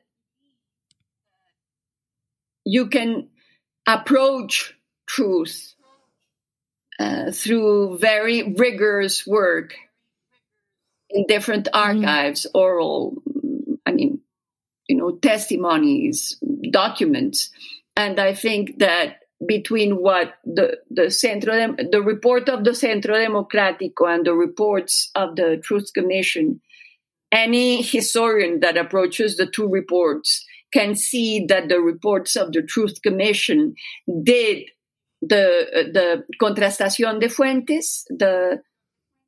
you 2.64 2.88
can 2.88 3.28
approach 3.86 4.74
truth 5.06 5.74
uh, 6.98 7.30
through 7.30 7.98
very 7.98 8.54
rigorous 8.54 9.26
work 9.26 9.74
in 11.10 11.26
different 11.26 11.66
mm. 11.66 11.78
archives, 11.78 12.46
mm. 12.46 12.58
oral, 12.58 13.22
I 13.84 13.92
mean, 13.92 14.20
you 14.88 14.96
know, 14.96 15.12
testimonies, 15.12 16.40
documents. 16.70 17.50
And 17.96 18.18
I 18.18 18.34
think 18.34 18.78
that 18.78 19.20
between 19.44 19.96
what 19.96 20.34
the 20.44 20.78
the 20.90 21.10
Centro 21.10 21.74
the 21.90 22.02
report 22.02 22.48
of 22.48 22.64
the 22.64 22.74
Centro 22.74 23.14
Democrático 23.14 24.08
and 24.08 24.26
the 24.26 24.34
reports 24.34 25.10
of 25.14 25.36
the 25.36 25.58
Truth 25.62 25.92
Commission, 25.92 26.60
any 27.32 27.82
historian 27.82 28.60
that 28.60 28.76
approaches 28.78 29.36
the 29.36 29.46
two 29.46 29.68
reports 29.68 30.44
can 30.72 30.94
see 30.94 31.44
that 31.46 31.68
the 31.68 31.80
reports 31.80 32.36
of 32.36 32.52
the 32.52 32.62
Truth 32.62 33.02
Commission 33.02 33.74
did 34.22 34.64
the 35.20 35.90
the 35.92 36.24
contrastación 36.40 37.20
de 37.20 37.28
fuentes, 37.28 38.04
the 38.08 38.62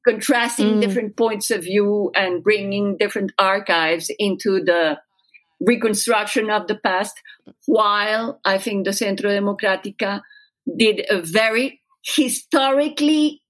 contrasting 0.06 0.76
mm. 0.76 0.80
different 0.80 1.16
points 1.16 1.50
of 1.50 1.64
view 1.64 2.10
and 2.14 2.42
bringing 2.42 2.96
different 2.96 3.32
archives 3.38 4.10
into 4.18 4.64
the 4.64 4.98
reconstruction 5.60 6.50
of 6.50 6.66
the 6.66 6.76
past, 6.76 7.20
while 7.66 8.40
I 8.44 8.58
think 8.58 8.84
the 8.84 8.92
Centro 8.92 9.30
Democrática 9.30 10.22
did 10.76 11.06
a 11.10 11.20
very 11.20 11.80
historically 12.04 13.42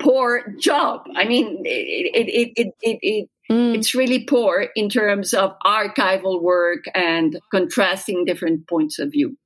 poor 0.00 0.54
job. 0.58 1.06
I 1.14 1.24
mean, 1.24 1.62
it, 1.64 2.28
it, 2.28 2.52
it, 2.56 2.74
it, 2.80 2.98
it 3.02 3.28
Mm. 3.52 3.74
It's 3.74 3.94
really 3.94 4.24
poor 4.24 4.68
in 4.74 4.88
terms 4.88 5.34
of 5.34 5.54
archival 5.64 6.40
work 6.40 6.84
and 6.94 7.38
contrasting 7.50 8.24
different 8.24 8.66
points 8.66 8.98
of 8.98 9.12
view. 9.12 9.36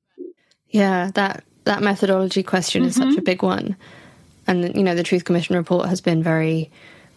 Yeah, 0.71 1.11
that 1.15 1.45
that 1.65 1.83
methodology 1.83 2.43
question 2.43 2.83
mm-hmm. 2.83 2.89
is 2.89 2.95
such 2.95 3.09
a 3.09 3.11
mm-hmm. 3.17 3.25
big 3.25 3.43
one. 3.43 3.77
And 4.47 4.77
you 4.77 4.85
know, 4.85 4.95
the 4.95 5.03
Truth 5.03 5.25
Commission 5.25 5.57
report 5.57 5.89
has 5.89 6.01
been 6.01 6.23
very 6.23 6.71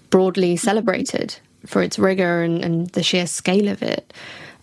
broadly 0.10 0.56
celebrated 0.56 1.36
for 1.66 1.84
its 1.84 2.00
rigor 2.00 2.42
and, 2.42 2.64
and 2.64 2.90
the 2.92 3.04
sheer 3.04 3.28
scale 3.28 3.68
of 3.68 3.84
it. 3.84 4.12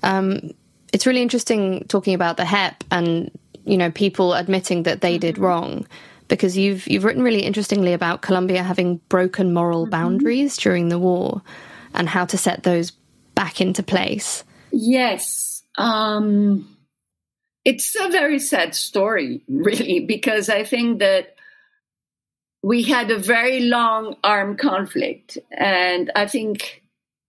Um, 0.07 0.53
it's 0.93 1.07
really 1.07 1.23
interesting 1.23 1.85
talking 1.89 2.15
about 2.15 2.37
the 2.37 2.45
JEP 2.45 2.85
and 2.91 3.31
you 3.65 3.77
know 3.77 3.91
people 3.91 4.35
admitting 4.35 4.85
that 4.85 5.01
they 5.01 5.19
did 5.19 5.35
mm-hmm. 5.35 5.45
wrong 5.45 5.87
because 6.29 6.57
you've 6.57 6.87
you've 6.87 7.05
written 7.05 7.23
really 7.23 7.43
interestingly 7.43 7.93
about 7.93 8.23
Colombia 8.23 8.63
having 8.63 9.01
broken 9.09 9.53
moral 9.53 9.83
mm-hmm. 9.83 9.91
boundaries 9.91 10.57
during 10.57 10.89
the 10.89 10.99
war 10.99 11.43
and 11.95 12.09
how 12.09 12.25
to 12.27 12.39
set 12.39 12.63
those 12.63 12.93
back 13.35 13.61
into 13.61 13.83
place. 13.83 14.45
Yes. 14.71 15.63
Um, 15.77 16.77
it's 17.65 17.95
a 18.01 18.09
very 18.09 18.39
sad 18.39 18.75
story, 18.75 19.43
really, 19.49 20.01
because 20.01 20.49
I 20.49 20.65
think 20.65 21.01
that 21.01 21.35
we 22.63 22.83
had 22.83 23.11
a 23.11 23.19
very 23.19 23.61
long 23.61 24.17
armed 24.23 24.59
conflict. 24.59 25.39
And 25.51 26.11
I 26.15 26.27
think 26.27 26.83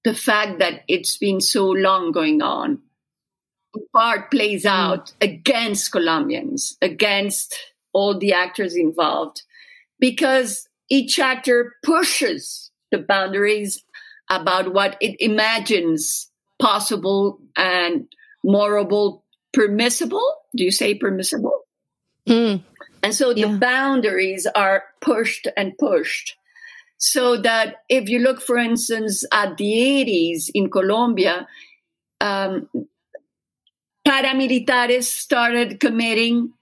the 0.08 0.16
fact 0.16 0.60
that 0.60 0.86
it's 0.88 1.18
been 1.18 1.42
so 1.42 1.68
long 1.68 2.14
going 2.14 2.42
on, 2.42 2.80
in 3.76 3.86
part 3.94 4.32
plays 4.32 4.64
mm. 4.64 4.70
out 4.70 5.12
against 5.20 5.92
Colombians, 5.92 6.78
against 6.82 7.54
all 7.92 8.18
the 8.18 8.32
actors 8.32 8.74
involved, 8.74 9.42
because 10.00 10.70
each 10.90 11.20
actor 11.20 11.76
pushes 11.84 12.72
the 12.90 13.00
boundaries 13.00 13.84
about 14.30 14.74
what 14.74 14.96
it 15.02 15.18
imagines 15.20 16.32
possible 16.58 17.42
and 17.58 18.08
morable, 18.46 19.26
permissible. 19.52 20.26
Do 20.56 20.64
you 20.64 20.72
say 20.72 20.96
permissible? 20.96 21.66
Mm. 22.30 22.62
And 23.04 23.14
so 23.14 23.34
the 23.34 23.42
yeah. 23.42 23.58
boundaries 23.58 24.48
are 24.56 24.86
pushed 25.02 25.50
and 25.58 25.78
pushed. 25.78 26.38
So 26.98 27.38
that 27.42 27.78
if 27.90 28.10
you 28.10 28.20
look, 28.20 28.42
for 28.42 28.58
instance, 28.58 29.24
at 29.32 29.58
the 29.58 29.66
80s 29.66 30.50
in 30.54 30.70
Colombia, 30.70 31.48
um, 32.22 32.68
paramilitares 34.08 35.04
started 35.04 35.80
committing 35.80 36.54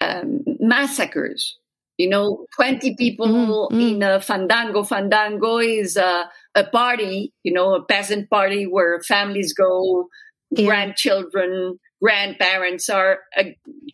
um, 0.00 0.44
massacres. 0.60 1.58
You 1.98 2.08
know, 2.08 2.46
20 2.56 2.96
people 2.96 3.28
mm-hmm. 3.28 3.80
in 3.80 4.02
a 4.02 4.20
fandango. 4.20 4.82
Fandango 4.82 5.58
is 5.58 5.96
a, 5.96 6.28
a, 6.54 6.64
party, 6.64 7.32
you 7.44 7.52
know, 7.52 7.74
a 7.74 7.84
peasant 7.84 8.28
party 8.28 8.66
where 8.66 9.00
families 9.02 9.52
go, 9.52 10.08
yeah. 10.50 10.66
grandchildren, 10.66 11.78
grandparents 12.02 12.88
are 12.88 13.20
uh, 13.36 13.44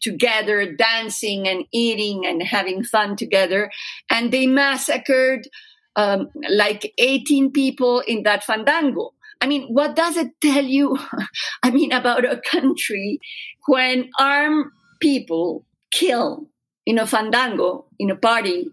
together 0.01 0.73
dancing 0.73 1.47
and 1.47 1.65
eating 1.73 2.27
and 2.27 2.43
having 2.43 2.83
fun 2.83 3.17
together. 3.17 3.71
And 4.11 4.33
they 4.33 4.47
massacred 4.47 5.49
um, 5.97 6.29
like 6.49 6.95
18 6.99 7.51
people 7.51 8.01
in 8.01 8.23
that 8.23 8.45
fandango. 8.45 9.13
I 9.41 9.47
mean, 9.47 9.69
what 9.69 9.95
does 9.95 10.17
it 10.17 10.41
tell 10.41 10.65
you? 10.65 10.99
I 11.63 11.71
mean, 11.71 11.93
about 11.93 12.25
a 12.25 12.41
country 12.41 13.21
when 13.67 14.11
armed 14.19 14.73
people 15.01 15.65
kill 15.91 16.49
in 16.87 16.99
a 16.99 17.07
fandango, 17.07 17.87
in 17.99 18.11
a 18.11 18.17
party, 18.17 18.69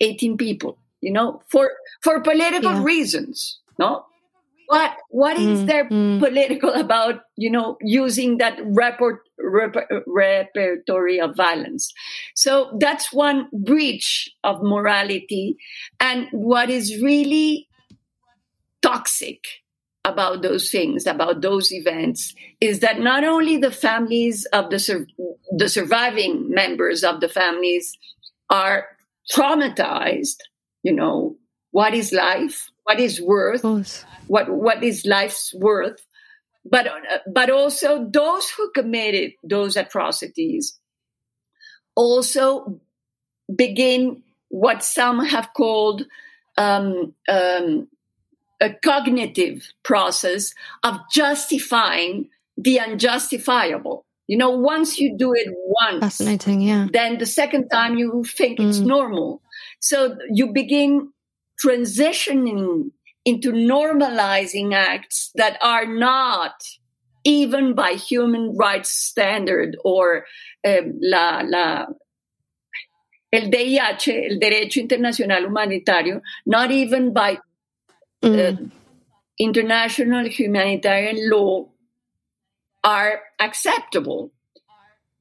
18 0.00 0.36
people, 0.36 0.78
you 1.00 1.12
know, 1.12 1.40
for, 1.48 1.70
for 2.02 2.20
political 2.20 2.72
yeah. 2.72 2.84
reasons, 2.84 3.60
no? 3.78 4.04
What 4.66 4.96
what 5.10 5.38
is 5.38 5.60
mm, 5.60 5.66
there 5.66 5.88
mm. 5.88 6.18
political 6.18 6.72
about 6.72 7.20
you 7.36 7.50
know 7.50 7.76
using 7.80 8.38
that 8.38 8.58
report, 8.64 9.20
rep, 9.38 9.74
repertory 10.06 11.20
of 11.20 11.36
violence? 11.36 11.92
So 12.34 12.76
that's 12.80 13.12
one 13.12 13.48
breach 13.52 14.30
of 14.42 14.62
morality. 14.62 15.56
And 16.00 16.28
what 16.32 16.70
is 16.70 17.02
really 17.02 17.68
toxic 18.82 19.40
about 20.04 20.42
those 20.42 20.70
things 20.70 21.06
about 21.06 21.40
those 21.40 21.72
events 21.72 22.34
is 22.60 22.80
that 22.80 23.00
not 23.00 23.24
only 23.24 23.56
the 23.56 23.70
families 23.70 24.44
of 24.52 24.68
the 24.68 24.78
sur- 24.78 25.06
the 25.56 25.68
surviving 25.68 26.50
members 26.50 27.02
of 27.02 27.20
the 27.20 27.28
families 27.28 27.96
are 28.50 28.86
traumatized 29.32 30.36
you 30.82 30.92
know 30.92 31.36
what 31.70 31.94
is 31.94 32.12
life 32.12 32.68
what 32.84 33.00
is 33.00 33.20
worth 33.20 33.64
what 34.28 34.48
what 34.50 34.82
is 34.82 35.04
life's 35.04 35.52
worth 35.54 36.06
but 36.64 36.88
but 37.30 37.50
also 37.50 38.08
those 38.10 38.48
who 38.50 38.70
committed 38.72 39.32
those 39.42 39.76
atrocities 39.76 40.78
also 41.94 42.80
begin 43.54 44.22
what 44.48 44.82
some 44.84 45.24
have 45.24 45.48
called 45.54 46.04
um, 46.56 47.14
um, 47.28 47.88
a 48.60 48.72
cognitive 48.84 49.72
process 49.82 50.54
of 50.82 50.98
justifying 51.12 52.28
the 52.56 52.78
unjustifiable. 52.78 54.04
You 54.26 54.38
know, 54.38 54.50
once 54.50 54.98
you 54.98 55.18
do 55.18 55.34
it 55.34 55.48
once, 55.52 56.00
fascinating, 56.00 56.62
yeah. 56.62 56.86
Then 56.90 57.18
the 57.18 57.26
second 57.26 57.68
time 57.68 57.96
you 57.96 58.24
think 58.24 58.58
mm. 58.58 58.68
it's 58.68 58.78
normal. 58.78 59.42
So 59.80 60.16
you 60.30 60.52
begin 60.52 61.12
transitioning 61.62 62.90
into 63.24 63.52
normalizing 63.52 64.74
acts 64.74 65.30
that 65.34 65.58
are 65.62 65.86
not 65.86 66.54
even 67.24 67.74
by 67.74 67.92
human 67.92 68.54
rights 68.56 68.90
standard 68.90 69.76
or 69.84 70.26
um, 70.66 70.98
la, 71.00 71.42
la, 71.44 71.86
el 73.32 73.48
DIH, 73.50 74.08
el 74.08 74.38
Derecho 74.38 74.86
Internacional 74.86 75.46
Humanitario, 75.46 76.20
not 76.44 76.70
even 76.70 77.12
by 77.12 77.38
mm. 78.22 78.52
uh, 78.52 78.68
international 79.38 80.28
humanitarian 80.28 81.30
law 81.30 81.66
are 82.84 83.20
acceptable. 83.40 84.30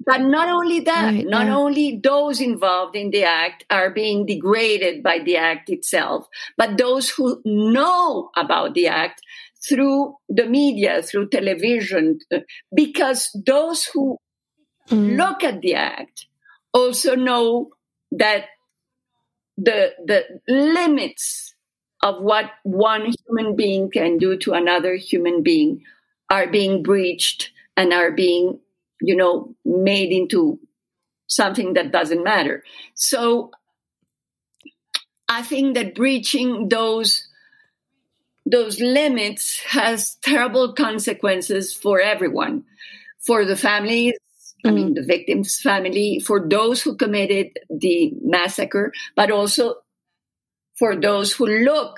But 0.06 0.22
not 0.22 0.50
only 0.50 0.82
that, 0.82 1.14
right, 1.14 1.26
not 1.26 1.48
yeah. 1.48 1.56
only 1.56 2.00
those 2.04 2.42
involved 2.42 2.96
in 2.96 3.12
the 3.12 3.24
act 3.24 3.66
are 3.70 3.90
being 3.90 4.26
degraded 4.26 5.04
by 5.04 5.20
the 5.20 5.38
act 5.38 5.70
itself, 5.70 6.28
but 6.58 6.78
those 6.78 7.10
who 7.10 7.42
know 7.46 8.30
about 8.36 8.74
the 8.74 8.88
act 8.88 9.22
through 9.68 10.16
the 10.30 10.46
media, 10.46 11.02
through 11.02 11.30
television, 11.30 12.20
uh, 12.34 12.40
because 12.74 13.30
those 13.46 13.86
who 13.86 14.18
mm. 14.90 15.18
look 15.18 15.44
at 15.44 15.62
the 15.62 15.76
act 15.76 16.28
also 16.74 17.16
know 17.16 17.70
that 18.12 18.46
the, 19.58 19.94
the 20.06 20.24
limits 20.48 21.56
of 22.02 22.22
what 22.22 22.52
one 22.64 23.14
human 23.26 23.56
being 23.56 23.90
can 23.90 24.18
do 24.18 24.38
to 24.38 24.54
another 24.54 24.96
human 24.96 25.42
being 25.42 25.82
are 26.30 26.48
being 26.48 26.84
breached 26.84 27.52
and 27.78 27.94
are 27.94 28.12
being 28.12 28.60
you 29.04 29.16
know, 29.16 29.54
made 29.66 30.12
into 30.12 30.60
something 31.28 31.74
that 31.74 31.92
doesn't 31.92 32.24
matter. 32.24 32.64
So 32.96 33.52
I 35.28 35.42
think 35.42 35.76
that 35.76 35.96
breaching 35.96 36.70
those 36.70 37.28
those 38.46 38.80
limits 38.80 39.62
has 39.70 40.16
terrible 40.16 40.74
consequences 40.74 41.74
for 41.74 42.02
everyone, 42.02 42.66
for 43.26 43.46
the 43.46 43.56
families. 43.56 44.14
I 44.66 44.72
mean, 44.72 44.92
mm. 44.92 44.96
the 44.96 45.04
victim's 45.04 45.60
family, 45.60 46.20
for 46.20 46.46
those 46.48 46.82
who 46.82 46.96
committed 46.96 47.58
the 47.70 48.14
massacre, 48.22 48.92
but 49.16 49.32
also 49.32 49.76
for 50.76 50.96
those 50.96 51.34
who 51.34 51.46
look 51.46 51.98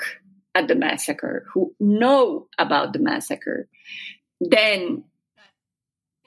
at 0.55 0.67
the 0.67 0.75
massacre, 0.75 1.45
who 1.53 1.75
know 1.79 2.47
about 2.57 2.93
the 2.93 2.99
massacre. 2.99 3.67
Then 4.39 5.03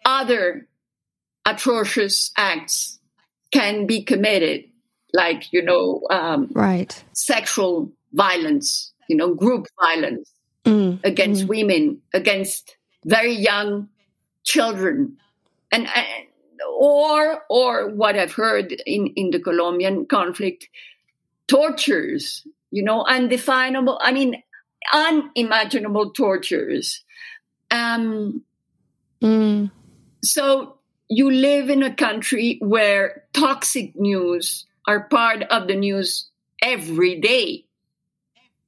other 0.09 0.67
atrocious 1.45 2.33
acts 2.37 2.99
can 3.53 3.87
be 3.87 4.03
committed, 4.03 4.65
like, 5.13 5.53
you 5.53 5.63
know, 5.63 6.03
um, 6.11 6.49
right. 6.53 7.05
sexual 7.13 7.93
violence, 8.13 8.93
you 9.09 9.17
know, 9.17 9.35
group 9.35 9.67
violence 9.81 10.33
mm. 10.65 10.99
against 11.05 11.45
mm. 11.45 11.49
women, 11.49 12.01
against 12.15 12.77
very 13.05 13.35
young 13.35 13.89
children. 14.45 15.17
And, 15.71 15.87
and 15.95 16.07
or 16.79 17.45
or 17.51 17.89
what 17.89 18.19
I've 18.19 18.33
heard 18.33 18.73
in, 18.87 19.09
in 19.09 19.31
the 19.31 19.41
Colombian 19.41 20.07
conflict, 20.07 20.69
tortures, 21.47 22.47
you 22.71 22.83
know, 22.83 23.05
undefinable, 23.05 23.99
I 24.03 24.13
mean, 24.13 24.43
unimaginable 24.93 26.11
tortures. 26.13 27.05
Um, 27.71 28.43
mm. 29.23 29.71
So 30.23 30.79
you 31.09 31.31
live 31.31 31.71
in 31.71 31.83
a 31.83 31.95
country 31.95 32.59
where 32.61 33.25
toxic 33.33 33.95
news 33.97 34.67
are 34.87 35.05
part 35.09 35.43
of 35.45 35.69
the 35.69 35.75
news 35.77 36.29
every 36.63 37.21
day. 37.21 37.65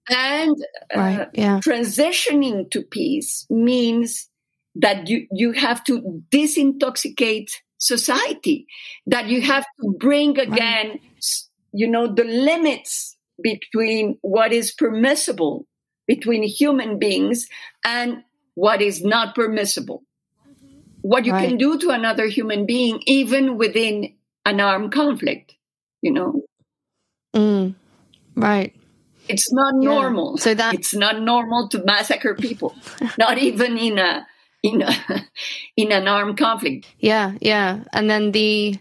And 0.09 0.57
uh, 0.95 0.99
Right, 0.99 1.29
yeah. 1.35 1.61
transitioning 1.61 2.71
to 2.71 2.83
peace 2.83 3.47
means 3.51 4.29
that 4.75 5.09
you, 5.09 5.27
you 5.33 5.53
have 5.53 5.85
to 5.85 6.23
disintoxicate 6.31 7.51
society, 7.79 8.67
that 9.07 9.27
you 9.29 9.41
have 9.43 9.65
to 9.83 9.95
bring 9.99 10.39
again, 10.39 10.99
s- 11.19 11.49
you 11.73 11.87
know, 11.89 12.13
the 12.13 12.25
limits 12.25 13.17
between 13.43 14.19
what 14.23 14.53
is 14.53 14.73
permissible 14.73 15.67
between 16.07 16.43
human 16.43 16.99
beings 16.99 17.47
and 17.85 18.25
what 18.55 18.83
is 18.83 19.03
not 19.05 19.35
permissible. 19.35 20.03
What 21.03 21.25
you 21.25 21.33
can 21.33 21.57
do 21.57 21.79
to 21.79 21.91
another 21.91 22.27
human 22.27 22.67
being, 22.67 23.03
even 23.07 23.57
within 23.57 24.13
an 24.45 24.61
armed 24.61 24.93
conflict, 24.93 25.55
you 26.03 26.13
know, 26.13 26.43
Mm. 27.35 27.75
Right. 28.35 28.75
it's 29.29 29.53
not 29.53 29.75
Yeah. 29.81 29.89
normal. 29.91 30.37
So 30.37 30.55
that- 30.55 30.75
it's 30.75 30.95
not 30.95 31.21
normal 31.23 31.69
to 31.69 31.83
massacre 31.85 32.35
people, 32.35 32.75
not 33.19 33.39
even 33.39 33.79
in 33.79 33.99
a 33.99 34.27
in 34.63 34.83
a 34.83 34.93
in 35.77 35.93
an 35.93 36.07
armed 36.09 36.37
conflict. 36.37 36.87
Yeah, 36.99 37.33
yeah. 37.41 37.85
And 37.95 38.11
then 38.11 38.33
the, 38.33 38.77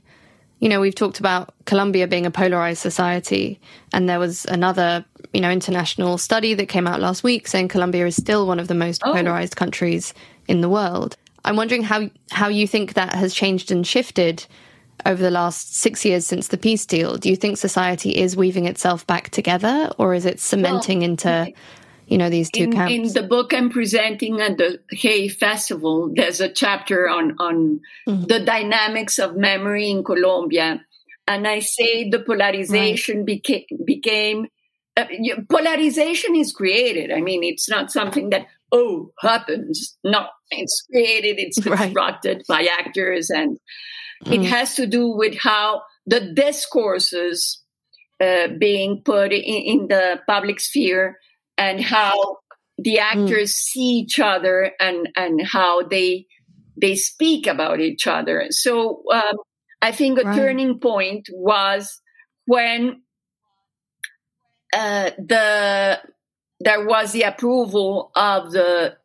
you 0.59 0.67
know, 0.67 0.82
we've 0.82 0.95
talked 0.95 1.20
about 1.20 1.53
Colombia 1.65 2.05
being 2.07 2.26
a 2.26 2.32
polarized 2.32 2.82
society. 2.82 3.59
And 3.93 4.09
there 4.09 4.20
was 4.20 4.45
another, 4.45 5.05
you 5.32 5.39
know, 5.39 5.49
international 5.51 6.17
study 6.17 6.53
that 6.55 6.65
came 6.67 6.86
out 6.88 6.99
last 6.99 7.24
week 7.24 7.47
saying 7.47 7.70
Colombia 7.70 8.07
is 8.07 8.15
still 8.17 8.45
one 8.47 8.59
of 8.59 8.67
the 8.67 8.76
most 8.76 9.01
Oh. 9.05 9.13
polarized 9.13 9.55
countries 9.55 10.13
in 10.47 10.59
the 10.61 10.70
world. 10.70 11.15
I'm 11.46 11.56
wondering 11.56 11.84
how, 11.84 12.10
how 12.32 12.48
you 12.50 12.68
think 12.68 12.94
that 12.94 13.14
has 13.14 13.34
changed 13.34 13.72
and 13.72 13.86
shifted 13.86 14.46
over 15.06 15.22
the 15.22 15.32
last 15.32 15.76
six 15.76 16.04
years 16.04 16.26
since 16.26 16.50
the 16.50 16.58
peace 16.58 16.86
deal. 16.86 17.18
Do 17.18 17.30
you 17.30 17.36
think 17.36 17.58
society 17.58 18.12
is 18.18 18.36
weaving 18.36 18.66
itself 18.66 19.08
back 19.08 19.30
together 19.30 19.90
or 19.98 20.14
is 20.14 20.26
it 20.26 20.40
cementing 20.42 21.04
into, 21.04 21.54
you 22.08 22.18
know, 22.18 22.30
these 22.30 22.52
two 22.52 22.64
In, 22.64 22.74
camps? 22.74 22.94
in 22.94 23.14
the 23.14 23.28
book 23.28 23.54
I'm 23.54 23.70
presenting 23.70 24.42
at 24.42 24.58
the 24.58 24.80
Hay 24.92 25.30
Festival, 25.30 26.12
there's 26.14 26.42
a 26.42 26.50
chapter 26.50 27.08
on 27.08 27.36
on 27.40 27.80
Mm-hmm. 28.08 28.26
the 28.26 28.40
dynamics 28.40 29.20
of 29.20 29.38
memory 29.38 29.90
in 29.90 30.04
Colombia, 30.04 30.82
and 31.28 31.48
I 31.48 31.60
say 31.60 32.10
the 32.10 32.20
polarization 32.20 33.24
became 33.24 33.66
became 33.86 34.48
uh, 34.98 35.06
polarization 35.50 36.36
is 36.36 36.52
created. 36.52 37.12
I 37.12 37.22
mean, 37.22 37.44
it's 37.44 37.70
not 37.70 37.92
something 37.92 38.32
that 38.32 38.48
oh 38.72 39.12
happens. 39.22 39.98
No, 40.04 40.26
it's 40.52 40.84
created. 40.91 41.39
It's 41.39 41.58
Right. 41.66 41.78
constructed 41.78 42.43
by 42.47 42.68
actors, 42.80 43.30
and 43.30 43.58
it 44.26 44.41
Mm. 44.41 44.45
has 44.45 44.76
to 44.76 44.86
do 44.86 45.10
with 45.16 45.38
how 45.38 45.82
the 46.06 46.20
discourses 46.34 47.64
uh, 48.20 48.50
being 48.60 49.02
put 49.04 49.32
in, 49.32 49.39
in 49.43 49.88
the 49.88 50.20
public 50.28 50.60
sphere 50.60 51.18
and 51.58 51.80
how 51.82 52.38
the 52.78 52.97
Mm. 52.97 53.02
actors 53.02 53.56
see 53.56 54.00
each 54.04 54.20
other 54.20 54.72
and 54.80 55.10
and 55.16 55.41
how 55.45 55.84
they 55.84 56.26
they 56.82 56.95
speak 56.95 57.47
about 57.47 57.80
each 57.80 58.08
other. 58.08 58.47
So 58.52 59.04
um, 59.14 59.38
I 59.82 59.91
think 59.91 60.20
a 60.20 60.24
Right. 60.24 60.36
turning 60.36 60.80
point 60.80 61.28
was 61.32 62.02
when 62.45 63.02
uh, 64.74 65.12
the 65.18 66.00
there 66.60 66.86
was 66.86 67.12
the 67.14 67.24
approval 67.24 68.12
of 68.16 68.52
the 68.52 68.97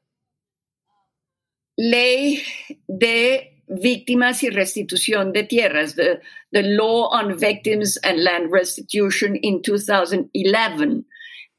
Ley 1.79 2.43
de 2.89 3.51
Víctimas 3.69 4.43
y 4.43 4.51
Restitución 4.51 5.33
de 5.33 5.43
Tierras, 5.45 5.95
the, 5.97 6.21
the 6.53 6.63
law 6.63 7.09
on 7.11 7.37
victims 7.39 7.97
and 8.05 8.23
land 8.23 8.53
restitution 8.53 9.37
in 9.37 9.63
2011. 9.63 11.05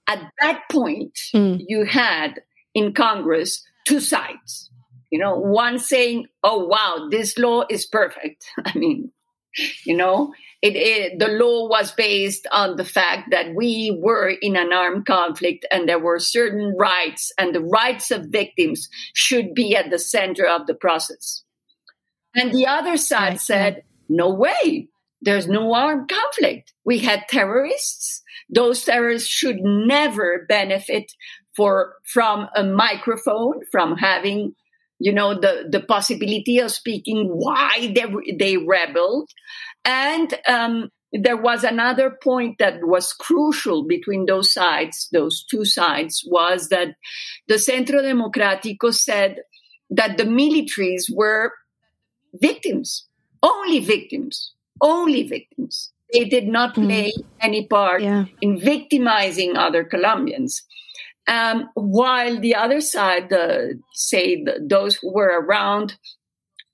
At 0.07 0.19
that 0.39 0.61
point, 0.71 1.19
Mm. 1.33 1.65
you 1.67 1.83
had 1.85 2.41
in 2.75 2.93
Congress 2.93 3.63
two 3.87 3.99
sides. 3.99 4.69
You 5.11 5.19
know, 5.19 5.35
one 5.35 5.79
saying, 5.79 6.27
"Oh 6.43 6.65
wow, 6.65 7.07
this 7.09 7.37
law 7.37 7.63
is 7.69 7.85
perfect." 7.87 8.45
I 8.65 8.77
mean, 8.77 9.11
you 9.85 9.95
know, 9.97 10.33
it, 10.65 10.75
it 10.75 11.19
the 11.19 11.27
law 11.27 11.67
was 11.69 11.91
based 11.91 12.47
on 12.51 12.75
the 12.75 12.85
fact 12.85 13.29
that 13.31 13.53
we 13.55 13.97
were 14.01 14.29
in 14.29 14.55
an 14.55 14.73
armed 14.73 15.05
conflict 15.05 15.65
and 15.71 15.87
there 15.87 15.99
were 15.99 16.19
certain 16.19 16.75
rights, 16.77 17.31
and 17.37 17.53
the 17.53 17.61
rights 17.61 18.09
of 18.11 18.25
victims 18.25 18.89
should 19.13 19.53
be 19.53 19.75
at 19.75 19.89
the 19.91 19.99
center 19.99 20.45
of 20.47 20.65
the 20.65 20.73
process. 20.73 21.43
And 22.35 22.51
the 22.51 22.67
other 22.67 22.97
side 22.97 23.33
Right, 23.33 23.39
said, 23.39 23.83
"No 24.09 24.33
way, 24.33 24.89
there's 25.21 25.47
no 25.47 25.73
armed 25.73 26.09
conflict. 26.09 26.73
We 26.83 26.99
had 26.99 27.27
terrorists. 27.29 28.23
Those 28.49 28.83
terrorists 28.83 29.29
should 29.29 29.59
never 29.61 30.45
benefit 30.47 31.11
for 31.55 31.95
from 32.05 32.47
a 32.55 32.63
microphone, 32.63 33.61
from 33.71 33.97
having, 33.97 34.55
you 34.99 35.13
know, 35.13 35.39
the 35.39 35.67
the 35.69 35.81
possibility 35.81 36.59
of 36.59 36.71
speaking 36.71 37.27
why 37.27 37.93
they 37.95 38.05
they 38.37 38.57
rebelled, 38.57 39.29
and 39.85 40.33
um, 40.47 40.89
there 41.13 41.37
was 41.37 41.63
another 41.63 42.17
point 42.21 42.57
that 42.59 42.79
was 42.83 43.13
crucial 43.13 43.85
between 43.85 44.25
those 44.25 44.51
sides, 44.51 45.07
those 45.13 45.45
two 45.49 45.63
sides, 45.63 46.23
was 46.27 46.69
that 46.69 46.95
the 47.47 47.59
Centro 47.59 48.01
Democrático 48.01 48.93
said 48.93 49.37
that 49.89 50.17
the 50.17 50.23
militaries 50.23 51.03
were 51.13 51.53
victims, 52.33 53.05
only 53.43 53.79
victims, 53.79 54.53
only 54.81 55.23
victims. 55.23 55.91
They 56.11 56.25
did 56.25 56.47
not 56.47 56.75
play 56.75 57.13
any 57.39 57.65
part 57.67 58.01
Yeah. 58.01 58.25
in 58.41 58.59
victimizing 58.59 59.55
other 59.57 59.83
Colombians. 59.83 60.63
Um, 61.27 61.69
while 61.73 62.39
the 62.39 62.55
other 62.55 62.81
side, 62.81 63.29
the, 63.29 63.79
say 63.93 64.43
the, 64.43 64.59
those 64.67 64.95
who 64.97 65.13
were 65.13 65.39
around 65.41 65.95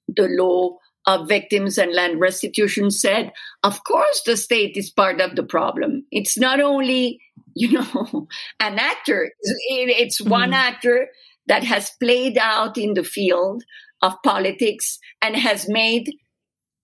the 0.08 0.28
law 0.28 0.78
of 1.08 1.28
victims 1.28 1.78
and 1.78 1.94
land 1.94 2.20
restitution 2.20 2.92
said, 2.92 3.32
of 3.64 3.84
course, 3.84 4.22
the 4.26 4.38
state 4.38 4.78
is 4.78 4.90
part 4.90 5.20
of 5.20 5.36
the 5.36 5.44
problem. 5.44 6.06
It's 6.12 6.38
not 6.38 6.60
only, 6.60 7.20
you 7.56 7.72
know, 7.72 8.28
an 8.60 8.80
actor, 8.80 9.32
it's 9.42 10.22
mm-hmm. 10.22 10.30
one 10.30 10.54
actor 10.54 11.08
that 11.48 11.64
has 11.64 11.92
played 12.00 12.38
out 12.38 12.78
in 12.78 12.94
the 12.94 13.04
field 13.04 13.64
of 14.02 14.22
politics 14.24 15.00
and 15.22 15.36
has 15.36 15.68
made 15.68 16.12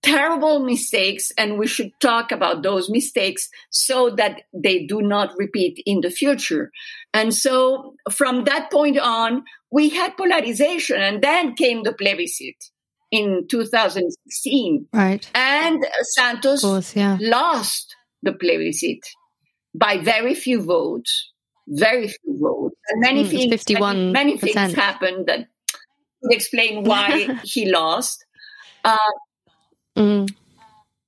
terrible 0.02 0.60
mistakes 0.60 1.32
and 1.36 1.58
we 1.58 1.66
should 1.66 1.90
talk 2.00 2.30
about 2.30 2.62
those 2.62 2.88
mistakes 2.88 3.48
so 3.70 4.10
that 4.10 4.42
they 4.54 4.86
do 4.86 5.02
not 5.02 5.32
repeat 5.36 5.82
in 5.86 6.00
the 6.00 6.10
future. 6.10 6.70
And 7.12 7.34
so 7.34 7.94
from 8.12 8.44
that 8.44 8.70
point 8.70 8.98
on 8.98 9.42
we 9.72 9.88
had 9.88 10.16
polarization 10.16 11.00
and 11.00 11.22
then 11.22 11.54
came 11.54 11.82
the 11.82 11.92
plebiscite 11.92 12.70
in 13.10 13.46
2016 13.48 14.86
Right. 14.92 15.30
and 15.34 15.86
santos 16.02 16.60
course, 16.60 16.94
yeah. 16.96 17.16
lost 17.20 17.94
the 18.22 18.32
plebiscite 18.32 19.06
by 19.74 19.98
very 19.98 20.34
few 20.34 20.60
votes 20.62 21.32
very 21.68 22.08
few 22.08 22.38
votes 22.40 22.76
and 22.88 23.00
many 23.00 23.24
Mm, 23.24 23.30
things 23.30 23.64
many, 23.80 24.12
many 24.12 24.38
things 24.38 24.74
happened 24.74 25.26
that 25.26 25.48
could 26.22 26.32
explain 26.32 26.84
why 26.90 27.38
he 27.44 27.70
lost 27.70 28.24
uh, 28.84 28.96
Mm. 29.96 30.28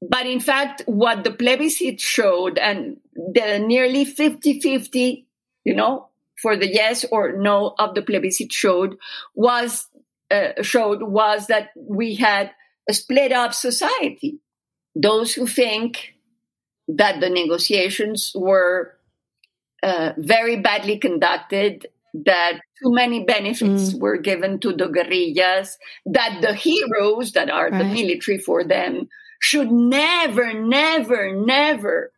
but 0.08 0.26
in 0.26 0.40
fact, 0.40 0.82
what 0.86 1.22
the 1.24 1.30
plebiscite 1.30 2.00
showed, 2.00 2.58
and 2.58 2.96
the 3.14 3.58
nearly 3.58 4.04
50 4.04 4.60
50, 4.60 5.26
you 5.64 5.74
know, 5.74 6.08
for 6.42 6.56
the 6.56 6.66
yes 6.66 7.04
or 7.12 7.32
no 7.36 7.74
of 7.78 7.94
the 7.94 8.02
plebiscite 8.02 8.50
showed 8.52 8.96
was 9.34 9.86
uh, 10.30 10.62
showed 10.62 11.02
was 11.02 11.46
that 11.46 11.70
we 11.76 12.14
had 12.14 12.52
a 12.88 12.94
split 12.94 13.32
up 13.32 13.54
society. 13.54 14.40
Those 14.94 15.34
who 15.34 15.46
think 15.46 16.14
that 16.88 17.20
the 17.20 17.30
negotiations 17.30 18.32
were 18.34 18.94
uh, 19.82 20.12
very 20.18 20.56
badly 20.56 20.98
conducted, 20.98 21.86
that 22.12 22.60
too 22.82 22.92
many 22.92 23.24
benefits 23.24 23.94
were 23.94 24.18
given 24.18 24.58
to 24.60 24.72
the 24.72 24.88
guerrillas, 24.88 25.78
that 26.06 26.40
the 26.42 26.54
heroes 26.54 27.32
that 27.32 27.50
are 27.50 27.70
the 27.70 27.84
military 27.84 28.38
for 28.38 28.64
them 28.64 29.08
should 29.40 29.70
never, 29.70 30.52
never, 30.52 31.34
never 31.34 32.12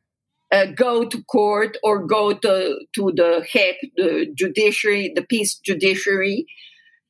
uh, 0.51 0.67
go 0.67 1.05
to 1.05 1.23
court 1.25 1.79
or 1.83 2.07
go 2.07 2.33
to, 2.33 2.79
to 2.95 3.13
the 3.15 3.47
JEP, 3.49 3.77
the 3.97 4.27
judiciary, 4.35 5.13
the 5.15 5.23
peace 5.23 5.55
judiciary. 5.55 6.47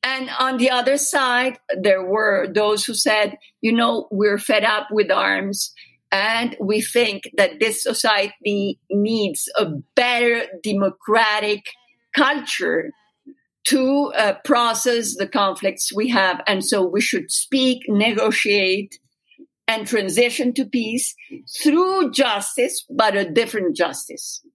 And 0.03 0.29
on 0.37 0.57
the 0.57 0.69
other 0.69 0.97
side, 0.97 1.59
there 1.81 2.03
were 2.03 2.47
those 2.53 2.83
who 2.83 2.93
said, 2.93 3.37
you 3.61 3.71
know, 3.71 4.07
we're 4.11 4.37
fed 4.37 4.65
up 4.65 4.87
with 4.91 5.09
arms 5.09 5.73
and 6.11 6.55
we 6.59 6.81
think 6.81 7.23
that 7.37 7.59
this 7.59 7.81
society 7.81 8.79
needs 8.91 9.49
a 9.57 9.65
better 9.95 10.45
democratic 10.61 11.63
culture 12.15 12.91
to 13.65 14.11
uh, 14.15 14.33
process 14.43 15.15
the 15.15 15.27
conflicts 15.27 15.91
we 15.93 16.09
have. 16.09 16.41
And 16.45 16.63
so 16.63 16.85
we 16.85 17.01
should 17.01 17.31
speak, 17.31 17.83
negotiate, 17.87 18.99
and 19.67 19.87
transition 19.87 20.53
to 20.53 20.65
peace 20.65 21.15
through 21.63 22.11
justice, 22.11 22.85
but 22.89 23.15
a 23.15 23.29
different 23.29 23.75
justice. 23.75 24.45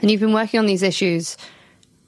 And 0.00 0.10
you've 0.10 0.20
been 0.20 0.34
working 0.34 0.60
on 0.60 0.66
these 0.66 0.82
issues 0.82 1.36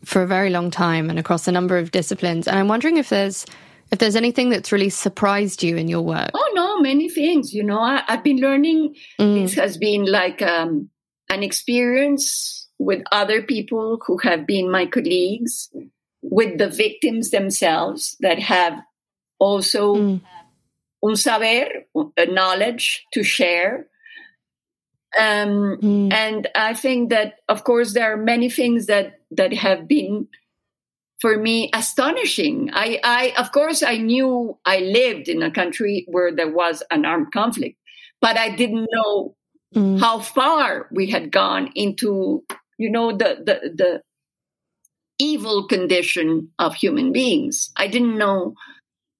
for 0.04 0.22
a 0.22 0.26
very 0.26 0.50
long 0.50 0.70
time 0.70 1.10
and 1.10 1.18
across 1.18 1.48
a 1.48 1.52
number 1.52 1.78
of 1.78 1.90
disciplines. 1.90 2.46
And 2.46 2.58
I'm 2.58 2.68
wondering 2.68 2.96
if 2.96 3.08
there's 3.08 3.44
if 3.90 3.98
there's 3.98 4.16
anything 4.16 4.50
that's 4.50 4.70
really 4.70 4.90
surprised 4.90 5.62
you 5.62 5.76
in 5.76 5.88
your 5.88 6.02
work. 6.02 6.30
Oh 6.34 6.50
no, 6.54 6.80
many 6.80 7.08
things. 7.08 7.54
You 7.54 7.64
know, 7.64 7.80
I, 7.80 8.02
have 8.06 8.22
been 8.22 8.38
learning. 8.38 8.96
Mm. 9.18 9.42
This 9.42 9.54
has 9.54 9.78
been 9.78 10.04
like 10.04 10.42
um, 10.42 10.90
an 11.30 11.42
experience 11.42 12.68
with 12.78 13.02
other 13.10 13.42
people 13.42 13.98
who 14.06 14.18
have 14.18 14.46
been 14.46 14.70
my 14.70 14.86
colleagues, 14.86 15.70
with 16.22 16.58
the 16.58 16.68
victims 16.68 17.30
themselves 17.30 18.16
that 18.20 18.38
have 18.38 18.78
also 19.38 19.94
mm. 19.96 20.20
un 21.02 21.16
saber, 21.16 21.84
a 22.16 22.26
knowledge 22.26 23.04
to 23.12 23.22
share. 23.22 23.86
Um, 25.18 25.78
mm. 25.80 26.12
And 26.12 26.48
I 26.54 26.74
think 26.74 27.10
that, 27.10 27.36
of 27.48 27.64
course, 27.64 27.94
there 27.94 28.12
are 28.12 28.16
many 28.16 28.50
things 28.50 28.86
that 28.86 29.20
that 29.30 29.52
have 29.52 29.86
been 29.86 30.28
for 31.20 31.36
me 31.36 31.70
astonishing. 31.74 32.70
I, 32.72 33.00
I, 33.02 33.34
of 33.36 33.52
course, 33.52 33.82
I 33.82 33.96
knew 33.96 34.56
I 34.64 34.80
lived 34.80 35.28
in 35.28 35.42
a 35.42 35.50
country 35.50 36.04
where 36.08 36.34
there 36.34 36.50
was 36.50 36.82
an 36.90 37.04
armed 37.04 37.32
conflict, 37.32 37.76
but 38.20 38.36
I 38.36 38.54
didn't 38.54 38.88
know 38.92 39.34
mm. 39.74 39.98
how 39.98 40.20
far 40.20 40.88
we 40.92 41.10
had 41.10 41.32
gone 41.32 41.72
into, 41.74 42.44
you 42.78 42.90
know, 42.90 43.10
the, 43.10 43.36
the, 43.44 43.70
the 43.74 44.02
evil 45.18 45.66
condition 45.66 46.50
of 46.58 46.74
human 46.74 47.12
beings. 47.12 47.70
I 47.76 47.88
didn't 47.88 48.16
know. 48.16 48.54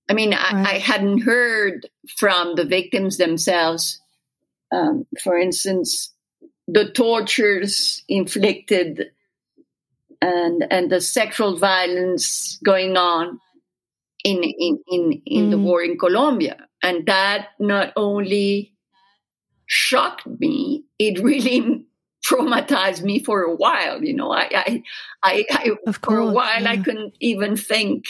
I 0.08 0.14
mean, 0.14 0.30
right. 0.30 0.54
I, 0.54 0.74
I, 0.74 0.78
hadn't 0.78 1.22
heard 1.22 1.88
from 2.16 2.54
the 2.54 2.64
victims 2.64 3.18
themselves. 3.18 4.00
Um, 4.70 5.06
for 5.22 5.38
instance, 5.38 6.12
the 6.66 6.90
tortures 6.90 8.02
inflicted 8.08 9.10
and 10.20 10.64
and 10.70 10.90
the 10.90 11.00
sexual 11.00 11.56
violence 11.56 12.58
going 12.64 12.96
on 12.96 13.40
in 14.24 14.42
in 14.42 14.78
in, 14.88 15.22
in 15.24 15.46
mm. 15.46 15.50
the 15.50 15.58
war 15.58 15.82
in 15.82 15.96
Colombia, 15.98 16.56
and 16.82 17.06
that 17.06 17.48
not 17.58 17.92
only 17.96 18.74
shocked 19.66 20.26
me, 20.26 20.84
it 20.98 21.22
really 21.22 21.84
traumatized 22.26 23.02
me 23.02 23.20
for 23.20 23.42
a 23.42 23.54
while. 23.54 24.02
You 24.02 24.14
know, 24.14 24.32
I 24.32 24.48
I 24.52 24.82
I, 25.22 25.44
I 25.86 25.92
for 25.92 26.18
a 26.18 26.26
while 26.26 26.62
yeah. 26.62 26.70
I 26.70 26.76
couldn't 26.78 27.14
even 27.20 27.56
think 27.56 28.04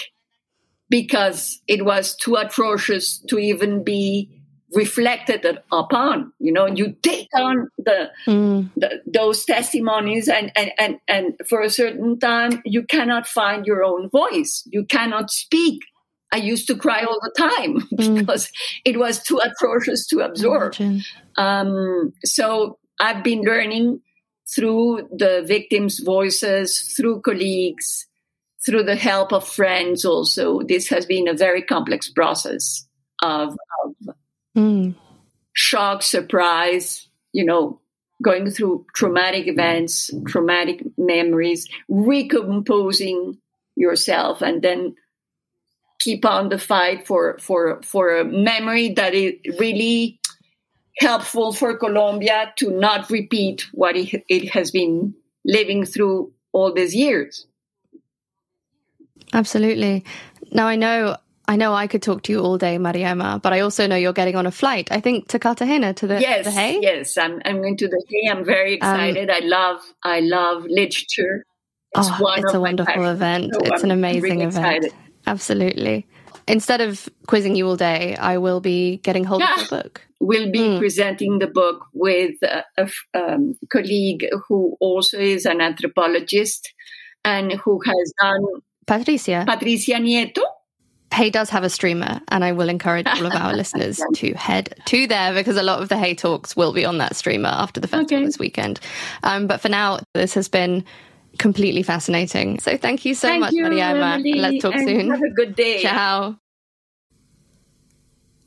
because 0.90 1.60
it 1.68 1.84
was 1.84 2.16
too 2.16 2.36
atrocious 2.36 3.18
to 3.28 3.38
even 3.38 3.84
be 3.84 4.37
reflected 4.74 5.46
upon 5.72 6.32
you 6.38 6.52
know 6.52 6.66
you 6.66 6.94
take 7.02 7.28
on 7.34 7.68
the, 7.78 8.10
mm. 8.26 8.68
the, 8.76 9.00
those 9.06 9.44
testimonies 9.44 10.28
and, 10.28 10.52
and 10.56 10.72
and 10.78 10.98
and 11.08 11.34
for 11.48 11.62
a 11.62 11.70
certain 11.70 12.18
time 12.18 12.60
you 12.64 12.82
cannot 12.82 13.26
find 13.26 13.66
your 13.66 13.82
own 13.82 14.10
voice. 14.10 14.62
You 14.66 14.84
cannot 14.84 15.30
speak. 15.30 15.80
I 16.32 16.36
used 16.36 16.66
to 16.66 16.76
cry 16.76 17.02
all 17.04 17.18
the 17.22 17.32
time 17.38 17.80
mm. 17.94 18.18
because 18.18 18.50
it 18.84 18.98
was 18.98 19.22
too 19.22 19.40
atrocious 19.42 20.06
to 20.08 20.20
absorb. 20.20 20.74
Um, 21.36 22.12
so 22.24 22.78
i've 23.00 23.22
been 23.22 23.42
learning 23.42 24.00
through 24.54 25.08
the 25.12 25.44
victims 25.46 26.00
voices 26.00 26.94
through 26.96 27.20
colleagues 27.20 28.08
through 28.64 28.82
the 28.82 28.96
help 28.96 29.32
of 29.32 29.48
friends 29.48 30.04
also. 30.04 30.60
This 30.62 30.88
has 30.88 31.06
been 31.06 31.28
a 31.28 31.34
very 31.34 31.62
complex 31.62 32.10
process 32.10 32.86
of, 33.22 33.56
of 33.84 34.07
Mm. 34.56 34.94
Shock, 35.52 36.02
surprise, 36.02 37.08
you 37.32 37.44
know, 37.44 37.80
going 38.22 38.50
through 38.50 38.86
traumatic 38.94 39.46
events, 39.46 40.10
traumatic 40.26 40.82
memories, 40.96 41.68
recomposing 41.88 43.38
yourself, 43.76 44.42
and 44.42 44.62
then 44.62 44.94
keep 45.98 46.24
on 46.24 46.48
the 46.48 46.58
fight 46.58 47.06
for 47.06 47.38
for 47.38 47.80
for 47.82 48.18
a 48.18 48.24
memory 48.24 48.92
that 48.94 49.14
is 49.14 49.34
really 49.58 50.20
helpful 50.98 51.52
for 51.52 51.76
Colombia 51.76 52.52
to 52.56 52.70
not 52.70 53.08
repeat 53.10 53.66
what 53.72 53.96
it, 53.96 54.24
it 54.28 54.50
has 54.50 54.70
been 54.70 55.14
living 55.44 55.84
through 55.84 56.32
all 56.52 56.72
these 56.72 56.94
years. 56.94 57.46
Absolutely. 59.32 60.04
Now 60.50 60.66
I 60.66 60.76
know 60.76 61.16
I 61.48 61.56
know 61.56 61.72
I 61.72 61.86
could 61.86 62.02
talk 62.02 62.22
to 62.24 62.32
you 62.32 62.40
all 62.40 62.58
day, 62.58 62.76
María 62.76 63.06
Emma, 63.06 63.40
but 63.42 63.54
I 63.54 63.60
also 63.60 63.86
know 63.86 63.96
you're 63.96 64.12
getting 64.12 64.36
on 64.36 64.44
a 64.44 64.50
flight. 64.50 64.92
I 64.92 65.00
think 65.00 65.28
to 65.28 65.38
Cartagena 65.38 65.94
to 65.94 66.06
the 66.06 66.20
yes, 66.20 66.44
the 66.44 66.50
Hay. 66.50 66.78
Yes, 66.82 67.16
I'm 67.16 67.40
I'm 67.46 67.62
going 67.62 67.78
to 67.78 67.88
the 67.88 68.04
Hay. 68.10 68.28
I'm 68.30 68.44
very 68.44 68.78
um, 68.82 68.94
excited. 68.94 69.30
Um, 69.30 69.36
I 69.36 69.46
love 69.46 69.80
I 70.04 70.20
love 70.20 70.66
literature. 70.66 71.46
It's, 71.96 72.08
oh, 72.10 72.34
it's 72.36 72.52
a 72.52 72.60
wonderful 72.60 73.06
event. 73.06 73.54
So 73.54 73.60
it's 73.62 73.82
I'm, 73.82 73.90
an 73.90 73.90
amazing 73.92 74.22
really 74.22 74.44
event. 74.44 74.84
Excited. 74.84 74.92
Absolutely. 75.26 76.06
Instead 76.46 76.82
of 76.82 77.08
quizzing 77.26 77.56
you 77.56 77.66
all 77.66 77.76
day, 77.76 78.14
I 78.16 78.36
will 78.36 78.60
be 78.60 78.98
getting 78.98 79.24
hold 79.24 79.40
yeah. 79.40 79.54
of 79.54 79.68
the 79.68 79.76
book. 79.76 80.02
We'll 80.20 80.50
be 80.50 80.60
mm. 80.60 80.78
presenting 80.78 81.38
the 81.38 81.46
book 81.46 81.86
with 81.94 82.36
a, 82.42 82.64
a 82.76 82.90
um, 83.14 83.54
colleague 83.70 84.26
who 84.48 84.76
also 84.80 85.18
is 85.18 85.46
an 85.46 85.62
anthropologist 85.62 86.72
and 87.24 87.52
who 87.52 87.80
has 87.84 88.12
done 88.20 88.44
Patricia 88.86 89.44
Patricia 89.46 89.94
Nieto 89.94 90.42
Hay 91.12 91.30
does 91.30 91.48
have 91.50 91.64
a 91.64 91.70
streamer, 91.70 92.20
and 92.28 92.44
I 92.44 92.52
will 92.52 92.68
encourage 92.68 93.06
all 93.06 93.26
of 93.26 93.32
our 93.32 93.52
listeners 93.56 94.00
to 94.14 94.34
head 94.34 94.74
to 94.86 95.06
there 95.06 95.32
because 95.32 95.56
a 95.56 95.62
lot 95.62 95.80
of 95.80 95.88
the 95.88 95.96
Hay 95.96 96.14
talks 96.14 96.54
will 96.54 96.72
be 96.72 96.84
on 96.84 96.98
that 96.98 97.16
streamer 97.16 97.48
after 97.48 97.80
the 97.80 97.88
festival 97.88 98.18
okay. 98.18 98.26
this 98.26 98.38
weekend. 98.38 98.78
Um, 99.22 99.46
but 99.46 99.60
for 99.60 99.68
now, 99.68 100.00
this 100.14 100.34
has 100.34 100.48
been 100.48 100.84
completely 101.38 101.82
fascinating. 101.82 102.58
So 102.58 102.76
thank 102.76 103.04
you 103.04 103.14
so 103.14 103.28
thank 103.28 103.40
much, 103.40 103.52
you, 103.52 103.64
María 103.64 103.94
Emma. 103.94 104.22
Let's 104.22 104.62
talk 104.62 104.74
soon. 104.78 105.10
Have 105.10 105.22
a 105.22 105.30
good 105.30 105.54
day. 105.54 105.82
Ciao. 105.82 106.36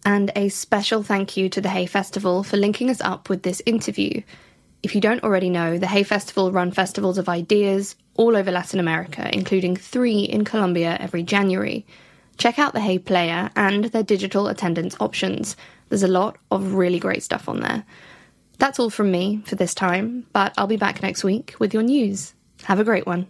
And 0.05 0.32
a 0.36 0.49
special 0.49 1.03
thank 1.03 1.38
you 1.38 1.49
to 1.49 1.62
the 1.62 1.70
Hay 1.70 1.86
Festival 1.86 2.43
for 2.43 2.57
linking 2.57 2.89
us 2.89 3.01
up 3.01 3.30
with 3.30 3.43
this 3.43 3.62
interview. 3.66 4.22
If 4.84 4.95
you 4.95 5.01
don't 5.01 5.24
already 5.24 5.49
know, 5.49 5.78
the 5.78 5.88
Hay 5.88 6.03
Festival 6.03 6.51
run 6.51 6.72
festivals 6.72 7.20
of 7.20 7.30
ideas 7.30 7.95
all 8.16 8.36
over 8.36 8.51
Latin 8.51 8.80
America, 8.80 9.30
including 9.32 9.76
three 9.76 10.22
in 10.22 10.43
Colombia 10.43 10.97
every 10.99 11.22
January. 11.24 11.86
Check 12.41 12.57
out 12.57 12.73
the 12.73 12.81
Hay 12.81 12.97
Player 12.97 13.51
and 13.55 13.85
their 13.85 14.01
digital 14.01 14.47
attendance 14.47 14.95
options. 14.99 15.55
There's 15.89 16.01
a 16.01 16.07
lot 16.07 16.39
of 16.49 16.73
really 16.73 16.97
great 16.97 17.21
stuff 17.21 17.47
on 17.47 17.59
there. 17.59 17.85
That's 18.57 18.79
all 18.79 18.89
from 18.89 19.11
me 19.11 19.43
for 19.45 19.53
this 19.53 19.75
time, 19.75 20.25
but 20.33 20.51
I'll 20.57 20.65
be 20.65 20.75
back 20.75 21.03
next 21.03 21.23
week 21.23 21.53
with 21.59 21.71
your 21.71 21.83
news. 21.83 22.33
Have 22.63 22.79
a 22.79 22.83
great 22.83 23.05
one. 23.05 23.27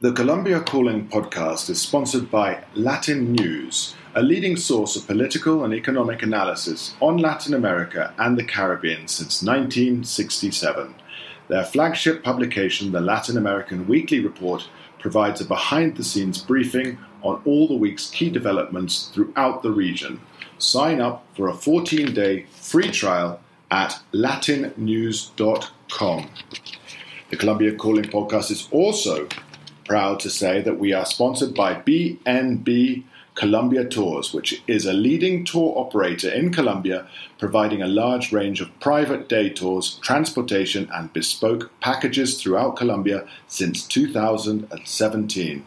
The 0.00 0.12
Colombia 0.12 0.60
Calling 0.60 1.08
podcast 1.08 1.70
is 1.70 1.80
sponsored 1.80 2.30
by 2.30 2.62
Latin 2.74 3.32
News, 3.32 3.94
a 4.14 4.20
leading 4.20 4.58
source 4.58 4.94
of 4.94 5.06
political 5.06 5.64
and 5.64 5.72
economic 5.72 6.22
analysis 6.22 6.94
on 7.00 7.16
Latin 7.16 7.54
America 7.54 8.12
and 8.18 8.36
the 8.36 8.44
Caribbean 8.44 9.08
since 9.08 9.42
1967. 9.42 10.94
Their 11.48 11.64
flagship 11.64 12.22
publication, 12.22 12.92
the 12.92 13.00
Latin 13.00 13.38
American 13.38 13.88
Weekly 13.88 14.20
Report, 14.20 14.68
provides 14.98 15.40
a 15.40 15.46
behind 15.46 15.96
the 15.96 16.04
scenes 16.04 16.42
briefing 16.42 16.98
on 17.22 17.40
all 17.44 17.68
the 17.68 17.76
week's 17.76 18.10
key 18.10 18.30
developments 18.30 19.10
throughout 19.12 19.62
the 19.62 19.70
region. 19.70 20.20
Sign 20.58 21.00
up 21.00 21.24
for 21.34 21.48
a 21.48 21.54
14 21.54 22.12
day 22.14 22.46
free 22.52 22.90
trial 22.90 23.40
at 23.70 24.00
latinnews.com. 24.12 26.30
The 27.30 27.36
Colombia 27.36 27.74
Calling 27.74 28.04
podcast 28.04 28.50
is 28.50 28.68
also 28.70 29.28
proud 29.84 30.20
to 30.20 30.30
say 30.30 30.62
that 30.62 30.78
we 30.78 30.92
are 30.92 31.04
sponsored 31.04 31.54
by 31.54 31.74
BNB 31.74 33.02
Colombia 33.36 33.84
Tours, 33.84 34.32
which 34.32 34.62
is 34.66 34.86
a 34.86 34.94
leading 34.94 35.44
tour 35.44 35.74
operator 35.76 36.30
in 36.30 36.52
Colombia, 36.52 37.06
providing 37.38 37.82
a 37.82 37.86
large 37.86 38.32
range 38.32 38.60
of 38.60 38.80
private 38.80 39.28
day 39.28 39.50
tours, 39.50 40.00
transportation, 40.02 40.88
and 40.92 41.12
bespoke 41.12 41.70
packages 41.80 42.40
throughout 42.40 42.76
Colombia 42.76 43.28
since 43.46 43.86
2017. 43.86 45.66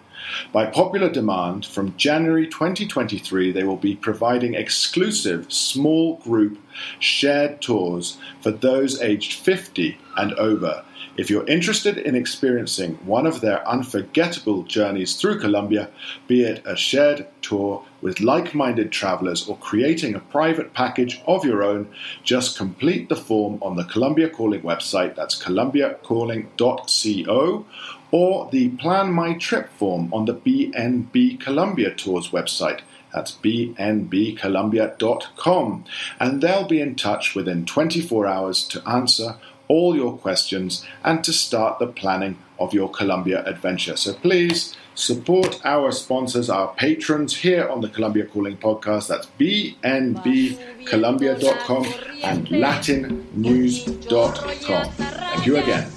By 0.52 0.66
popular 0.66 1.10
demand, 1.10 1.66
from 1.66 1.96
January 1.98 2.48
2023, 2.48 3.52
they 3.52 3.64
will 3.64 3.78
be 3.78 3.96
providing 3.96 4.54
exclusive 4.54 5.52
small 5.52 6.18
group 6.18 6.60
shared 7.00 7.62
tours 7.62 8.18
for 8.42 8.52
those 8.52 9.02
aged 9.02 9.34
50 9.34 9.98
and 10.18 10.34
over. 10.34 10.84
If 11.18 11.30
you're 11.30 11.48
interested 11.48 11.98
in 11.98 12.16
experiencing 12.16 12.96
one 13.06 13.28
of 13.28 13.42
their 13.42 13.68
unforgettable 13.68 14.64
journeys 14.64 15.16
through 15.16 15.40
Colombia, 15.40 15.90
be 16.28 16.44
it 16.44 16.64
a 16.66 16.78
shared 16.78 17.28
tour 17.42 17.84
with 18.02 18.22
like 18.22 18.56
minded 18.56 18.92
travelers 18.92 19.48
or 19.48 19.58
creating 19.58 20.16
a 20.16 20.20
private 20.20 20.74
package 20.74 21.22
of 21.28 21.44
your 21.44 21.62
own, 21.64 21.90
just 22.24 22.58
complete 22.58 23.10
the 23.10 23.16
form 23.16 23.60
on 23.62 23.76
the 23.76 23.84
Colombia 23.84 24.30
Calling 24.30 24.62
website, 24.62 25.16
that's 25.16 25.42
colombiacalling.co, 25.42 27.66
or 28.12 28.50
the 28.52 28.70
Plan 28.70 29.12
My 29.12 29.34
Trip 29.34 29.70
form 29.78 30.12
on 30.14 30.24
the 30.26 30.34
BNB 30.34 31.40
Colombia 31.40 31.94
Tours 31.94 32.32
website. 32.32 32.82
That's 33.14 33.34
bnbcolombia.com. 33.34 35.86
And 36.20 36.42
they'll 36.42 36.68
be 36.68 36.82
in 36.82 36.96
touch 36.96 37.36
within 37.36 37.66
24 37.66 38.26
hours 38.28 38.68
to 38.68 38.82
answer 38.88 39.36
all 39.68 39.96
your 39.96 40.18
questions 40.18 40.84
and 41.04 41.24
to 41.24 41.32
start 41.32 41.78
the 41.80 41.88
planning 41.88 42.38
of 42.60 42.74
your 42.74 42.90
Colombia 42.90 43.44
adventure. 43.46 43.96
So 43.96 44.14
please 44.14 44.76
support 44.96 45.62
our 45.64 45.92
sponsors, 45.92 46.50
our 46.50 46.74
patrons 46.74 47.38
here 47.38 47.70
on 47.70 47.82
the 47.82 47.90
Colombia 47.90 48.26
Calling 48.26 48.58
podcast. 48.58 49.08
That's 49.08 49.28
bnbcolombia.com 49.40 51.86
and 52.24 52.48
latinnews.com. 52.48 54.92
Thank 54.92 55.46
you 55.46 55.58
again. 55.58 55.92